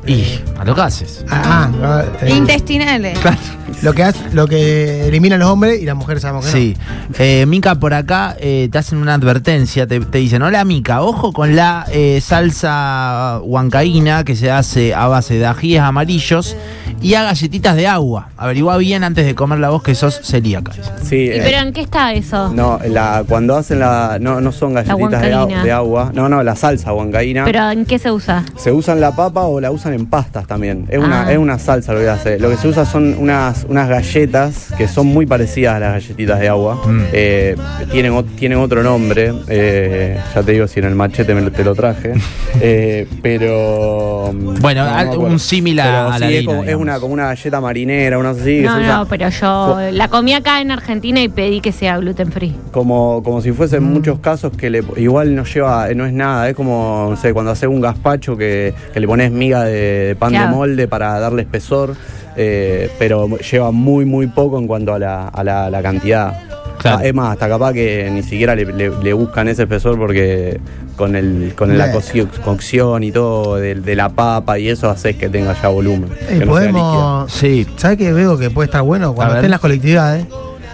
Y 0.06 0.40
a 0.58 0.64
los 0.64 0.76
gases. 0.76 1.24
Ah, 1.30 1.70
ah, 1.82 2.02
eh, 2.22 2.34
Intestinales. 2.34 3.18
Claro. 3.20 3.36
lo 3.82 3.92
que 3.94 4.02
hace, 4.04 4.18
lo 4.32 4.46
que 4.46 5.06
eliminan 5.08 5.38
los 5.40 5.48
hombres 5.48 5.80
y 5.80 5.84
las 5.84 5.96
mujeres 5.96 6.22
sabemos 6.22 6.44
que 6.46 6.50
Sí. 6.52 6.76
Eh, 7.18 7.46
Mica, 7.46 7.76
por 7.76 7.94
acá 7.94 8.36
eh, 8.40 8.68
te 8.70 8.78
hacen 8.78 8.98
una 8.98 9.14
advertencia, 9.14 9.86
te, 9.86 10.00
te 10.00 10.18
dicen, 10.18 10.42
hola 10.42 10.64
Mica, 10.64 11.02
ojo 11.02 11.32
con 11.32 11.54
la 11.56 11.86
eh, 11.92 12.20
salsa 12.20 13.40
huancaína 13.42 14.24
que 14.24 14.36
se 14.36 14.50
hace 14.50 14.94
a 14.94 15.06
base 15.08 15.34
de 15.38 15.46
ajíes 15.46 15.80
amarillos 15.80 16.56
y 17.00 17.14
a 17.14 17.24
galletitas 17.24 17.74
de 17.76 17.86
agua. 17.88 18.28
Averigua 18.36 18.76
bien 18.78 19.02
antes 19.04 19.26
de 19.26 19.34
comer 19.34 19.58
la 19.58 19.70
voz 19.70 19.82
que 19.82 19.94
sos 19.94 20.20
celíaca. 20.22 20.72
Sí, 21.02 21.16
¿Y 21.16 21.28
eh, 21.30 21.40
pero 21.44 21.58
en 21.66 21.72
qué 21.72 21.80
está 21.82 22.12
eso? 22.12 22.50
no, 22.52 22.78
la, 22.88 23.24
cuando 23.28 23.56
hacen 23.56 23.80
la. 23.80 24.18
No, 24.20 24.40
no 24.40 24.52
son 24.52 24.74
galletitas 24.74 25.20
de, 25.22 25.32
au- 25.34 25.38
huancaína. 25.40 25.64
de 25.64 25.72
agua. 25.72 26.10
No, 26.14 26.28
no, 26.28 26.42
la 26.42 26.54
salsa 26.56 26.92
huancaína. 26.92 27.44
¿Pero 27.44 27.70
en 27.70 27.84
qué 27.84 27.98
se 27.98 28.10
usa? 28.12 28.44
Se 28.56 28.70
usan 28.72 29.00
la 29.00 29.14
papa 29.16 29.42
o 29.42 29.60
la 29.60 29.70
usan 29.70 29.91
en 29.92 30.06
pastas 30.06 30.46
también. 30.46 30.86
Es 30.88 30.98
una, 30.98 31.26
Ah. 31.26 31.32
es 31.32 31.38
una 31.38 31.58
salsa 31.58 31.92
lo 31.92 32.00
que 32.00 32.08
hace. 32.08 32.38
Lo 32.38 32.48
que 32.50 32.56
se 32.56 32.68
usa 32.68 32.84
son 32.84 33.16
unas, 33.18 33.64
unas 33.68 33.88
galletas 33.88 34.68
que 34.76 34.88
son 34.88 35.06
muy 35.06 35.26
parecidas 35.26 35.74
a 35.76 35.80
las 35.80 35.92
galletitas 35.94 36.40
de 36.40 36.48
agua. 36.48 36.80
Mm. 36.86 37.00
Eh, 37.12 37.56
tienen, 37.90 38.24
tienen 38.36 38.58
otro 38.58 38.82
nombre. 38.82 39.32
eh, 39.48 40.18
ya 40.34 40.42
te 40.42 40.52
digo 40.52 40.66
si 40.66 40.80
en 40.80 40.86
el 40.86 40.94
machete 40.94 41.34
me 41.34 41.50
te 41.50 41.64
lo 41.64 41.74
traje. 41.74 42.12
Eh, 42.60 43.06
pero. 43.22 44.30
Bueno, 44.60 44.84
no, 45.04 45.20
un 45.20 45.38
símil 45.38 45.80
a- 45.80 46.08
la 46.10 46.18
sí, 46.18 46.24
es, 46.24 46.30
harina, 46.36 46.52
como, 46.52 46.64
es 46.64 46.74
una, 46.74 47.00
como 47.00 47.14
una 47.14 47.26
galleta 47.26 47.60
marinera, 47.60 48.18
una 48.18 48.30
así. 48.30 48.60
No, 48.60 48.78
no, 48.80 49.06
pero 49.08 49.28
yo 49.30 49.78
la 49.90 50.08
comí 50.08 50.34
acá 50.34 50.60
en 50.60 50.70
Argentina 50.70 51.20
y 51.22 51.28
pedí 51.28 51.60
que 51.60 51.72
sea 51.72 51.98
gluten 51.98 52.30
free. 52.30 52.54
como, 52.70 53.22
como 53.22 53.40
si 53.40 53.52
fuese 53.52 53.76
en 53.76 53.84
muchos 53.84 54.18
casos 54.20 54.52
que 54.56 54.70
le, 54.70 54.82
igual 54.96 55.34
no 55.34 55.44
lleva, 55.44 55.88
no 55.94 56.06
es 56.06 56.12
nada, 56.12 56.48
es 56.48 56.54
como, 56.54 57.06
no 57.10 57.16
sé, 57.16 57.32
cuando 57.32 57.50
haces 57.52 57.68
un 57.68 57.80
gazpacho 57.80 58.36
que, 58.36 58.74
que 58.92 59.00
le 59.00 59.06
pones 59.06 59.30
miga 59.32 59.64
de, 59.64 59.72
de 59.82 60.16
pan 60.16 60.30
Claro. 60.30 60.48
de 60.50 60.54
molde 60.54 60.88
para 60.88 61.18
darle 61.18 61.42
espesor, 61.42 61.94
eh, 62.36 62.90
pero 62.98 63.28
lleva 63.38 63.70
muy, 63.70 64.04
muy 64.04 64.26
poco 64.28 64.58
en 64.58 64.66
cuanto 64.66 64.94
a 64.94 64.98
la, 64.98 65.28
a 65.28 65.44
la, 65.44 65.68
la 65.70 65.82
cantidad. 65.82 66.34
Claro. 66.78 66.98
Ah, 67.00 67.04
Es 67.06 67.14
más, 67.14 67.32
hasta 67.32 67.48
capaz 67.48 67.72
que 67.74 68.08
ni 68.10 68.22
siquiera 68.22 68.54
le, 68.56 68.64
le- 68.64 68.90
le 68.90 69.12
buscan 69.12 69.46
ese 69.48 69.62
espesor 69.62 69.96
porque 69.98 70.58
con 70.96 71.14
el 71.14 71.54
con 71.56 71.76
la 71.78 71.92
coci- 71.92 72.26
cocción 72.44 73.02
y 73.04 73.12
todo 73.12 73.56
de, 73.56 73.76
de 73.76 73.94
la 73.94 74.08
papa 74.08 74.58
y 74.58 74.68
eso 74.68 74.90
haces 74.90 75.16
que 75.16 75.28
tenga 75.28 75.54
ya 75.60 75.68
volumen. 75.68 76.08
Ey, 76.28 76.38
que 76.40 76.46
no 76.46 76.56
sea 76.56 76.66
líquido. 76.66 76.82
podemos. 76.82 77.32
Sí. 77.32 77.66
¿Sabes 77.76 77.98
qué 77.98 78.12
veo 78.12 78.36
que 78.36 78.50
puede 78.50 78.66
estar 78.66 78.82
bueno? 78.82 79.14
Cuando 79.14 79.36
estén 79.36 79.50
las 79.50 79.60
colectividades. 79.60 80.26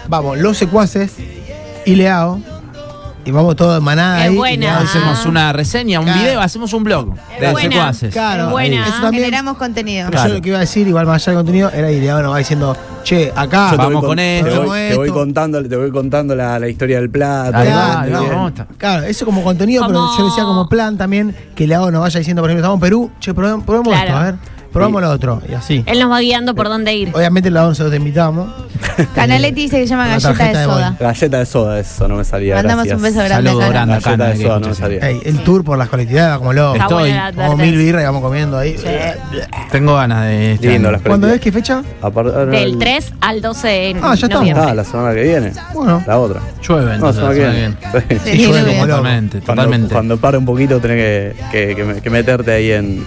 Vamos, 0.07 0.39
los 0.39 0.57
secuaces 0.57 1.13
y 1.85 1.95
Leao. 1.95 2.39
Y 3.29 3.31
vamos 3.31 3.55
todos 3.55 3.77
en 3.77 3.83
manada 3.83 4.23
Es 4.23 4.29
ahí. 4.31 4.35
buena. 4.35 4.79
Dice, 4.81 4.97
Hacemos 4.97 5.25
una 5.27 5.53
reseña, 5.53 5.99
un 5.99 6.05
Claro. 6.07 6.19
video, 6.21 6.41
hacemos 6.41 6.73
un 6.73 6.83
blog 6.83 7.13
Es 7.35 7.41
de 7.41 7.51
buena. 7.51 7.69
secuaces. 7.71 8.11
Claro, 8.13 8.45
Es 8.45 8.49
buena. 8.49 8.87
eso 8.87 9.01
también. 9.01 9.23
Generamos 9.25 9.57
contenido. 9.57 10.09
Claro. 10.09 10.29
yo 10.29 10.33
lo 10.35 10.41
que 10.41 10.49
iba 10.49 10.57
a 10.57 10.61
decir, 10.61 10.87
igual 10.87 11.05
más 11.05 11.21
allá 11.21 11.33
del 11.33 11.39
contenido, 11.45 11.69
era 11.69 11.91
y 11.91 12.01
Leao 12.01 12.21
nos 12.23 12.33
va 12.33 12.37
diciendo, 12.39 12.75
che, 13.03 13.31
acá. 13.35 13.65
Yo 13.65 13.71
te 13.71 13.77
Vamos 13.77 13.93
voy 13.93 14.01
con 14.01 14.09
con- 14.09 14.19
esto. 14.19 14.49
Te 14.49 14.57
voy, 14.57 14.79
te 14.89 14.95
voy 14.95 15.07
esto. 15.09 15.19
contando, 15.19 15.69
te 15.69 15.75
voy 15.75 15.91
contando 15.91 16.35
la, 16.35 16.57
la 16.57 16.67
historia 16.67 16.99
del 16.99 17.11
plato. 17.11 17.57
Claro, 18.77 19.03
eso 19.05 19.25
como 19.25 19.43
contenido, 19.43 19.83
Como- 19.83 19.93
pero 19.93 20.17
yo 20.17 20.25
decía 20.29 20.43
como 20.43 20.67
plan 20.67 20.97
también 20.97 21.35
que 21.55 21.67
Leao 21.67 21.91
nos 21.91 22.01
vaya 22.01 22.17
diciendo, 22.19 22.41
por 22.41 22.49
ejemplo, 22.49 22.61
estamos 22.61 22.77
en 22.77 22.81
Perú, 22.81 23.11
che, 23.19 23.33
probemos, 23.33 23.63
probemos 23.63 23.89
Claro. 23.89 24.07
esto, 24.07 24.17
a 24.17 24.23
ver, 24.23 24.35
probamos 24.71 25.01
lo 25.01 25.09
otro, 25.09 25.41
y 25.49 25.53
así. 25.53 25.83
Él 25.85 25.99
nos 25.99 26.11
va 26.11 26.19
guiando 26.19 26.55
por 26.55 26.67
dónde 26.69 26.93
ir. 26.95 27.11
Obviamente 27.13 27.49
Leao 27.51 27.69
nosotros 27.69 27.91
te 27.91 27.97
invitamos. 27.97 28.49
Canaletti 29.15 29.61
dice 29.63 29.77
que 29.77 29.83
se 29.83 29.89
llama 29.89 30.07
galleta 30.07 30.43
de 30.45 30.57
de 30.57 30.63
soda. 30.65 30.95
Galleta 30.99 31.39
de 31.39 31.45
soda, 31.45 31.79
eso 31.79 32.07
no 32.07 32.15
me 32.15 32.23
salía. 32.23 32.55
Mandamos 32.55 32.85
gracias. 32.85 32.97
un 32.97 33.03
beso 33.03 33.25
grande 33.27 33.49
Saludo 33.49 33.69
grande. 33.69 33.99
Galleta 33.99 34.27
de 34.29 34.37
soda 34.43 34.59
no 34.59 34.67
me 34.69 34.75
salía. 34.75 34.99
Ey, 35.07 35.21
el 35.25 35.39
tour 35.43 35.63
por 35.63 35.77
las 35.77 35.89
colectividades 35.89 36.33
va 36.33 36.37
como 36.39 36.53
loco. 36.53 36.75
Estoy 36.77 37.11
la 37.11 37.31
Como 37.33 37.57
mil 37.57 37.75
birras 37.77 38.01
y 38.01 38.05
vamos 38.05 38.21
comiendo 38.21 38.57
ahí. 38.57 38.75
Tengo 39.71 39.95
ganas 39.95 40.25
de 40.25 40.53
este 40.53 40.67
Lindo 40.69 40.91
las 40.91 41.01
¿Cuándo 41.01 41.27
es? 41.27 41.39
¿Qué 41.41 41.51
fecha? 41.51 41.81
Del 42.51 42.53
el- 42.73 42.77
3 42.77 43.13
al 43.21 43.41
12 43.41 43.67
de 43.67 43.95
Ah, 44.01 44.15
ya 44.15 44.27
estamos. 44.27 44.49
Ah, 44.55 44.73
la 44.73 44.83
semana 44.83 45.13
que 45.13 45.23
viene. 45.23 45.51
Bueno. 45.73 46.03
La 46.07 46.19
otra. 46.19 46.41
Llueve, 46.67 46.85
No, 46.85 46.93
entonces, 47.09 47.15
semana 47.21 47.35
que 47.35 47.41
la 47.41 47.51
viene. 47.51 47.75
semana 47.81 48.07
que 48.07 48.19
Sí. 48.19 48.29
Sí, 48.31 48.37
llueve 48.45 48.71
como 48.71 48.85
loco. 48.85 48.97
Totalmente, 48.99 49.39
Cuando, 49.41 49.61
totalmente. 49.63 49.93
cuando 49.93 50.17
para 50.17 50.37
un 50.37 50.45
poquito 50.45 50.79
tenés 50.79 51.35
que, 51.51 51.75
que- 51.75 52.01
que 52.01 52.09
meterte 52.09 52.51
ahí 52.51 52.71
en, 52.71 53.05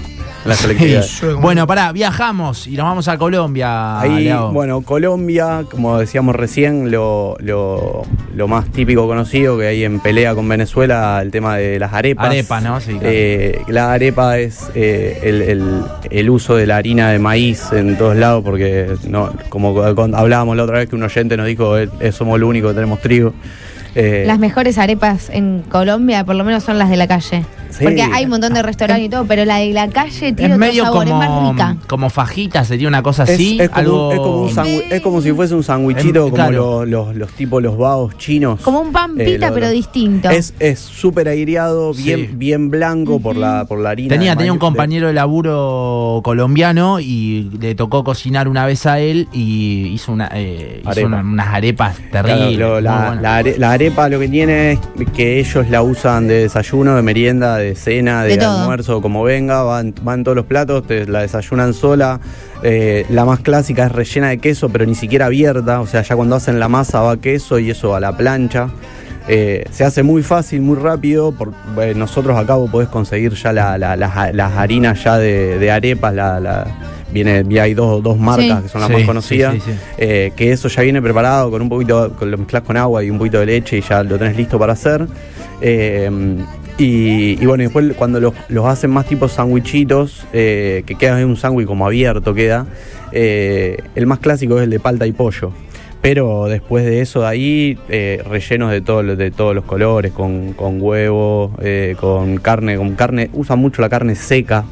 Bueno, 1.41 1.67
pará, 1.67 1.93
viajamos 1.93 2.67
y 2.67 2.73
nos 2.73 2.85
vamos 2.87 3.09
a 3.09 3.17
Colombia. 3.19 4.01
Ahí, 4.01 4.25
bueno, 4.53 4.81
Colombia, 4.83 5.65
como 5.71 5.99
decíamos 5.99 6.35
recién, 6.35 6.91
lo, 6.91 7.37
lo, 7.41 8.03
lo 8.35 8.49
más 8.49 8.67
típico 8.73 9.07
conocido 9.07 9.57
que 9.59 9.67
hay 9.69 9.85
en 9.85 10.01
pelea 10.01 10.35
con 10.35 10.49
Venezuela, 10.49 11.21
el 11.23 11.31
tema 11.31 11.57
de 11.57 11.79
las 11.79 11.93
arepas. 11.93 12.27
Arepa, 12.27 12.61
¿no? 12.61 12.81
Sí, 12.81 12.93
claro. 12.93 13.09
Eh, 13.11 13.63
la 13.69 13.93
arepa 13.93 14.39
es 14.39 14.71
eh, 14.75 15.21
el, 15.23 15.43
el- 15.43 15.83
el 16.11 16.31
uso 16.31 16.57
de 16.57 16.67
la 16.67 16.77
harina 16.77 17.11
de 17.11 17.19
maíz 17.19 17.73
en 17.73 17.97
todos 17.97 18.17
lados, 18.17 18.43
porque 18.45 18.89
no, 19.09 19.33
como 19.49 19.81
hablábamos 19.83 20.57
la 20.57 20.65
otra 20.65 20.79
vez 20.79 20.89
que 20.89 20.97
un 20.97 21.03
oyente 21.05 21.37
nos 21.37 21.47
dijo, 21.47 21.79
eh, 21.79 21.89
eh, 22.01 22.13
somos 22.13 22.39
lo 22.41 22.49
único 22.49 22.69
que 22.69 22.75
tenemos 22.75 23.01
trigo. 23.01 23.33
Eh, 23.95 24.25
Las 24.27 24.39
mejores 24.39 24.79
arepas 24.79 25.29
en 25.31 25.63
Colombia, 25.69 26.25
por 26.25 26.35
lo 26.35 26.45
menos, 26.45 26.63
son 26.65 26.79
las 26.79 26.89
de 26.91 26.97
la 26.97 27.07
calle. 27.07 27.45
Sí. 27.71 27.85
Porque 27.85 28.03
hay 28.03 28.25
un 28.25 28.31
montón 28.31 28.53
de 28.53 28.61
restaurantes 28.63 29.07
y 29.07 29.09
todo, 29.09 29.25
pero 29.25 29.47
la 29.47 29.57
de 29.57 29.73
la 29.73 29.89
calle 29.89 30.35
tiene 30.35 30.53
es 30.55 30.59
medio 30.59 30.85
sabor, 30.85 31.07
es 31.07 31.13
más 31.15 31.27
como, 31.29 31.53
rica. 31.53 31.77
como 31.89 32.11
fajita, 32.11 32.65
sería 32.65 32.87
una 32.87 33.03
cosa 33.03 33.23
es, 33.25 33.31
así. 33.31 33.59
es 33.59 33.71
como, 33.71 33.81
algo... 33.81 34.09
un- 34.09 34.13
es 34.13 34.19
como 34.21 34.43
un 34.43 34.51
sandwi- 34.51 34.85
es 34.91 35.01
como 35.01 35.21
si 35.23 35.33
fuese 35.33 35.55
un 35.55 35.63
sandwichito, 35.65 36.19
Em, 36.25 36.31
como 36.31 36.35
claro. 36.35 36.85
los, 36.85 36.89
los, 36.89 37.17
los 37.17 37.31
tipos, 37.33 37.63
los 37.63 37.79
vaos 37.79 38.17
chinos. 38.19 38.61
Como 38.61 38.81
un 38.81 38.93
pan 38.93 39.19
Eh, 39.19 39.25
pita, 39.25 39.51
pero 39.55 39.71
distinto. 39.71 40.29
Es 40.29 40.53
es 40.59 40.81
súper 40.81 41.29
aireado, 41.29 41.95
bien, 41.95 42.21
Sí. 42.21 42.29
bien 42.35 42.69
blanco 42.71 43.21
por 43.21 43.37
la 43.37 43.65
por 43.65 43.79
la 43.79 43.91
harina. 43.91 44.11
Tenía, 44.11 44.37
tenía 44.37 44.53
un 44.53 44.59
compañero 44.59 45.07
de 45.07 45.15
laburo 45.15 46.21
colombiano 46.25 47.01
y 47.01 47.51
le 47.59 47.75
tocó 47.75 48.05
cocinar 48.05 48.49
una 48.49 48.67
vez 48.67 48.85
a 48.87 48.99
él 49.01 49.29
y 49.33 49.87
hizo, 49.95 50.13
una, 50.13 50.31
eh, 50.35 50.81
hizo 50.81 50.91
Arepa. 50.91 51.07
una- 51.09 51.21
unas 51.23 51.49
arepas 51.55 51.97
claro, 52.11 52.29
terribles. 52.29 52.69
muy 52.71 52.83
la, 52.83 52.97
buenas. 53.07 53.23
la 53.23 53.37
are- 53.37 53.59
la 53.59 53.71
arepa 53.83 54.09
lo 54.09 54.21
que 54.21 54.29
tiene 54.29 54.73
es 54.73 54.79
que 55.15 55.41
ellos 55.41 55.69
la 55.69 55.83
usan 55.83 56.29
de 56.29 56.43
desayuno, 56.43 56.95
de 56.95 57.03
merienda, 57.03 57.57
de 57.57 57.75
cena, 57.75 58.23
de, 58.23 58.35
almuerzo, 58.61 59.03
como 59.03 59.25
venga, 59.25 59.63
van, 59.63 59.93
van 60.03 60.23
todos 60.23 60.37
los 60.37 60.47
platos, 60.47 60.87
te 60.87 61.05
la 61.07 61.23
desayunan 61.23 61.75
sola. 61.75 62.21
Eh, 62.63 63.05
la 63.11 63.25
más 63.25 63.41
clásica 63.41 63.87
es 63.87 63.93
rellena 63.93 64.29
de 64.29 64.39
queso, 64.39 64.69
pero 64.69 64.87
ni 64.87 64.95
siquiera 64.95 65.27
abierta, 65.27 65.81
o 65.81 65.87
sea, 65.89 66.03
ya 66.03 66.15
cuando 66.15 66.37
hacen 66.37 66.61
la 66.61 66.69
masa 66.69 67.01
va 67.01 67.17
queso 67.21 67.59
y 67.59 67.71
eso 67.71 67.95
a 67.97 67.99
la 68.01 68.17
plancha. 68.17 68.69
Eh, 69.29 69.65
se 69.73 69.83
hace 69.85 70.03
muy 70.05 70.23
fácil, 70.23 70.61
muy 70.63 70.77
rápido. 70.79 71.33
Por, 71.33 71.53
eh, 71.81 71.93
nosotros 71.97 72.39
acá 72.39 72.55
vos 72.55 72.71
podés 72.71 72.89
conseguir 72.89 73.33
ya 73.35 73.53
la- 73.53 73.79
la- 73.79 73.97
las, 73.97 74.33
las 74.33 74.53
harinas 74.57 75.03
ya 75.03 75.19
de, 75.19 75.59
de 75.59 75.71
arepas. 75.73 76.15
La- 76.15 76.67
viene, 77.13 77.45
ya 77.49 77.63
hay 77.65 77.75
dos, 77.75 78.03
dos 78.03 78.19
marcas 78.19 78.59
Sí. 78.59 78.63
que 78.65 78.69
son 78.69 78.81
las 78.81 78.89
Sí, 78.91 78.97
más 78.97 79.05
conocidas. 79.05 79.55
sí, 79.55 79.61
sí. 79.65 79.71
eh, 79.99 80.33
que 80.37 80.53
eso 80.53 80.69
ya 80.69 80.83
viene 80.83 81.01
preparado 81.03 81.51
con 81.51 81.63
un 81.63 81.69
poquito, 81.69 82.13
con, 82.19 82.31
lo 82.31 82.39
mezclas 82.39 82.63
con 82.63 82.77
agua 82.77 83.03
y 83.05 83.11
un 83.11 83.19
poquito 83.19 83.39
de 83.41 83.47
leche 83.47 83.79
y 83.79 83.81
ya 83.83 84.03
lo 84.03 84.19
tenés 84.19 84.37
listo 84.37 84.59
para 84.59 84.73
hacer. 84.73 85.07
Eh, 85.61 86.11
Y, 86.79 87.37
y 87.41 87.47
bueno, 87.47 87.63
y 87.63 87.67
después 87.67 87.93
cuando 87.97 88.19
los, 88.19 88.33
los 88.49 88.65
hacen 88.67 88.91
más 88.91 89.05
tipo 89.07 89.29
sandwichitos, 89.29 90.27
eh, 90.33 90.83
que 90.87 90.95
queda 90.95 91.21
en 91.21 91.29
un 91.29 91.37
sándwich 91.37 91.67
como 91.67 91.85
abierto 91.87 92.33
queda, 92.35 92.67
eh, 93.13 93.77
el 93.95 94.07
más 94.07 94.21
clásico 94.21 94.57
es 94.57 94.65
el 94.65 94.71
de 94.71 94.81
palta 94.81 95.07
y 95.07 95.13
pollo. 95.13 95.53
Pero 96.01 96.47
después 96.47 96.85
de 96.87 97.01
eso, 97.03 97.21
de 97.21 97.27
ahí, 97.29 97.79
eh, 97.91 98.23
rellenos 98.29 98.71
de, 98.73 98.81
todo, 98.81 99.03
lo- 99.03 99.17
de 99.17 99.31
todos 99.31 99.55
los 99.55 99.65
colores, 99.65 100.13
con, 100.13 100.55
con 100.55 100.79
huevo, 100.81 101.53
eh, 101.61 101.95
con 102.01 102.39
carne, 102.39 102.77
con 102.79 102.95
carne, 102.97 103.29
usan 103.35 103.59
mucho 103.59 103.83
la 103.83 103.89
carne 103.91 104.15
seca. 104.17 104.65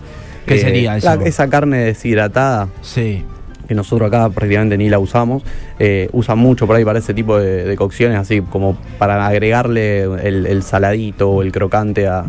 ¿Qué 0.55 0.61
Eh, 0.61 0.65
sería 0.65 0.97
eso? 0.97 1.15
la- 1.17 1.25
esa 1.25 1.49
carne 1.49 1.79
deshidratada. 1.79 2.69
Sí. 2.83 3.25
Que 3.69 3.75
nosotros 3.77 4.09
acá 4.09 4.29
prácticamente 4.31 4.77
ni 4.77 4.89
la 4.89 4.99
usamos. 4.99 5.43
eh, 5.79 6.09
usan 6.13 6.39
mucho 6.39 6.67
por 6.67 6.77
ahí 6.77 6.85
para 6.85 6.99
ese 6.99 7.15
tipo 7.15 7.39
de, 7.39 7.65
de 7.65 7.77
cocciones, 7.77 8.19
así 8.19 8.43
como 8.43 8.77
para 8.99 9.27
agregarle 9.27 10.03
el, 10.03 10.47
el 10.47 10.63
saladito 10.63 11.31
o 11.31 11.41
el 11.43 11.53
crocante 11.53 12.07
a, 12.07 12.25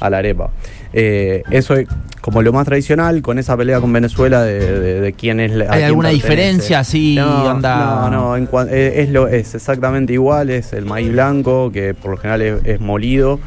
a 0.00 0.10
la 0.10 0.18
arepa. 0.18 0.50
Eh, 0.92 1.42
eso 1.50 1.74
es 1.74 1.86
como 2.22 2.42
lo 2.42 2.52
más 2.52 2.64
tradicional, 2.66 3.22
con 3.22 3.38
esa 3.38 3.56
pelea 3.56 3.80
con 3.80 3.92
Venezuela 3.92 4.42
de, 4.42 4.80
de- 4.80 5.00
de 5.02 5.12
quién 5.12 5.38
es 5.38 5.52
la. 5.52 5.66
¿Hay 5.72 5.82
alguna 5.84 6.08
pertenece. 6.08 6.28
diferencia 6.32 6.78
así? 6.80 7.14
No, 7.16 7.48
anda... 7.50 8.08
no, 8.10 8.10
no, 8.10 8.36
en 8.36 8.48
eh, 8.70 8.94
es, 9.02 9.10
lo, 9.10 9.28
es 9.28 9.54
exactamente 9.54 10.14
igual, 10.14 10.50
es 10.50 10.72
el 10.72 10.86
maíz 10.86 11.12
blanco, 11.12 11.70
que 11.70 11.92
por 11.94 12.12
lo 12.12 12.16
general 12.16 12.40
es, 12.42 12.64
es 12.64 12.80
molido. 12.80 13.38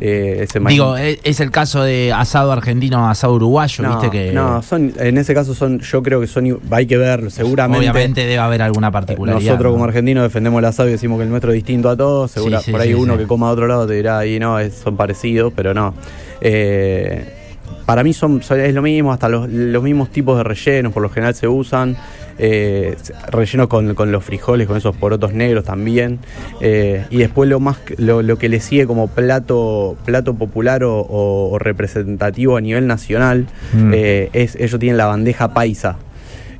Eh, 0.00 0.40
ese 0.42 0.60
maíz- 0.60 0.74
Digo, 0.74 0.96
es, 0.96 1.18
es 1.24 1.40
el 1.40 1.50
caso 1.50 1.82
de 1.82 2.12
asado 2.12 2.52
argentino, 2.52 3.08
asado 3.08 3.34
uruguayo, 3.34 3.82
no, 3.84 3.90
viste 4.00 4.10
que. 4.10 4.32
no, 4.32 4.62
son, 4.62 4.92
en 4.98 5.18
ese 5.18 5.34
caso 5.34 5.54
son, 5.54 5.80
yo 5.80 6.02
creo 6.02 6.20
que 6.20 6.26
son, 6.26 6.60
hay 6.70 6.86
que 6.86 6.96
ver, 6.96 7.30
seguramente. 7.30 7.78
Obviamente 7.90 8.20
debe 8.22 8.38
haber 8.38 8.62
alguna 8.62 8.90
particularidad. 8.90 9.40
Nosotros 9.52 9.72
como 9.72 9.84
¿no? 9.84 9.88
argentinos 9.88 10.22
defendemos 10.24 10.58
el 10.58 10.64
asado 10.64 10.88
y 10.88 10.92
decimos 10.92 11.18
que 11.18 11.24
el 11.24 11.30
nuestro 11.30 11.50
es 11.52 11.56
distinto 11.56 11.88
a 11.90 11.96
todos. 11.96 12.30
Segura, 12.30 12.58
Sí, 12.58 12.66
sí, 12.66 12.70
por 12.72 12.80
ahí 12.80 12.88
sí, 12.88 12.94
uno 12.94 13.16
que 13.18 13.26
coma 13.26 13.48
a 13.48 13.52
otro 13.52 13.66
lado 13.66 13.86
te 13.86 13.94
dirá 13.94 14.18
ahí 14.18 14.38
no, 14.38 14.58
es- 14.58 14.74
son 14.74 14.96
parecidos, 14.96 15.52
pero 15.54 15.74
no. 15.74 15.94
Eh, 16.40 17.43
para 17.86 18.02
mí 18.02 18.12
son, 18.12 18.40
es 18.40 18.74
lo 18.74 18.82
mismo, 18.82 19.12
hasta 19.12 19.28
los, 19.28 19.48
los 19.48 19.82
mismos 19.82 20.10
tipos 20.10 20.36
de 20.38 20.44
rellenos 20.44 20.92
por 20.92 21.02
lo 21.02 21.08
general 21.10 21.34
se 21.34 21.48
usan. 21.48 21.96
Eh, 22.36 22.96
rellenos 23.30 23.68
con, 23.68 23.94
con 23.94 24.10
los 24.10 24.24
frijoles, 24.24 24.66
con 24.66 24.76
esos 24.76 24.96
porotos 24.96 25.32
negros 25.32 25.64
también. 25.64 26.18
Eh, 26.60 27.04
y 27.10 27.18
después 27.18 27.48
lo 27.48 27.60
más 27.60 27.78
que- 27.78 27.94
lo, 27.98 28.22
lo 28.22 28.38
que 28.38 28.48
le 28.48 28.58
sigue 28.60 28.86
como 28.88 29.06
plato, 29.06 29.96
plato 30.04 30.34
popular 30.34 30.82
o, 30.82 30.98
o- 31.00 31.50
o 31.52 31.58
representativo 31.60 32.56
a 32.56 32.60
nivel 32.60 32.86
nacional 32.88 33.46
Mm. 33.72 33.92
eh, 33.94 34.30
es 34.32 34.56
ellos 34.56 34.80
tienen 34.80 34.96
la 34.96 35.06
bandeja 35.06 35.54
paisa 35.54 35.96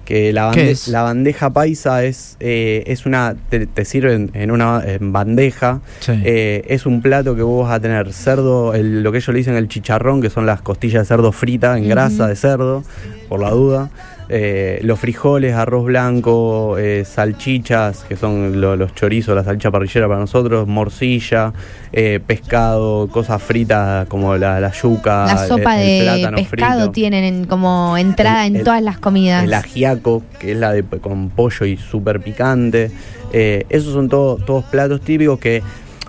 que 0.05 0.33
la, 0.33 0.51
¿Qué 0.53 0.61
bande- 0.61 0.71
es? 0.73 0.89
la 0.89 1.03
bandeja 1.03 1.51
paisa 1.51 2.05
es, 2.05 2.37
eh, 2.41 2.85
es 2.87 3.07
una, 3.07 3.35
te, 3.49 3.67
te 3.67 3.85
sirven 3.85 4.31
en 4.35 4.51
una 4.51 4.83
en 4.85 5.13
bandeja, 5.13 5.81
Sí. 6.01 6.13
eh, 6.25 6.65
es 6.69 6.87
un 6.87 7.01
plato 7.03 7.35
que 7.35 7.43
vos 7.43 7.67
vas 7.67 7.77
a 7.77 7.81
tener 7.81 8.13
cerdo, 8.13 8.75
el- 8.75 9.03
lo 9.03 9.13
que 9.13 9.19
ellos 9.19 9.29
le 9.29 9.39
dicen 9.39 9.55
el 9.55 9.69
chicharrón, 9.69 10.21
que 10.21 10.31
son 10.31 10.47
las 10.47 10.61
costillas 10.63 11.03
de 11.03 11.07
cerdo 11.07 11.33
fritas 11.33 11.79
en 11.79 11.89
grasa 11.89 12.27
de 12.29 12.37
cerdo, 12.37 12.85
por 13.29 13.41
la 13.41 13.51
duda, 13.51 13.91
eh, 14.29 14.81
los 14.83 14.99
frijoles, 14.99 15.55
arroz 15.55 15.85
blanco, 15.85 16.77
eh, 16.79 17.05
salchichas, 17.05 18.05
que 18.05 18.17
son 18.17 18.61
lo- 18.61 18.77
los 18.77 18.95
chorizos, 18.95 19.35
la 19.37 19.45
salchicha 19.45 19.71
parrillera 19.71 20.09
para 20.09 20.21
nosotros, 20.21 20.67
morcilla, 20.67 21.53
eh, 21.93 22.21
pescado, 22.27 23.09
cosas 23.09 23.43
fritas 23.43 24.07
como 24.09 24.37
la, 24.37 24.61
la 24.61 24.73
yuca, 24.73 25.27
La 25.27 25.47
sopa 25.47 25.81
el- 25.83 25.89
el 25.89 25.99
de 25.99 26.03
plátano 26.05 26.37
pescado 26.39 26.79
frito. 26.81 26.93
tienen 26.93 27.25
en- 27.25 27.45
como 27.47 27.97
entrada 27.99 28.47
El- 28.47 28.57
en 28.57 28.65
todas 28.65 28.83
las 28.83 28.99
comidas. 28.99 29.45
El 29.45 29.53
ajiaco, 29.55 30.23
que 30.39 30.53
es 30.53 30.59
la 30.59 30.73
de 30.73 30.83
con 30.85 31.29
pollo 31.31 31.67
y 31.67 31.77
súper 31.77 32.21
picante. 32.21 32.91
Eh, 33.33 33.67
esos 33.69 33.93
son 33.93 34.09
todo- 34.09 34.37
todos 34.37 34.65
platos 34.65 35.01
típicos 35.01 35.39
que, 35.39 35.63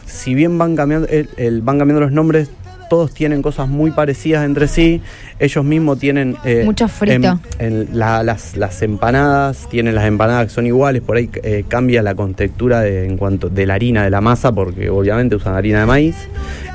si 0.05 0.33
bien 0.35 0.57
van 0.57 0.75
cambiando, 0.75 1.07
el- 1.09 1.29
el- 1.37 1.61
van 1.61 1.79
cambiando 1.79 2.01
los 2.01 2.11
nombres, 2.11 2.49
todos 2.95 3.13
tienen 3.13 3.41
cosas 3.41 3.67
muy 3.67 3.91
parecidas 3.91 4.45
entre 4.45 4.69
sí. 4.69 5.01
Ellos 5.37 5.65
mismos 5.65 5.99
tienen. 5.99 6.37
eh, 6.45 6.61
Mucho 6.63 6.87
frito. 6.87 7.39
en- 7.59 7.65
en 7.89 7.99
la- 7.99 8.23
las, 8.23 8.55
las 8.55 8.81
empanadas, 8.81 9.67
tienen 9.69 9.95
las 9.95 10.05
empanadas 10.05 10.45
que 10.45 10.51
son 10.53 10.65
iguales, 10.65 11.01
por 11.01 11.17
ahí 11.17 11.29
eh, 11.43 11.65
cambia 11.67 12.01
la 12.01 12.15
contextura 12.15 12.79
de, 12.79 13.05
en 13.05 13.17
cuanto 13.17 13.49
de 13.49 13.65
la 13.65 13.73
harina 13.73 14.05
de 14.05 14.09
la 14.11 14.21
masa, 14.21 14.53
porque 14.53 14.89
obviamente 14.89 15.35
usan 15.35 15.55
harina 15.55 15.81
de 15.81 15.85
maíz. 15.85 16.15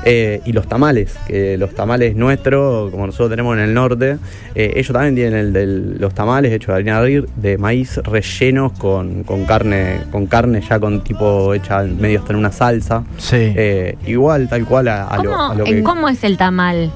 Eh, 0.03 0.41
y 0.45 0.51
los 0.51 0.67
tamales, 0.67 1.13
que 1.27 1.57
los 1.59 1.75
tamales 1.75 2.15
nuestros, 2.15 2.89
como 2.91 3.05
nosotros 3.05 3.29
tenemos 3.29 3.55
en 3.55 3.63
el 3.63 3.73
norte, 3.73 4.17
eh, 4.55 4.73
ellos 4.75 4.91
también 4.93 5.13
tienen 5.15 5.33
el 5.35 5.53
de 5.53 5.65
los 5.99 6.13
tamales 6.15 6.51
hechos 6.53 6.69
de 6.69 6.73
harina 6.73 7.01
de 7.01 7.23
de 7.35 7.57
maíz 7.59 7.97
rellenos 7.97 8.71
con, 8.73 9.23
con 9.23 9.45
carne, 9.45 9.97
con 10.11 10.25
carne 10.25 10.61
ya 10.67 10.79
con 10.79 11.03
tipo 11.03 11.53
hecha 11.53 11.83
medio 11.83 12.19
hasta 12.19 12.33
en 12.33 12.39
una 12.39 12.51
salsa. 12.51 13.03
Sí. 13.19 13.35
Eh, 13.39 13.95
igual, 14.07 14.49
tal 14.49 14.65
cual 14.65 14.87
a, 14.87 15.05
a 15.07 15.17
lo, 15.17 15.29
¿Cómo, 15.31 15.51
a 15.51 15.55
lo 15.55 15.65
en 15.67 15.75
que 15.75 15.83
¿Cómo 15.83 16.09
es 16.11 16.23
el 16.23 16.37
tamal? 16.37 16.91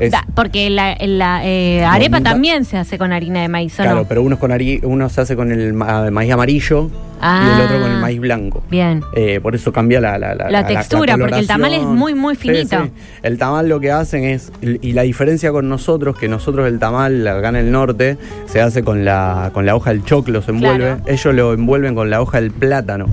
es. 0.00 0.12
Da- 0.12 0.24
porque 0.36 0.70
la, 0.70 0.96
la, 1.00 1.44
eh, 1.44 1.84
arepa 1.84 2.18
nunca- 2.20 2.30
también 2.30 2.64
se 2.64 2.76
hace 2.76 2.98
con 2.98 3.12
harina 3.12 3.42
de 3.42 3.48
maíz, 3.48 3.72
¿o 3.80 3.82
Claro, 3.82 3.96
no? 3.96 4.04
pero 4.04 4.22
uno, 4.22 4.34
es 4.36 4.40
con 4.40 4.52
hari- 4.52 4.78
uno 4.84 5.08
se 5.08 5.20
hace 5.22 5.34
con 5.34 5.50
el 5.50 5.72
ma- 5.72 6.08
maíz 6.12 6.30
amarillo 6.32 6.84
y 6.86 6.90
Ah. 7.20 7.54
el 7.56 7.64
otro 7.64 7.80
con 7.80 7.90
el 7.90 7.98
maíz 7.98 8.20
blanco. 8.20 8.62
Bien. 8.70 9.02
Eh, 9.16 9.40
por 9.42 9.56
eso 9.56 9.72
cambia 9.72 10.00
la, 10.00 10.16
la, 10.16 10.36
La 10.36 10.64
textura, 10.68 11.16
porque 11.18 11.40
el 11.40 11.48
tamal 11.48 11.74
es 11.74 11.82
muy, 11.82 12.14
muy 12.14 12.36
Sí, 12.36 12.42
finito. 12.42 12.84
sí. 12.84 12.90
El 13.24 13.38
tamal 13.38 13.68
lo 13.68 13.80
que 13.80 13.90
hacen 13.90 14.22
es, 14.22 14.52
y 14.62 14.92
la 14.92 15.02
diferencia 15.02 15.50
con 15.50 15.68
nosotros, 15.68 16.16
que 16.16 16.28
nosotros 16.28 16.68
el 16.68 16.78
tamal 16.78 17.26
acá 17.26 17.48
en 17.48 17.56
el 17.56 17.72
norte 17.72 18.18
se 18.46 18.60
hace 18.60 18.84
con 18.84 19.04
la, 19.04 19.50
con 19.52 19.66
la 19.66 19.74
hoja 19.74 19.90
del 19.90 20.04
choclo, 20.04 20.42
se 20.42 20.52
envuelve. 20.52 20.94
Claro. 20.94 21.02
Ellos 21.06 21.34
lo 21.34 21.52
envuelven 21.54 21.96
con 21.96 22.08
la 22.08 22.22
hoja 22.22 22.40
del 22.40 22.52
plátano. 22.52 23.06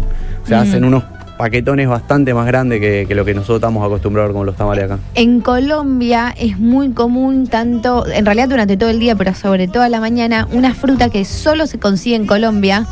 O 0.44 0.48
sea, 0.48 0.60
Mm. 0.60 0.62
hacen 0.62 0.86
unos 0.86 1.04
paquetones 1.38 1.88
bastante 1.88 2.34
más 2.34 2.46
grandes 2.46 2.80
que, 2.80 3.14
lo 3.16 3.26
que 3.26 3.34
nosotros 3.34 3.58
estamos 3.58 3.86
acostumbrados 3.86 4.34
con 4.34 4.46
los 4.46 4.56
tamales 4.56 4.86
acá. 4.86 5.00
En 5.16 5.42
Colombia 5.42 6.34
es 6.38 6.58
muy 6.60 6.92
común 6.92 7.48
tanto, 7.48 8.06
en 8.08 8.26
realidad 8.26 8.50
durante 8.50 8.78
todo 8.78 8.90
el 8.90 9.00
día, 9.00 9.16
pero 9.16 9.34
sobre 9.34 9.68
todo 9.68 9.84
a 9.84 9.90
la 9.90 10.00
mañana, 10.00 10.48
una 10.52 10.74
fruta 10.74 11.10
que 11.10 11.26
solo 11.26 11.68
se 11.68 11.80
consigue 11.80 12.16
en 12.16 12.26
Colombia. 12.26 12.86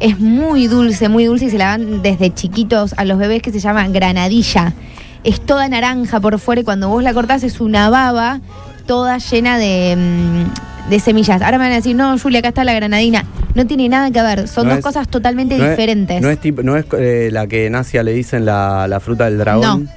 Es 0.00 0.20
muy 0.20 0.68
dulce, 0.68 1.08
muy 1.08 1.24
dulce 1.24 1.46
y 1.46 1.50
se 1.50 1.58
la 1.58 1.66
dan 1.66 2.02
desde 2.02 2.32
chiquitos 2.32 2.94
a 2.96 3.04
los 3.04 3.18
bebés 3.18 3.42
que 3.42 3.50
se 3.50 3.58
llama 3.58 3.88
granadilla. 3.88 4.72
Es 5.24 5.40
toda 5.40 5.68
naranja 5.68 6.20
por 6.20 6.38
fuera 6.38 6.60
y 6.60 6.64
cuando 6.64 6.88
vos 6.88 7.02
la 7.02 7.12
cortás 7.12 7.42
es 7.42 7.60
una 7.60 7.90
baba 7.90 8.40
toda 8.86 9.18
llena 9.18 9.58
de, 9.58 9.96
mm, 9.96 10.90
de 10.90 11.00
semillas. 11.00 11.42
Ahora 11.42 11.58
me 11.58 11.64
van 11.64 11.72
a 11.72 11.76
decir, 11.76 11.96
no, 11.96 12.16
Julia, 12.18 12.38
acá 12.38 12.48
está 12.48 12.64
la 12.64 12.74
granadina. 12.74 13.24
No 13.58 13.66
tiene 13.66 13.88
nada 13.88 14.10
que 14.12 14.22
ver, 14.22 14.46
son 14.46 14.64
No 14.66 14.70
dos 14.70 14.78
es- 14.78 14.84
cosas 14.84 15.08
totalmente 15.08 15.58
No 15.58 15.64
es- 15.64 15.70
diferentes. 15.70 16.22
no 16.22 16.30
es, 16.30 16.38
tipo, 16.38 16.62
no 16.62 16.76
es 16.76 16.84
eh, 16.96 17.28
la 17.32 17.46
que 17.48 17.66
en 17.66 17.74
Asia 17.74 18.02
le 18.04 18.12
dicen 18.12 18.44
la, 18.46 18.86
la 18.86 19.00
fruta 19.00 19.24
del 19.24 19.36
dragón. 19.38 19.88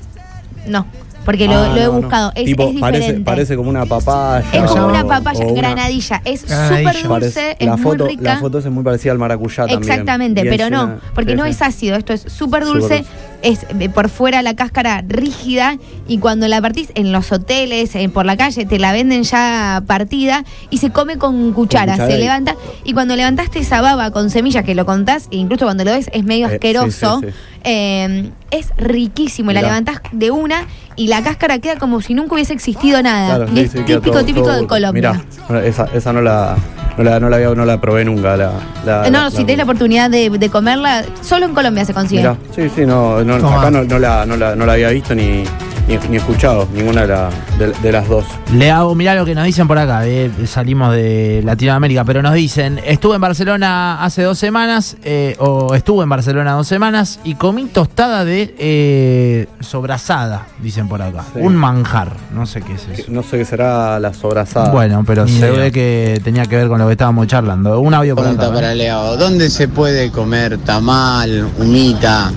No, 0.67 0.87
porque 1.25 1.45
lo, 1.47 1.53
Ah, 1.59 1.69
lo 1.69 1.75
he 1.79 1.85
no, 1.85 1.91
no. 1.93 2.01
buscado. 2.01 2.31
Es, 2.35 2.45
Tipo, 2.45 2.69
es 2.69 2.79
parece, 2.79 2.99
diferente. 3.01 3.25
parece 3.25 3.55
como 3.55 3.69
una 3.69 3.85
papaya. 3.85 4.43
Es 4.51 4.63
como 4.63 4.85
o- 4.85 4.89
una 4.89 5.05
papaya, 5.05 5.45
o 5.45 5.51
una- 5.51 5.61
granadilla. 5.61 6.21
Es 6.25 6.41
súper 6.41 6.83
Parece- 6.83 7.07
dulce, 7.07 7.55
es 7.59 7.67
la 7.67 7.75
muy 7.77 7.83
foto, 7.83 8.07
rica. 8.07 8.23
La 8.23 8.39
foto 8.39 8.57
es 8.57 8.65
muy 8.65 8.83
parecida 8.83 9.11
al 9.11 9.19
maracuyá. 9.19 9.65
Exactamente, 9.65 10.43
pero 10.45 10.69
no, 10.71 10.95
porque 11.13 11.31
sí, 11.33 11.37
no 11.37 11.43
sí. 11.43 11.51
es 11.51 11.61
ácido, 11.61 11.95
esto 11.97 12.13
es 12.13 12.21
súper 12.21 12.65
dulce, 12.65 12.97
dulce. 12.97 13.05
Es 13.41 13.65
por 13.93 14.09
fuera 14.09 14.41
la 14.41 14.55
cáscara 14.55 15.03
rígida 15.07 15.77
y 16.07 16.19
cuando 16.19 16.47
la 16.47 16.61
partís 16.61 16.91
en 16.95 17.11
los 17.11 17.31
hoteles, 17.31 17.95
eh, 17.95 18.09
por 18.09 18.25
la 18.25 18.37
calle, 18.37 18.65
te 18.65 18.79
la 18.79 18.91
venden 18.91 19.23
ya 19.23 19.83
partida 19.87 20.43
y 20.69 20.77
se 20.77 20.91
come 20.91 21.17
con 21.17 21.53
cuchara, 21.53 21.95
se 21.95 22.17
levanta 22.17 22.55
y 22.83 22.93
cuando 22.93 23.15
levantaste 23.15 23.59
esa 23.59 23.81
baba 23.81 24.11
con 24.11 24.29
semillas 24.29 24.63
que 24.63 24.75
lo 24.75 24.85
contás, 24.85 25.27
e 25.31 25.37
incluso 25.37 25.65
cuando 25.65 25.83
lo 25.85 25.91
ves 25.91 26.09
es 26.13 26.23
medio 26.23 26.47
Eh, 26.47 26.49
sí, 26.49 26.55
asqueroso, 26.55 27.19
sí, 27.21 27.27
sí. 27.27 27.33
Eh, 27.63 28.29
es 28.51 28.69
riquísimo 28.77 29.51
y 29.51 29.53
la 29.53 29.61
levantás 29.61 30.01
de 30.11 30.31
una 30.31 30.65
y 30.95 31.07
la 31.07 31.21
cáscara 31.23 31.59
queda 31.59 31.77
como 31.77 32.01
si 32.01 32.13
nunca 32.13 32.33
hubiese 32.35 32.53
existido 32.53 33.01
nada. 33.01 33.35
Claro, 33.37 33.51
y 33.51 33.55
sí, 33.55 33.61
es 33.63 33.71
sí, 33.71 33.77
típico, 33.79 34.11
todo- 34.11 34.25
típico 34.25 34.47
todo 34.47 34.61
de. 34.61 34.67
Colombia. 34.67 35.23
Mirá, 35.49 35.65
esa, 35.65 35.85
esa 35.93 36.11
no 36.13 36.21
la, 36.21 36.55
no 36.97 37.03
la, 37.03 37.19
no 37.19 37.29
la, 37.29 37.35
había- 37.37 37.55
no 37.55 37.65
la 37.65 37.79
probé 37.79 38.03
nunca. 38.05 38.35
La, 38.37 38.51
la- 38.85 39.09
no, 39.09 39.23
la- 39.23 39.31
si 39.31 39.37
tenés 39.37 39.57
la 39.57 39.63
oportunidad 39.63 40.09
de, 40.09 40.29
de 40.29 40.49
comerla, 40.49 41.03
solo 41.21 41.45
en 41.45 41.53
Colombia 41.53 41.85
se 41.85 41.93
consigue. 41.93 42.21
Mirá, 42.21 42.35
sí, 42.55 42.69
sí, 42.75 42.85
no, 42.85 43.23
no, 43.23 43.35
acá 43.35 43.71
no, 43.71 43.83
no 43.83 43.99
la, 43.99 44.25
no, 44.25 44.35
la, 44.37 44.55
no 44.55 44.65
la 44.65 44.73
había 44.73 44.89
visto 44.89 45.15
ni, 45.15 45.43
ni, 45.87 45.97
ni 46.09 46.17
escuchado, 46.17 46.67
ninguna 46.73 47.01
de, 47.01 47.07
la- 47.07 47.29
de- 47.59 47.73
de 47.81 47.91
las 47.91 48.07
dos. 48.07 48.25
Le 48.53 48.71
hago, 48.71 48.95
mirá 48.95 49.15
lo 49.15 49.25
que 49.25 49.35
nos 49.35 49.45
dicen 49.45 49.67
por 49.67 49.77
acá, 49.77 50.05
eh, 50.07 50.29
salimos 50.45 50.93
de 50.93 51.41
Latinoamérica, 51.43 52.03
pero 52.05 52.21
nos 52.21 52.33
dicen, 52.33 52.79
estuve 52.85 53.15
en 53.15 53.21
Barcelona 53.21 54.03
hace 54.03 54.23
dos 54.23 54.37
semanas, 54.37 54.97
eh, 55.03 55.35
o 55.39 55.73
estuve 55.75 56.03
en 56.03 56.09
Barcelona 56.09 56.53
dos 56.53 56.67
semanas, 56.67 57.19
y 57.23 57.35
comí 57.35 57.65
tostada 57.65 58.23
de 58.25 58.53
eh, 58.57 59.47
sobrasada, 59.59 60.47
dicen 60.61 60.87
por 60.87 61.01
acá. 61.01 61.23
Sí. 61.33 61.39
Un 61.41 61.55
manjar, 61.55 62.13
no 62.33 62.45
sé 62.45 62.61
qué 62.61 62.73
es 62.73 62.87
eso. 62.99 63.11
No 63.11 63.23
sé 63.23 63.37
qué 63.37 63.45
será 63.45 63.99
la 63.99 64.13
sobrasada. 64.13 64.71
Bueno, 64.71 65.03
pero 65.05 65.25
Ni 65.25 65.31
se 65.31 65.37
idea. 65.49 65.51
ve 65.51 65.71
que 65.71 66.21
tenía 66.23 66.45
que 66.45 66.55
ver 66.57 66.67
con 66.67 66.79
lo 66.79 66.85
que 66.87 66.93
estábamos 66.93 67.27
charlando. 67.27 67.79
Un 67.79 67.93
audio 67.93 68.15
por 68.15 68.23
Pregunta 68.25 68.45
acá. 68.47 68.53
para 68.55 68.71
¿eh? 68.73 68.75
Leo, 68.75 69.17
¿dónde 69.17 69.49
se 69.49 69.67
puede 69.67 70.11
comer 70.11 70.57
tamal, 70.59 71.49
humita? 71.59 72.31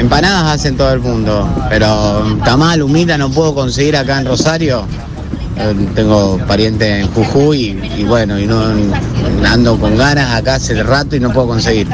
Empanadas 0.00 0.54
hacen 0.54 0.78
todo 0.78 0.94
el 0.94 1.00
mundo, 1.00 1.46
pero 1.68 2.38
tamal, 2.42 2.80
humita 2.82 3.18
no 3.18 3.30
puedo 3.30 3.54
conseguir 3.54 3.98
acá 3.98 4.20
en 4.20 4.26
Rosario. 4.26 4.86
Eh, 5.58 5.74
Tengo 5.94 6.38
pariente 6.48 7.00
en 7.00 7.06
Jujuy 7.08 7.78
y, 7.98 8.04
bueno, 8.04 8.40
y 8.40 8.46
no 8.46 8.64
ando 9.44 9.78
con 9.78 9.98
ganas 9.98 10.34
acá 10.34 10.54
hace 10.54 10.82
rato 10.82 11.16
y 11.16 11.20
no 11.20 11.30
puedo 11.30 11.48
conseguir. 11.48 11.86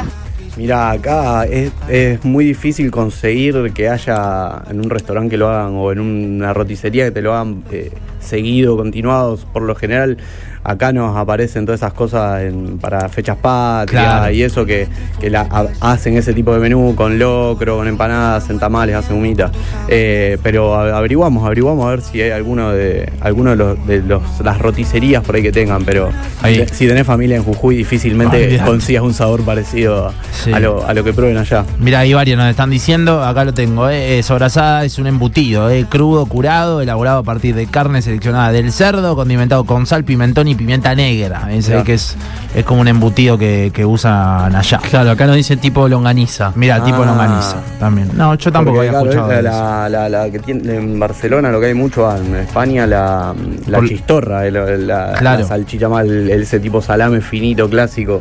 Mira, 0.55 0.91
acá 0.91 1.43
es, 1.43 1.71
es 1.89 2.23
muy 2.23 2.45
difícil 2.45 2.91
conseguir 2.91 3.73
que 3.73 3.89
haya 3.89 4.63
en 4.69 4.79
un 4.79 4.89
restaurante 4.89 5.31
que 5.31 5.37
lo 5.37 5.49
hagan 5.49 5.73
o 5.75 5.91
en 5.91 5.99
una 5.99 6.53
roticería 6.53 7.03
que 7.03 7.11
te 7.11 7.21
lo 7.21 7.33
hagan 7.33 7.65
eh, 7.71 7.91
seguido, 8.21 8.77
continuados. 8.77 9.45
Por 9.51 9.63
lo 9.63 9.75
general, 9.75 10.17
acá 10.63 10.91
nos 10.93 11.15
aparecen 11.15 11.65
todas 11.65 11.79
esas 11.81 11.93
cosas 11.93 12.41
en- 12.41 12.77
para 12.79 13.07
fechas 13.09 13.37
patrias 13.37 14.03
Claro. 14.19 14.31
y 14.33 14.43
eso 14.43 14.65
que, 14.65 14.87
que 15.19 15.29
la- 15.29 15.47
a- 15.49 15.91
hacen 15.91 16.17
ese 16.17 16.33
tipo 16.33 16.53
de 16.53 16.59
menú 16.59 16.93
con 16.95 17.17
locro, 17.19 17.77
con 17.77 17.87
empanadas, 17.87 18.49
en 18.49 18.59
tamales, 18.59 18.95
hacen 18.95 19.17
humita. 19.17 19.51
Eh, 19.87 20.37
pero 20.43 20.75
averiguamos, 20.75 21.45
averiguamos 21.45 21.85
a 21.85 21.89
ver 21.89 22.01
si 22.01 22.21
hay 22.21 22.31
alguno 22.31 22.71
de 22.71 23.09
alguno 23.21 23.51
de, 23.51 23.55
los, 23.55 23.87
de 23.87 24.01
los- 24.01 24.21
las 24.43 24.57
roticerías 24.59 25.23
por 25.23 25.35
ahí 25.35 25.41
que 25.41 25.51
tengan, 25.51 25.83
pero 25.85 26.09
Ahí. 26.41 26.65
si 26.71 26.87
tenés 26.87 27.05
familia 27.05 27.37
en 27.37 27.43
Jujuy 27.43 27.75
difícilmente 27.77 28.59
consigas 28.65 29.03
un 29.03 29.13
sabor 29.13 29.41
parecido 29.43 30.11
Sí. 30.31 30.51
a 30.53 30.59
lo, 30.59 30.85
a 30.85 30.93
lo 30.93 31.03
que 31.03 31.13
prueben 31.13 31.37
allá. 31.37 31.65
Mira, 31.79 31.99
hay 31.99 32.13
varios 32.13 32.37
nos 32.37 32.49
están 32.49 32.69
diciendo, 32.69 33.23
acá 33.23 33.43
lo 33.45 33.53
tengo, 33.53 33.89
eh, 33.89 34.19
eh, 34.19 34.23
sobrasada 34.23 34.83
es 34.85 34.99
un 34.99 35.07
embutido, 35.07 35.69
eh, 35.69 35.85
crudo, 35.89 36.25
curado, 36.25 36.81
elaborado 36.81 37.19
a 37.19 37.23
partir 37.23 37.55
de 37.55 37.67
carne 37.67 38.01
seleccionada 38.01 38.51
del 38.51 38.71
cerdo, 38.71 39.15
condimentado 39.15 39.63
con 39.65 39.85
sal, 39.85 40.03
pimentón 40.03 40.46
y 40.49 40.55
pimienta 40.55 40.93
negra. 40.95 41.47
Claro. 41.65 41.83
que 41.83 41.93
es, 41.93 42.15
es 42.55 42.63
como 42.65 42.81
un 42.81 42.87
embutido 42.87 43.37
que, 43.37 43.71
que 43.73 43.85
usan 43.85 44.55
allá. 44.55 44.79
Claro, 44.89 45.11
acá 45.11 45.25
nos 45.27 45.35
dicen 45.35 45.59
tipo 45.59 45.87
longaniza. 45.87 46.51
Mira, 46.55 46.83
tipo 46.83 47.03
Ah. 47.03 47.05
longaniza 47.07 47.57
también. 47.79 48.09
No, 48.13 48.33
yo 48.35 48.51
tampoco 48.51 48.77
Porque, 48.77 48.89
había 48.89 48.99
claro, 49.01 49.09
escuchado. 49.09 49.31
es 49.39 49.43
la, 49.43 49.89
la- 49.89 50.09
la 50.09 50.29
que 50.31 50.39
tiene 50.39 50.75
en 50.75 50.99
Barcelona 50.99 51.51
lo 51.51 51.59
que 51.59 51.67
hay 51.67 51.73
mucho 51.73 52.15
en 52.15 52.35
España 52.35 52.85
la, 52.87 53.33
la 53.67 53.77
Por- 53.79 53.87
chistorra, 53.89 54.45
el- 54.47 54.87
la, 54.87 55.13
Claro. 55.17 55.41
la 55.41 55.47
salchicha 55.47 55.89
más 55.89 56.05
el- 56.05 56.29
ese 56.29 56.59
tipo 56.59 56.81
salame 56.81 57.21
finito 57.21 57.69
clásico 57.69 58.19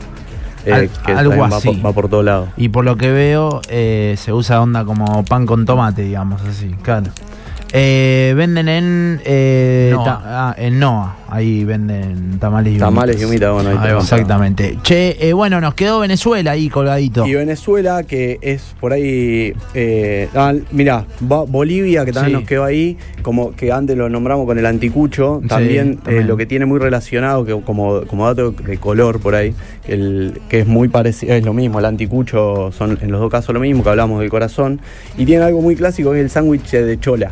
eh, 0.64 0.72
Al- 0.72 0.88
que 0.88 1.12
algo 1.12 1.30
también 1.30 1.52
va, 1.52 1.56
así. 1.58 1.68
por- 1.68 1.86
va 1.86 1.92
por 1.92 2.08
todos 2.08 2.24
lados. 2.24 2.48
Y 2.56 2.68
por 2.70 2.84
lo 2.84 2.96
que 2.96 3.12
veo, 3.12 3.60
eh, 3.68 4.16
se 4.18 4.32
usa 4.32 4.60
onda 4.60 4.84
como 4.84 5.24
pan 5.24 5.46
con 5.46 5.64
tomate, 5.64 6.02
digamos 6.02 6.42
así, 6.42 6.74
claro. 6.82 7.06
Eh, 7.72 8.32
venden 8.36 8.68
en 8.68 9.20
eh, 9.24 9.90
Noa. 9.92 10.04
ta- 10.04 10.22
ah, 10.24 10.54
en 10.56 10.78
Noa, 10.78 11.16
ahí 11.28 11.64
venden 11.64 12.38
tamales 12.38 12.74
y 12.74 12.78
Tamales 12.78 13.20
y 13.20 13.24
humitas. 13.24 13.50
humita, 13.50 13.52
bueno, 13.52 13.70
ahí 13.70 13.78
tenemos. 13.78 14.04
Exactamente. 14.04 14.78
Che, 14.82 15.16
eh, 15.28 15.32
bueno, 15.32 15.60
nos 15.60 15.74
quedó 15.74 15.98
Venezuela 15.98 16.52
ahí 16.52 16.68
colgadito. 16.68 17.26
Y 17.26 17.34
Venezuela, 17.34 18.04
que 18.04 18.38
es 18.40 18.74
por 18.80 18.92
ahí. 18.92 19.52
Eh, 19.74 20.28
ah, 20.36 20.54
mirá, 20.70 21.04
Bo- 21.20 21.46
Bolivia, 21.46 22.04
que 22.04 22.12
también 22.12 22.36
Sí. 22.36 22.40
nos 22.42 22.48
quedó 22.48 22.64
ahí, 22.64 22.96
como 23.22 23.50
que 23.56 23.72
antes 23.72 23.96
lo 23.96 24.08
nombramos 24.08 24.46
con 24.46 24.58
el 24.58 24.64
anticucho. 24.64 25.40
Sí, 25.42 25.48
También, 25.48 25.94
eh, 25.94 25.98
también. 26.04 26.26
lo 26.28 26.36
que 26.36 26.46
tiene 26.46 26.66
muy 26.66 26.78
relacionado, 26.78 27.44
que 27.44 27.60
como, 27.62 28.02
como 28.06 28.26
dato 28.26 28.52
de 28.52 28.78
color 28.78 29.18
por 29.20 29.34
ahí, 29.34 29.52
el, 29.88 30.40
que 30.48 30.60
es 30.60 30.66
muy 30.68 30.86
parecido, 30.88 31.34
es 31.34 31.44
lo 31.44 31.52
mismo, 31.52 31.80
el 31.80 31.84
anticucho 31.84 32.70
son 32.72 32.96
en 33.02 33.10
los 33.10 33.20
dos 33.20 33.30
casos 33.30 33.52
lo 33.52 33.60
mismo, 33.60 33.82
que 33.82 33.90
hablamos 33.90 34.20
del 34.20 34.30
corazón. 34.30 34.80
Y 35.18 35.26
tiene 35.26 35.44
algo 35.44 35.60
muy 35.60 35.74
clásico 35.74 36.12
que 36.12 36.18
es 36.18 36.24
el 36.24 36.30
sándwich 36.30 36.70
de 36.70 36.98
chola. 37.00 37.30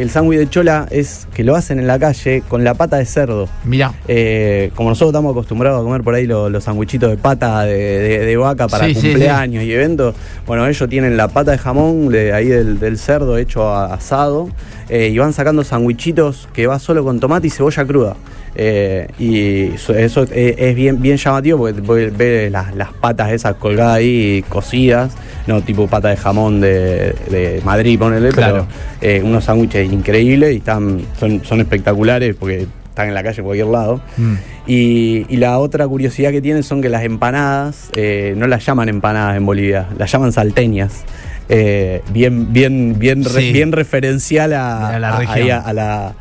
El 0.00 0.08
sándwich 0.10 0.38
de 0.38 0.48
chola 0.48 0.86
es 0.90 1.28
que 1.34 1.44
lo 1.44 1.54
hacen 1.54 1.78
en 1.78 1.86
la 1.86 1.98
calle 1.98 2.42
con 2.48 2.64
la 2.64 2.72
pata 2.72 2.96
de 2.96 3.04
cerdo. 3.04 3.48
Mirá. 3.64 3.92
Eh, 4.08 4.70
como 4.74 4.88
nosotros 4.88 5.10
estamos 5.10 5.32
acostumbrados 5.32 5.78
a 5.80 5.84
comer 5.84 6.02
por 6.02 6.14
ahí 6.14 6.26
lo- 6.26 6.48
los 6.48 6.64
sanguichitos 6.64 7.10
de 7.10 7.18
pata 7.18 7.64
de, 7.64 7.76
de- 7.76 8.18
de 8.24 8.36
vaca 8.38 8.66
para 8.66 8.86
Sí, 8.86 8.94
sí, 8.94 9.00
cumpleaños 9.08 9.62
y 9.62 9.72
eventos, 9.72 10.14
bueno, 10.46 10.66
ellos 10.66 10.88
tienen 10.88 11.16
la 11.18 11.28
pata 11.28 11.50
de 11.50 11.58
jamón 11.58 12.08
de 12.08 12.32
ahí 12.32 12.46
del, 12.46 12.80
del 12.80 12.96
cerdo 12.98 13.36
hecho 13.36 13.68
a- 13.68 13.92
asado 13.92 14.48
eh, 14.90 15.08
y 15.12 15.18
van 15.18 15.32
sacando 15.32 15.64
sanguichitos 15.64 16.48
que 16.52 16.66
va 16.66 16.78
solo 16.78 17.02
con 17.04 17.20
tomate 17.20 17.46
y 17.46 17.50
cebolla 17.50 17.84
cruda. 17.86 18.16
Eh, 18.56 19.06
y 19.18 19.74
eso, 19.74 19.94
eso 19.94 20.24
es, 20.24 20.30
es 20.58 20.74
bien, 20.74 21.00
bien 21.00 21.16
llamativo 21.16 21.58
porque 21.58 21.80
puedes 21.80 22.16
ver 22.16 22.50
las, 22.50 22.74
las 22.74 22.92
patas 22.92 23.30
esas 23.30 23.54
colgadas 23.54 23.96
ahí 23.98 24.44
cocidas, 24.48 25.12
no 25.46 25.62
tipo 25.62 25.86
pata 25.86 26.08
de 26.08 26.16
jamón 26.16 26.60
de, 26.60 27.14
de 27.30 27.62
Madrid, 27.64 27.98
ponele, 27.98 28.30
Claro. 28.30 28.66
pero 29.00 29.16
eh, 29.18 29.22
unos 29.22 29.44
sándwiches 29.44 29.90
increíbles 29.92 30.52
y 30.52 30.56
están, 30.56 31.00
son, 31.18 31.44
son 31.44 31.60
espectaculares 31.60 32.34
porque 32.34 32.66
están 32.88 33.06
en 33.08 33.14
la 33.14 33.22
calle 33.22 33.38
en 33.38 33.44
cualquier 33.44 33.68
lado. 33.68 34.00
Mm. 34.16 34.34
Y, 34.66 35.26
y 35.28 35.36
la 35.36 35.58
otra 35.60 35.86
curiosidad 35.86 36.32
que 36.32 36.42
tienen 36.42 36.64
son 36.64 36.82
que 36.82 36.88
las 36.88 37.04
empanadas 37.04 37.88
eh, 37.94 38.34
no 38.36 38.48
las 38.48 38.66
llaman 38.66 38.88
empanadas 38.88 39.36
en 39.36 39.46
Bolivia, 39.46 39.86
las 39.96 40.10
llaman 40.10 40.32
salteñas. 40.32 41.04
Eh, 41.52 42.00
bien, 42.12 42.52
bien, 42.52 42.96
bien, 42.98 43.24
re- 43.24 43.50
bien 43.52 43.72
referencial 43.72 44.52
a, 44.52 44.90
A 44.90 44.98
la 45.00 45.16
región. 45.18 45.50
a- 45.50 45.58
a 45.60 45.72
la- 45.72 46.14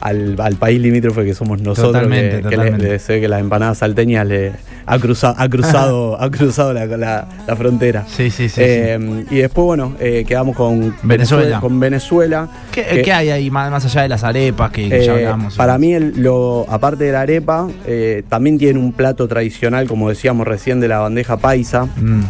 al, 0.00 0.34
al 0.40 0.56
país 0.56 0.80
limítrofe 0.80 1.24
que 1.24 1.32
somos 1.32 1.60
nosotros, 1.62 1.92
Totalmente, 1.92 2.38
que, 2.38 2.42
que 2.42 2.42
le- 2.42 2.56
totalmente. 2.56 2.88
le- 2.88 2.98
ve 3.14 3.20
que 3.20 3.28
las 3.28 3.40
empanadas 3.40 3.78
salteñas 3.78 4.26
le 4.26 4.50
ha 4.84 4.98
cruzado, 4.98 5.36
ha 5.38 5.48
cruzado, 5.48 6.16
ha 6.20 6.28
cruzado 6.28 6.72
la, 6.72 6.86
la- 6.86 7.28
la 7.46 7.54
frontera. 7.56 8.04
Sí, 8.08 8.28
sí, 8.30 8.48
sí. 8.48 8.60
Eh, 8.64 9.24
Y 9.30 9.36
después, 9.36 9.64
bueno, 9.64 9.94
eh, 10.00 10.24
quedamos 10.26 10.56
con 10.56 10.80
Venezuela. 10.80 11.04
Venezuela. 11.04 11.60
Con 11.60 11.78
Venezuela 11.78 12.48
¿Qué, 12.72 12.84
que- 12.84 13.02
qué 13.02 13.12
hay 13.12 13.30
ahí 13.30 13.48
más, 13.48 13.70
más 13.70 13.84
allá 13.84 14.02
de 14.02 14.08
las 14.08 14.24
arepas 14.24 14.72
que, 14.72 14.88
que 14.88 15.04
ya 15.04 15.12
eh, 15.14 15.24
hablamos? 15.26 15.54
para 15.56 15.78
mí, 15.78 15.92
el- 15.94 16.20
lo, 16.20 16.66
aparte 16.68 17.04
de 17.04 17.12
la 17.12 17.20
arepa, 17.20 17.68
eh, 17.86 18.24
también 18.28 18.58
tiene 18.58 18.80
un 18.80 18.92
plato 18.92 19.28
tradicional, 19.28 19.86
como 19.86 20.08
decíamos 20.08 20.48
recién, 20.48 20.80
de 20.80 20.88
la 20.88 20.98
bandeja 20.98 21.36
paisa, 21.36 21.84
Mm. 21.84 22.22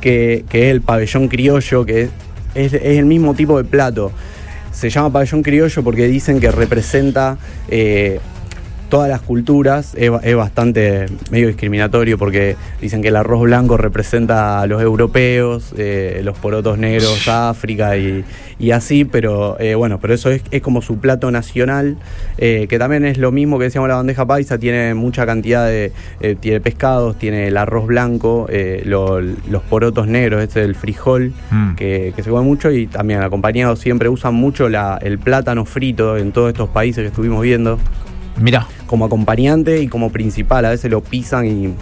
Que, 0.00 0.44
es 0.50 0.64
el 0.64 0.80
pabellón 0.80 1.28
criollo, 1.28 1.84
que 1.84 2.08
es 2.54 2.72
el 2.72 3.06
mismo 3.06 3.34
tipo 3.34 3.58
de 3.58 3.64
plato. 3.64 4.12
Se 4.72 4.90
llama 4.90 5.12
pabellón 5.12 5.42
criollo 5.42 5.82
porque 5.82 6.06
dicen 6.06 6.40
que 6.40 6.50
representa 6.50 7.38
eh, 7.68 8.20
todas 8.88 9.08
las 9.08 9.20
culturas. 9.20 9.94
Es, 9.96 10.10
ba- 10.10 10.20
es 10.22 10.34
bastante 10.36 11.06
medio 11.30 11.48
discriminatorio 11.48 12.18
porque 12.18 12.56
dicen 12.80 13.02
que 13.02 13.08
el 13.08 13.16
arroz 13.16 13.42
blanco 13.42 13.76
representa 13.76 14.60
a 14.60 14.66
los 14.66 14.80
europeos, 14.82 15.74
eh, 15.76 16.20
los 16.24 16.38
porotos 16.38 16.78
negros 16.78 17.28
a 17.28 17.50
África 17.50 17.96
y, 17.96 18.24
y 18.58 18.70
así, 18.70 19.04
pero 19.04 19.58
eh, 19.60 19.74
bueno, 19.74 19.98
pero 20.00 20.14
eso 20.14 20.30
es, 20.30 20.42
es 20.50 20.62
como 20.62 20.82
su 20.82 20.98
plato 20.98 21.30
nacional, 21.30 21.96
eh, 22.38 22.66
que 22.68 22.78
también 22.78 23.04
es 23.04 23.18
lo 23.18 23.30
mismo 23.32 23.58
que 23.58 23.64
decíamos 23.64 23.88
la 23.88 23.96
bandeja 23.96 24.26
paisa, 24.26 24.58
tiene 24.58 24.94
mucha 24.94 25.26
cantidad 25.26 25.66
de, 25.66 25.92
eh, 26.20 26.36
tiene 26.40 26.60
pescados, 26.60 27.16
tiene 27.18 27.48
el 27.48 27.56
arroz 27.56 27.86
blanco, 27.86 28.48
lo- 28.84 29.20
los 29.20 29.62
porotos 29.68 30.06
negros, 30.08 30.42
este 30.42 30.60
es 30.60 30.66
el 30.66 30.74
frijol, 30.74 31.32
Mm. 31.50 31.74
que, 31.76 32.12
que 32.16 32.22
se 32.22 32.30
come 32.30 32.42
mucho 32.44 32.70
y 32.70 32.86
también 32.86 33.22
acompañado 33.22 33.76
siempre 33.76 34.08
usan 34.08 34.34
mucho 34.34 34.68
la- 34.68 34.98
el 35.02 35.18
plátano 35.18 35.64
frito 35.64 36.16
en 36.16 36.32
todos 36.32 36.48
estos 36.50 36.68
países 36.68 37.02
que 37.02 37.08
estuvimos 37.08 37.42
viendo 37.42 37.78
Mirá. 38.40 38.66
como 38.86 39.04
acompañante 39.04 39.82
y 39.82 39.88
como 39.88 40.10
principal. 40.10 40.64
A 40.64 40.70
veces 40.70 40.90
lo 40.90 41.00
pisan 41.02 41.46
y 41.46 41.74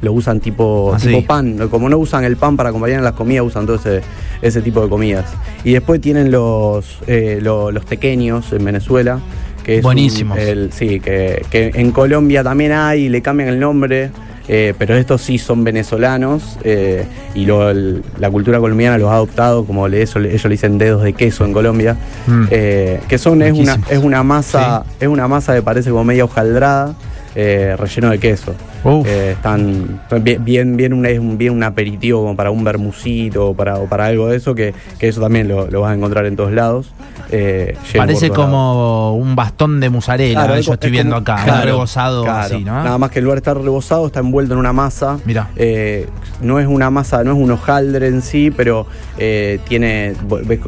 lo 0.00 0.12
usan 0.12 0.40
tipo, 0.40 0.92
Así. 0.94 1.08
tipo 1.08 1.26
pan. 1.26 1.68
Como 1.70 1.88
no 1.88 1.98
usan 1.98 2.24
el 2.24 2.36
pan 2.36 2.56
para 2.56 2.70
acompañar 2.70 3.02
las 3.02 3.12
comidas, 3.12 3.44
usan 3.46 3.66
todo 3.66 3.76
ese, 3.76 4.00
ese 4.42 4.60
tipo 4.62 4.82
de 4.82 4.88
comidas. 4.88 5.26
Y 5.64 5.72
después 5.72 6.00
tienen 6.00 6.30
los, 6.30 6.98
eh, 7.06 7.38
lo- 7.40 7.70
los 7.70 7.84
pequeños 7.84 8.52
en 8.52 8.64
Venezuela. 8.64 9.20
Que 9.64 9.78
es 9.78 9.84
un- 9.84 9.92
el- 10.38 10.72
sí, 10.72 10.98
que, 10.98 11.44
que 11.50 11.70
en 11.74 11.92
Colombia 11.92 12.42
también 12.42 12.72
hay, 12.72 13.08
le 13.08 13.22
cambian 13.22 13.48
el 13.48 13.60
nombre. 13.60 14.10
Eh, 14.48 14.74
pero 14.78 14.96
estos 14.96 15.22
sí 15.22 15.38
son 15.38 15.62
venezolanos 15.64 16.58
eh, 16.64 17.04
y 17.34 17.46
lo- 17.46 17.70
el- 17.70 18.02
la 18.18 18.30
cultura 18.30 18.58
colombiana 18.58 18.98
los 18.98 19.08
ha 19.10 19.14
adoptado 19.14 19.64
como 19.64 19.86
le, 19.88 20.02
eso, 20.02 20.18
ellos 20.18 20.44
le 20.44 20.50
dicen 20.50 20.78
dedos 20.78 21.02
de 21.02 21.12
queso 21.12 21.44
en 21.44 21.52
Colombia 21.52 21.96
Mm. 22.26 22.44
eh, 22.50 23.00
que 23.08 23.18
son 23.18 23.40
es 23.42 23.52
una, 23.52 23.78
es 23.88 23.98
una 23.98 24.22
masa 24.22 24.84
es 25.00 25.08
una 25.08 25.28
masa 25.28 25.54
que 25.54 25.62
parece 25.62 25.90
como 25.90 26.04
media 26.04 26.24
hojaldrada 26.24 26.94
relleno 27.34 28.10
de 28.10 28.18
queso. 28.18 28.54
Eh, 28.84 29.32
están 29.32 30.00
bien 30.42 30.76
bien 30.76 30.92
un, 30.92 31.06
un, 31.06 31.38
bien 31.38 31.52
un 31.54 31.62
aperitivo 31.62 32.22
como 32.22 32.36
para 32.36 32.50
un 32.50 32.64
bermucito 32.64 33.50
o 33.50 33.54
para, 33.54 33.76
o 33.78 33.86
para 33.86 34.06
algo 34.06 34.28
de 34.28 34.36
eso 34.36 34.54
que, 34.54 34.74
que 34.98 35.08
eso 35.08 35.20
también 35.20 35.48
lo, 35.48 35.70
lo 35.70 35.80
vas 35.82 35.92
a 35.92 35.94
encontrar 35.94 36.26
en 36.26 36.36
todos 36.36 36.52
lados 36.52 36.92
Eh, 37.34 37.76
Parece 37.96 38.28
lados. 38.28 38.44
como 38.44 39.16
un 39.16 39.34
bastón 39.34 39.80
de 39.80 39.88
Claro, 39.88 40.54
yo 40.54 40.60
es 40.60 40.68
estoy 40.68 40.88
es 40.88 40.92
viendo 40.92 41.14
como- 41.14 41.22
acá, 41.32 41.44
claro, 41.44 41.64
rebozado 41.64 42.24
claro. 42.24 42.54
así, 42.56 42.64
¿no? 42.64 42.72
Nada 42.84 42.98
más 42.98 43.10
que 43.10 43.20
el 43.20 43.24
lugar 43.24 43.38
está 43.38 43.54
rebozado, 43.54 44.06
está 44.06 44.20
envuelto 44.20 44.52
en 44.52 44.58
una 44.60 44.72
masa. 44.74 45.18
Mirá. 45.24 45.48
Eh, 45.56 46.08
no 46.42 46.58
es 46.58 46.66
una 46.66 46.90
masa, 46.90 47.24
no 47.24 47.32
es 47.32 47.38
un 47.38 47.50
hojaldre 47.50 48.08
en 48.08 48.20
sí, 48.20 48.50
pero 48.54 48.86
eh, 49.16 49.60
tiene. 49.66 50.12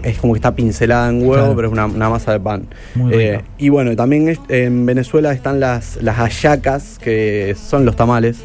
Es 0.05 0.19
como 0.19 0.33
que 0.33 0.39
está 0.39 0.55
pincelada 0.55 1.11
en 1.11 1.27
huevo, 1.27 1.55
pero 1.55 1.69
es 1.69 1.73
una, 1.73 1.85
una 1.87 2.09
masa 2.09 2.33
de 2.33 2.41
pan. 2.41 2.67
Muy 2.95 3.15
y 3.59 3.69
bueno, 3.69 3.95
también 3.97 4.39
en 4.49 4.87
Venezuela 4.87 5.33
están 5.33 5.61
las, 5.61 5.99
las 6.03 6.17
hallacas, 6.17 6.99
que 6.99 7.55
son 7.63 7.85
los 7.85 7.97
tamales. 8.05 8.37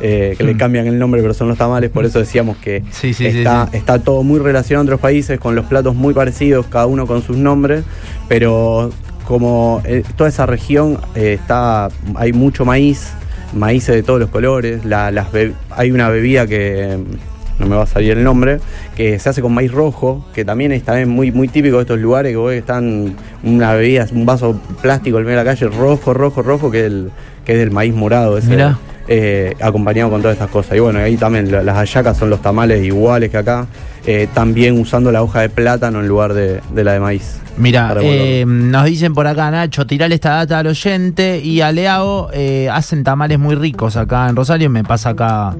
eh, 0.00 0.36
que 0.38 0.44
le 0.44 0.54
Mm. 0.54 0.58
cambian 0.58 0.86
el 0.86 0.96
nombre, 0.96 1.20
pero 1.22 1.34
son 1.34 1.48
los 1.48 1.58
tamales, 1.58 1.90
por 1.90 2.04
eso 2.04 2.20
decíamos 2.20 2.56
que 2.58 2.84
Sí, 2.92 3.12
sí, 3.14 3.32
sí, 3.32 3.38
está, 3.38 3.66
sí. 3.68 3.78
está 3.78 3.98
todo 3.98 4.22
muy 4.22 4.38
relacionado 4.38 4.82
entre 4.82 4.92
los 4.92 5.00
países, 5.00 5.40
con 5.40 5.56
los 5.56 5.64
platos 5.66 5.96
muy 5.96 6.14
parecidos, 6.14 6.66
cada 6.66 6.86
uno 6.86 7.04
con 7.04 7.20
sus 7.20 7.36
nombres, 7.36 7.82
pero 8.28 8.90
como 9.26 9.82
eh, 9.84 10.04
toda 10.16 10.28
esa 10.30 10.46
región 10.46 10.98
eh, 11.16 11.32
está, 11.40 11.88
hay 12.14 12.32
mucho 12.32 12.64
maíz, 12.64 13.08
maíces 13.54 13.92
de 13.96 14.04
todos 14.04 14.20
los 14.20 14.30
colores, 14.30 14.84
la- 14.84 15.10
las 15.10 15.32
be- 15.32 15.52
hay 15.70 15.90
una 15.90 16.08
bebida 16.10 16.46
que 16.46 16.96
mm, 16.96 17.60
no 17.62 17.66
me 17.66 17.74
va 17.74 17.82
a 17.82 17.86
salir 17.86 18.12
el 18.16 18.22
nombre, 18.22 18.60
que 18.96 19.18
se 19.18 19.28
hace 19.28 19.42
con 19.42 19.52
maíz 19.52 19.72
rojo, 19.72 20.24
que 20.32 20.44
también 20.44 20.70
es 20.70 20.84
también 20.84 21.08
muy, 21.08 21.32
muy 21.32 21.48
típico 21.48 21.74
de 21.78 21.82
estos 21.82 21.98
lugares, 21.98 22.36
que 22.36 22.56
están 22.58 23.16
una 23.42 23.74
bebida, 23.74 24.06
un 24.12 24.24
vaso 24.24 24.60
plástico 24.80 25.18
en 25.18 25.24
medio 25.24 25.38
de 25.38 25.44
la 25.44 25.50
calle, 25.50 25.66
rojo, 25.66 26.14
rojo, 26.14 26.40
rojo, 26.42 26.70
que 26.70 26.80
es, 26.82 26.86
el, 26.86 27.10
que 27.44 27.54
es 27.54 27.58
del 27.58 27.72
maíz 27.72 27.92
morado, 27.94 28.38
ese, 28.38 28.50
Mirá. 28.50 28.78
Eh, 29.08 29.54
acompañado 29.60 30.10
con 30.10 30.20
todas 30.20 30.36
estas 30.36 30.50
cosas. 30.50 30.76
Y 30.76 30.80
bueno, 30.80 30.98
ahí 30.98 31.16
también 31.16 31.50
la- 31.50 31.62
las 31.62 31.76
hallacas 31.76 32.16
son 32.18 32.30
los 32.30 32.40
tamales 32.42 32.84
iguales 32.84 33.30
que 33.30 33.38
acá, 33.38 33.66
eh, 34.06 34.28
también 34.34 34.78
usando 34.78 35.10
la 35.10 35.22
hoja 35.22 35.40
de 35.40 35.48
plátano 35.48 36.00
en 36.00 36.08
lugar 36.08 36.34
de, 36.34 36.60
de 36.74 36.84
la 36.84 36.92
de 36.92 37.00
maíz. 37.00 37.40
Mira, 37.56 37.92
eh, 38.00 38.44
nos 38.46 38.84
dicen 38.84 39.14
por 39.14 39.26
acá, 39.26 39.50
Nacho, 39.50 39.84
tirale 39.86 40.14
esta 40.14 40.30
data 40.36 40.60
al 40.60 40.68
oyente 40.68 41.40
y 41.42 41.60
a 41.60 41.72
Leao 41.72 42.30
hacen 42.70 43.02
tamales 43.02 43.38
muy 43.40 43.56
ricos 43.56 43.96
acá 43.96 44.28
en 44.28 44.36
Rosario. 44.36 44.70
Me 44.70 44.84
pasa 44.84 45.10
acá 45.10 45.56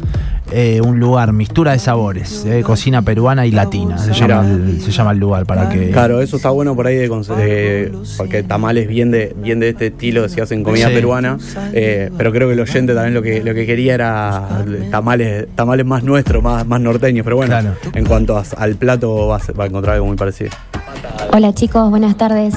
eh, 0.52 0.80
un 0.80 0.98
lugar, 0.98 1.32
mistura 1.32 1.72
de 1.72 1.78
sabores, 1.78 2.44
eh, 2.46 2.62
cocina 2.64 3.02
peruana 3.02 3.46
y 3.46 3.50
latina. 3.50 3.98
Se 3.98 4.12
llama, 4.12 4.46
el, 4.48 4.80
se 4.80 4.90
llama 4.90 5.12
el 5.12 5.18
lugar 5.18 5.46
para 5.46 5.68
que. 5.68 5.90
Claro, 5.90 6.20
eso 6.20 6.36
está 6.36 6.50
bueno 6.50 6.74
por 6.74 6.86
ahí 6.86 6.96
de, 6.96 7.08
de- 7.08 7.92
porque 8.16 8.42
tamales 8.42 8.88
bien 8.88 9.10
de, 9.10 9.34
bien 9.36 9.60
de 9.60 9.70
este 9.70 9.88
estilo 9.88 10.28
si 10.28 10.40
hacen 10.40 10.62
comida 10.64 10.88
Sí. 10.88 10.94
peruana, 10.94 11.38
eh, 11.72 12.10
pero 12.16 12.32
creo 12.32 12.48
que 12.48 12.54
el 12.54 12.60
oyente 12.60 12.94
también 12.94 13.14
lo 13.14 13.22
que, 13.22 13.42
lo 13.42 13.54
que 13.54 13.66
quería 13.66 13.94
era 13.94 14.64
tamales, 14.90 15.46
tamales 15.54 15.84
más 15.86 16.02
nuestros, 16.02 16.42
más, 16.42 16.66
más 16.66 16.80
norteños, 16.80 17.24
pero 17.24 17.36
bueno, 17.36 17.56
en 17.94 18.04
cuanto 18.06 18.36
a- 18.38 18.44
al 18.56 18.76
plato 18.76 19.28
va 19.28 19.36
a, 19.36 19.40
ser- 19.40 19.58
va 19.58 19.64
a 19.64 19.66
encontrar 19.66 19.94
algo 19.96 20.06
muy 20.06 20.16
parecido. 20.16 20.50
Hola 21.32 21.52
chicos, 21.54 21.90
buenas 21.90 22.16
tardes. 22.16 22.54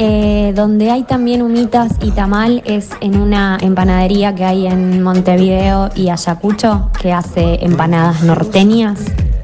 Eh, 0.00 0.52
donde 0.54 0.92
hay 0.92 1.02
también 1.02 1.42
humitas 1.42 1.92
y 2.00 2.12
tamal 2.12 2.62
es 2.64 2.90
en 3.00 3.20
una 3.20 3.58
empanadería 3.60 4.32
que 4.32 4.44
hay 4.44 4.68
en 4.68 5.02
Montevideo 5.02 5.90
y 5.96 6.08
Ayacucho 6.08 6.90
que 7.00 7.12
hace 7.12 7.64
empanadas 7.64 8.22
norteñas. 8.22 9.00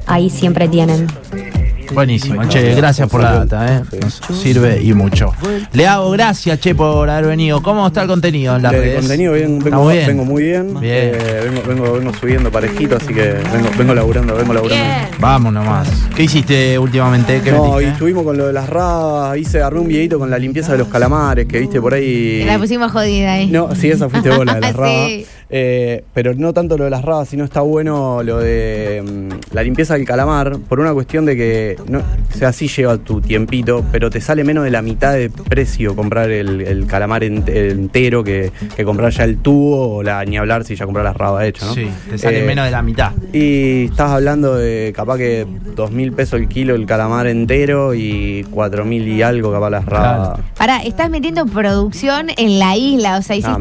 Ahí 0.07 0.29
siempre 0.29 0.69
tienen. 0.69 1.07
Buenísimo, 1.93 2.43
che, 2.49 2.73
gracias 2.75 3.09
por 3.09 3.21
la 3.21 3.45
data, 3.45 3.77
eh. 3.77 3.81
Nos 4.01 4.21
sirve 4.41 4.81
y 4.81 4.93
mucho. 4.93 5.31
Le 5.73 5.87
hago 5.87 6.11
gracias, 6.11 6.59
che, 6.59 6.73
por 6.75 7.09
haber 7.09 7.25
venido. 7.27 7.61
¿Cómo 7.61 7.87
está 7.87 8.01
el 8.01 8.07
contenido 8.07 8.55
en 8.55 8.63
las 8.63 8.71
De 8.71 8.79
redes? 8.79 8.99
contenido 8.99 9.33
bien, 9.33 9.57
¿Está 9.57 9.69
vengo, 9.69 9.87
bien? 9.89 10.07
vengo 10.07 10.25
muy 10.25 10.43
bien, 10.43 10.79
Bien. 10.79 10.93
eh, 11.15 11.41
vengo, 11.45 11.61
vengo, 11.67 11.93
vengo 11.93 12.13
subiendo 12.13 12.51
parejito, 12.51 12.97
así 12.97 13.13
que 13.13 13.21
vengo, 13.53 13.69
vengo 13.77 13.93
laburando, 13.93 14.35
vengo 14.35 14.53
laburando. 14.53 14.85
Vamos 15.19 15.53
nomás. 15.53 15.87
¿Qué 16.15 16.23
hiciste 16.23 16.77
últimamente? 16.79 17.41
¿Qué 17.43 17.51
No, 17.51 17.79
y 17.81 17.85
estuvimos 17.85 18.23
con 18.23 18.37
lo 18.37 18.47
de 18.47 18.53
las 18.53 18.69
rabas, 18.69 19.37
hice, 19.37 19.61
armé 19.61 19.79
un 19.79 19.87
videito 19.87 20.19
con 20.19 20.29
la 20.29 20.37
limpieza 20.37 20.71
de 20.73 20.79
los 20.79 20.87
calamares, 20.87 21.45
que 21.47 21.59
viste 21.59 21.79
por 21.81 21.93
ahí. 21.93 22.43
La 22.45 22.57
pusimos 22.59 22.91
jodida 22.91 23.33
ahí. 23.33 23.47
No, 23.47 23.73
sí, 23.75 23.89
esa 23.89 24.09
fuiste 24.09 24.29
vos, 24.29 24.45
la 24.45 24.55
de 24.55 24.61
las 24.61 24.75
Sí. 24.75 25.25
Eh, 25.49 26.03
pero 26.13 26.33
no 26.33 26.53
tanto 26.53 26.77
lo 26.77 26.85
de 26.85 26.89
las 26.89 27.03
rabas, 27.05 27.29
sino 27.29 27.43
está 27.43 27.61
bueno 27.61 28.23
lo 28.23 28.39
de 28.39 29.03
mm, 29.05 29.53
la 29.55 29.61
limpieza 29.63 29.93
del 29.93 30.05
calamar, 30.05 30.57
por 30.67 30.79
una 30.79 30.93
cuestión 30.93 31.25
de 31.25 31.35
que, 31.35 31.75
no, 31.87 31.99
o 31.99 32.37
sea, 32.37 32.51
sí 32.51 32.67
lleva 32.67 32.97
tu 32.97 33.21
tiempito, 33.21 33.83
pero 33.91 34.09
te 34.09 34.21
sale 34.21 34.43
menos 34.43 34.63
de 34.63 34.71
la 34.71 34.81
mitad 34.81 35.13
de 35.13 35.29
precio 35.29 35.95
comprar 35.95 36.31
el, 36.31 36.61
el 36.61 36.87
calamar 36.87 37.21
ent- 37.23 37.47
entero 37.47 38.23
que, 38.23 38.51
que 38.75 38.83
comprar 38.83 39.11
ya 39.11 39.23
el 39.23 39.37
tubo 39.37 39.97
o 39.97 40.03
la 40.03 40.25
ni 40.25 40.37
hablar 40.37 40.63
si 40.63 40.75
ya 40.75 40.85
comprar 40.85 41.05
las 41.05 41.15
rabas 41.15 41.45
hechas, 41.45 41.67
¿no? 41.67 41.73
Sí, 41.75 41.87
te 42.09 42.17
sale 42.17 42.43
Eh, 42.43 42.47
menos 42.47 42.65
de 42.65 42.71
la 42.71 42.81
mitad. 42.81 43.11
Y 43.31 43.85
estás 43.85 44.11
hablando 44.11 44.55
de 44.55 44.93
capaz 44.95 45.17
que 45.17 45.45
dos 45.75 45.91
mil 45.91 46.11
pesos 46.13 46.39
el 46.39 46.47
kilo 46.47 46.73
el 46.73 46.85
calamar 46.87 47.27
entero 47.27 47.93
y 47.93 48.45
cuatro 48.49 48.83
mil 48.83 49.07
y 49.07 49.21
algo 49.21 49.51
capaz 49.51 49.69
las 49.69 49.85
rabas. 49.85 50.39
Pará, 50.57 50.81
estás 50.83 51.09
metiendo 51.09 51.45
producción 51.45 52.27
en 52.35 52.57
la 52.59 52.75
isla, 52.75 53.17
o 53.17 53.21
sea, 53.21 53.35
hiciste. 53.35 53.53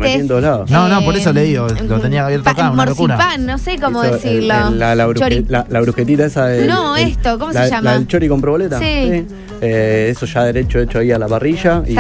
No, 0.71 0.89
no, 0.89 1.03
por 1.05 1.15
eso 1.17 1.33
le 1.33 1.43
digo, 1.43 1.67
lo 1.83 2.01
tenía 2.01 2.25
abierto 2.27 2.51
acá, 2.51 2.71
una 2.71 2.87
locura. 2.87 3.37
no 3.39 3.59
sé 3.59 3.79
cómo 3.79 4.03
el- 4.05 4.13
decirlo. 4.13 4.69
el- 4.69 4.79
la, 4.79 4.95
la, 4.95 5.07
bruje- 5.07 5.19
Chori. 5.21 5.45
la- 5.49 5.67
la 5.69 5.81
brujetita 5.81 6.25
esa 6.25 6.47
de. 6.47 6.67
No, 6.67 6.97
esto, 6.97 7.39
¿cómo 7.39 7.53
se 7.53 7.59
la, 7.61 7.69
llama? 7.69 7.83
La 7.83 7.93
del 7.95 8.07
chori 8.07 8.29
con 8.29 8.41
proboleta. 8.41 8.79
Sí. 8.79 9.27
Eh, 9.61 10.09
eso 10.11 10.27
ya 10.27 10.43
derecho 10.45 10.79
hecho 10.81 10.99
ahí 10.99 11.11
a 11.13 11.19
la 11.19 11.27
parrilla. 11.29 11.83
Y, 11.87 11.93
y, 11.93 11.97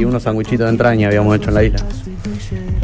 y 0.00 0.04
unos 0.04 0.22
sanguichitos 0.22 0.66
de 0.66 0.70
entraña 0.70 1.06
habíamos 1.08 1.34
hecho 1.36 1.48
en 1.48 1.54
la 1.54 1.62
isla. 1.64 1.78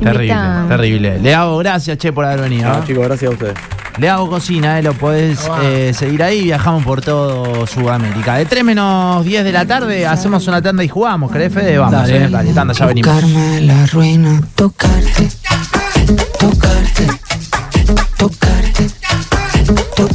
Terrible, 0.03 0.37
terrible. 0.69 1.19
Le 1.21 1.35
hago 1.35 1.59
gracias, 1.59 1.99
che, 1.99 2.13
por 2.13 2.25
haber 2.25 2.41
venido. 2.41 2.69
No, 2.69 2.79
¿eh? 2.79 2.83
chicos, 2.87 3.05
gracias 3.07 3.31
a 3.31 3.35
ustedes. 3.35 3.55
Le 3.99 4.11
hago 4.11 4.29
cocina, 4.29 4.79
eh, 4.79 4.83
lo 4.83 4.93
podés 4.93 5.41
eh, 5.63 5.93
seguir 5.95 6.23
ahí. 6.23 6.43
Viajamos 6.45 6.85
por 6.85 7.01
todo 7.01 7.67
Sudamérica. 7.67 8.35
De 8.37 8.45
3 8.45 8.63
menos 8.63 9.25
10 9.25 9.43
de 9.43 9.53
la 9.53 9.65
tarde 9.65 10.07
hacemos 10.07 10.47
una 10.49 10.61
tanda 10.61 10.85
y 10.85 10.89
jugamos. 10.89 11.33
¿Querés, 11.33 11.53
Fede? 11.53 11.79
Vamos, 11.79 11.93
Dale. 12.03 12.25
eh, 12.25 12.29
dale, 12.29 12.53
tanda, 12.53 12.75
ya 12.75 12.87
venimos. 12.87 13.11
Buscarme 13.15 13.61
la 13.63 13.87
ruina, 13.87 14.43
tocarte 14.55 15.29
tocarte, 16.15 17.07
tocarte 18.17 18.87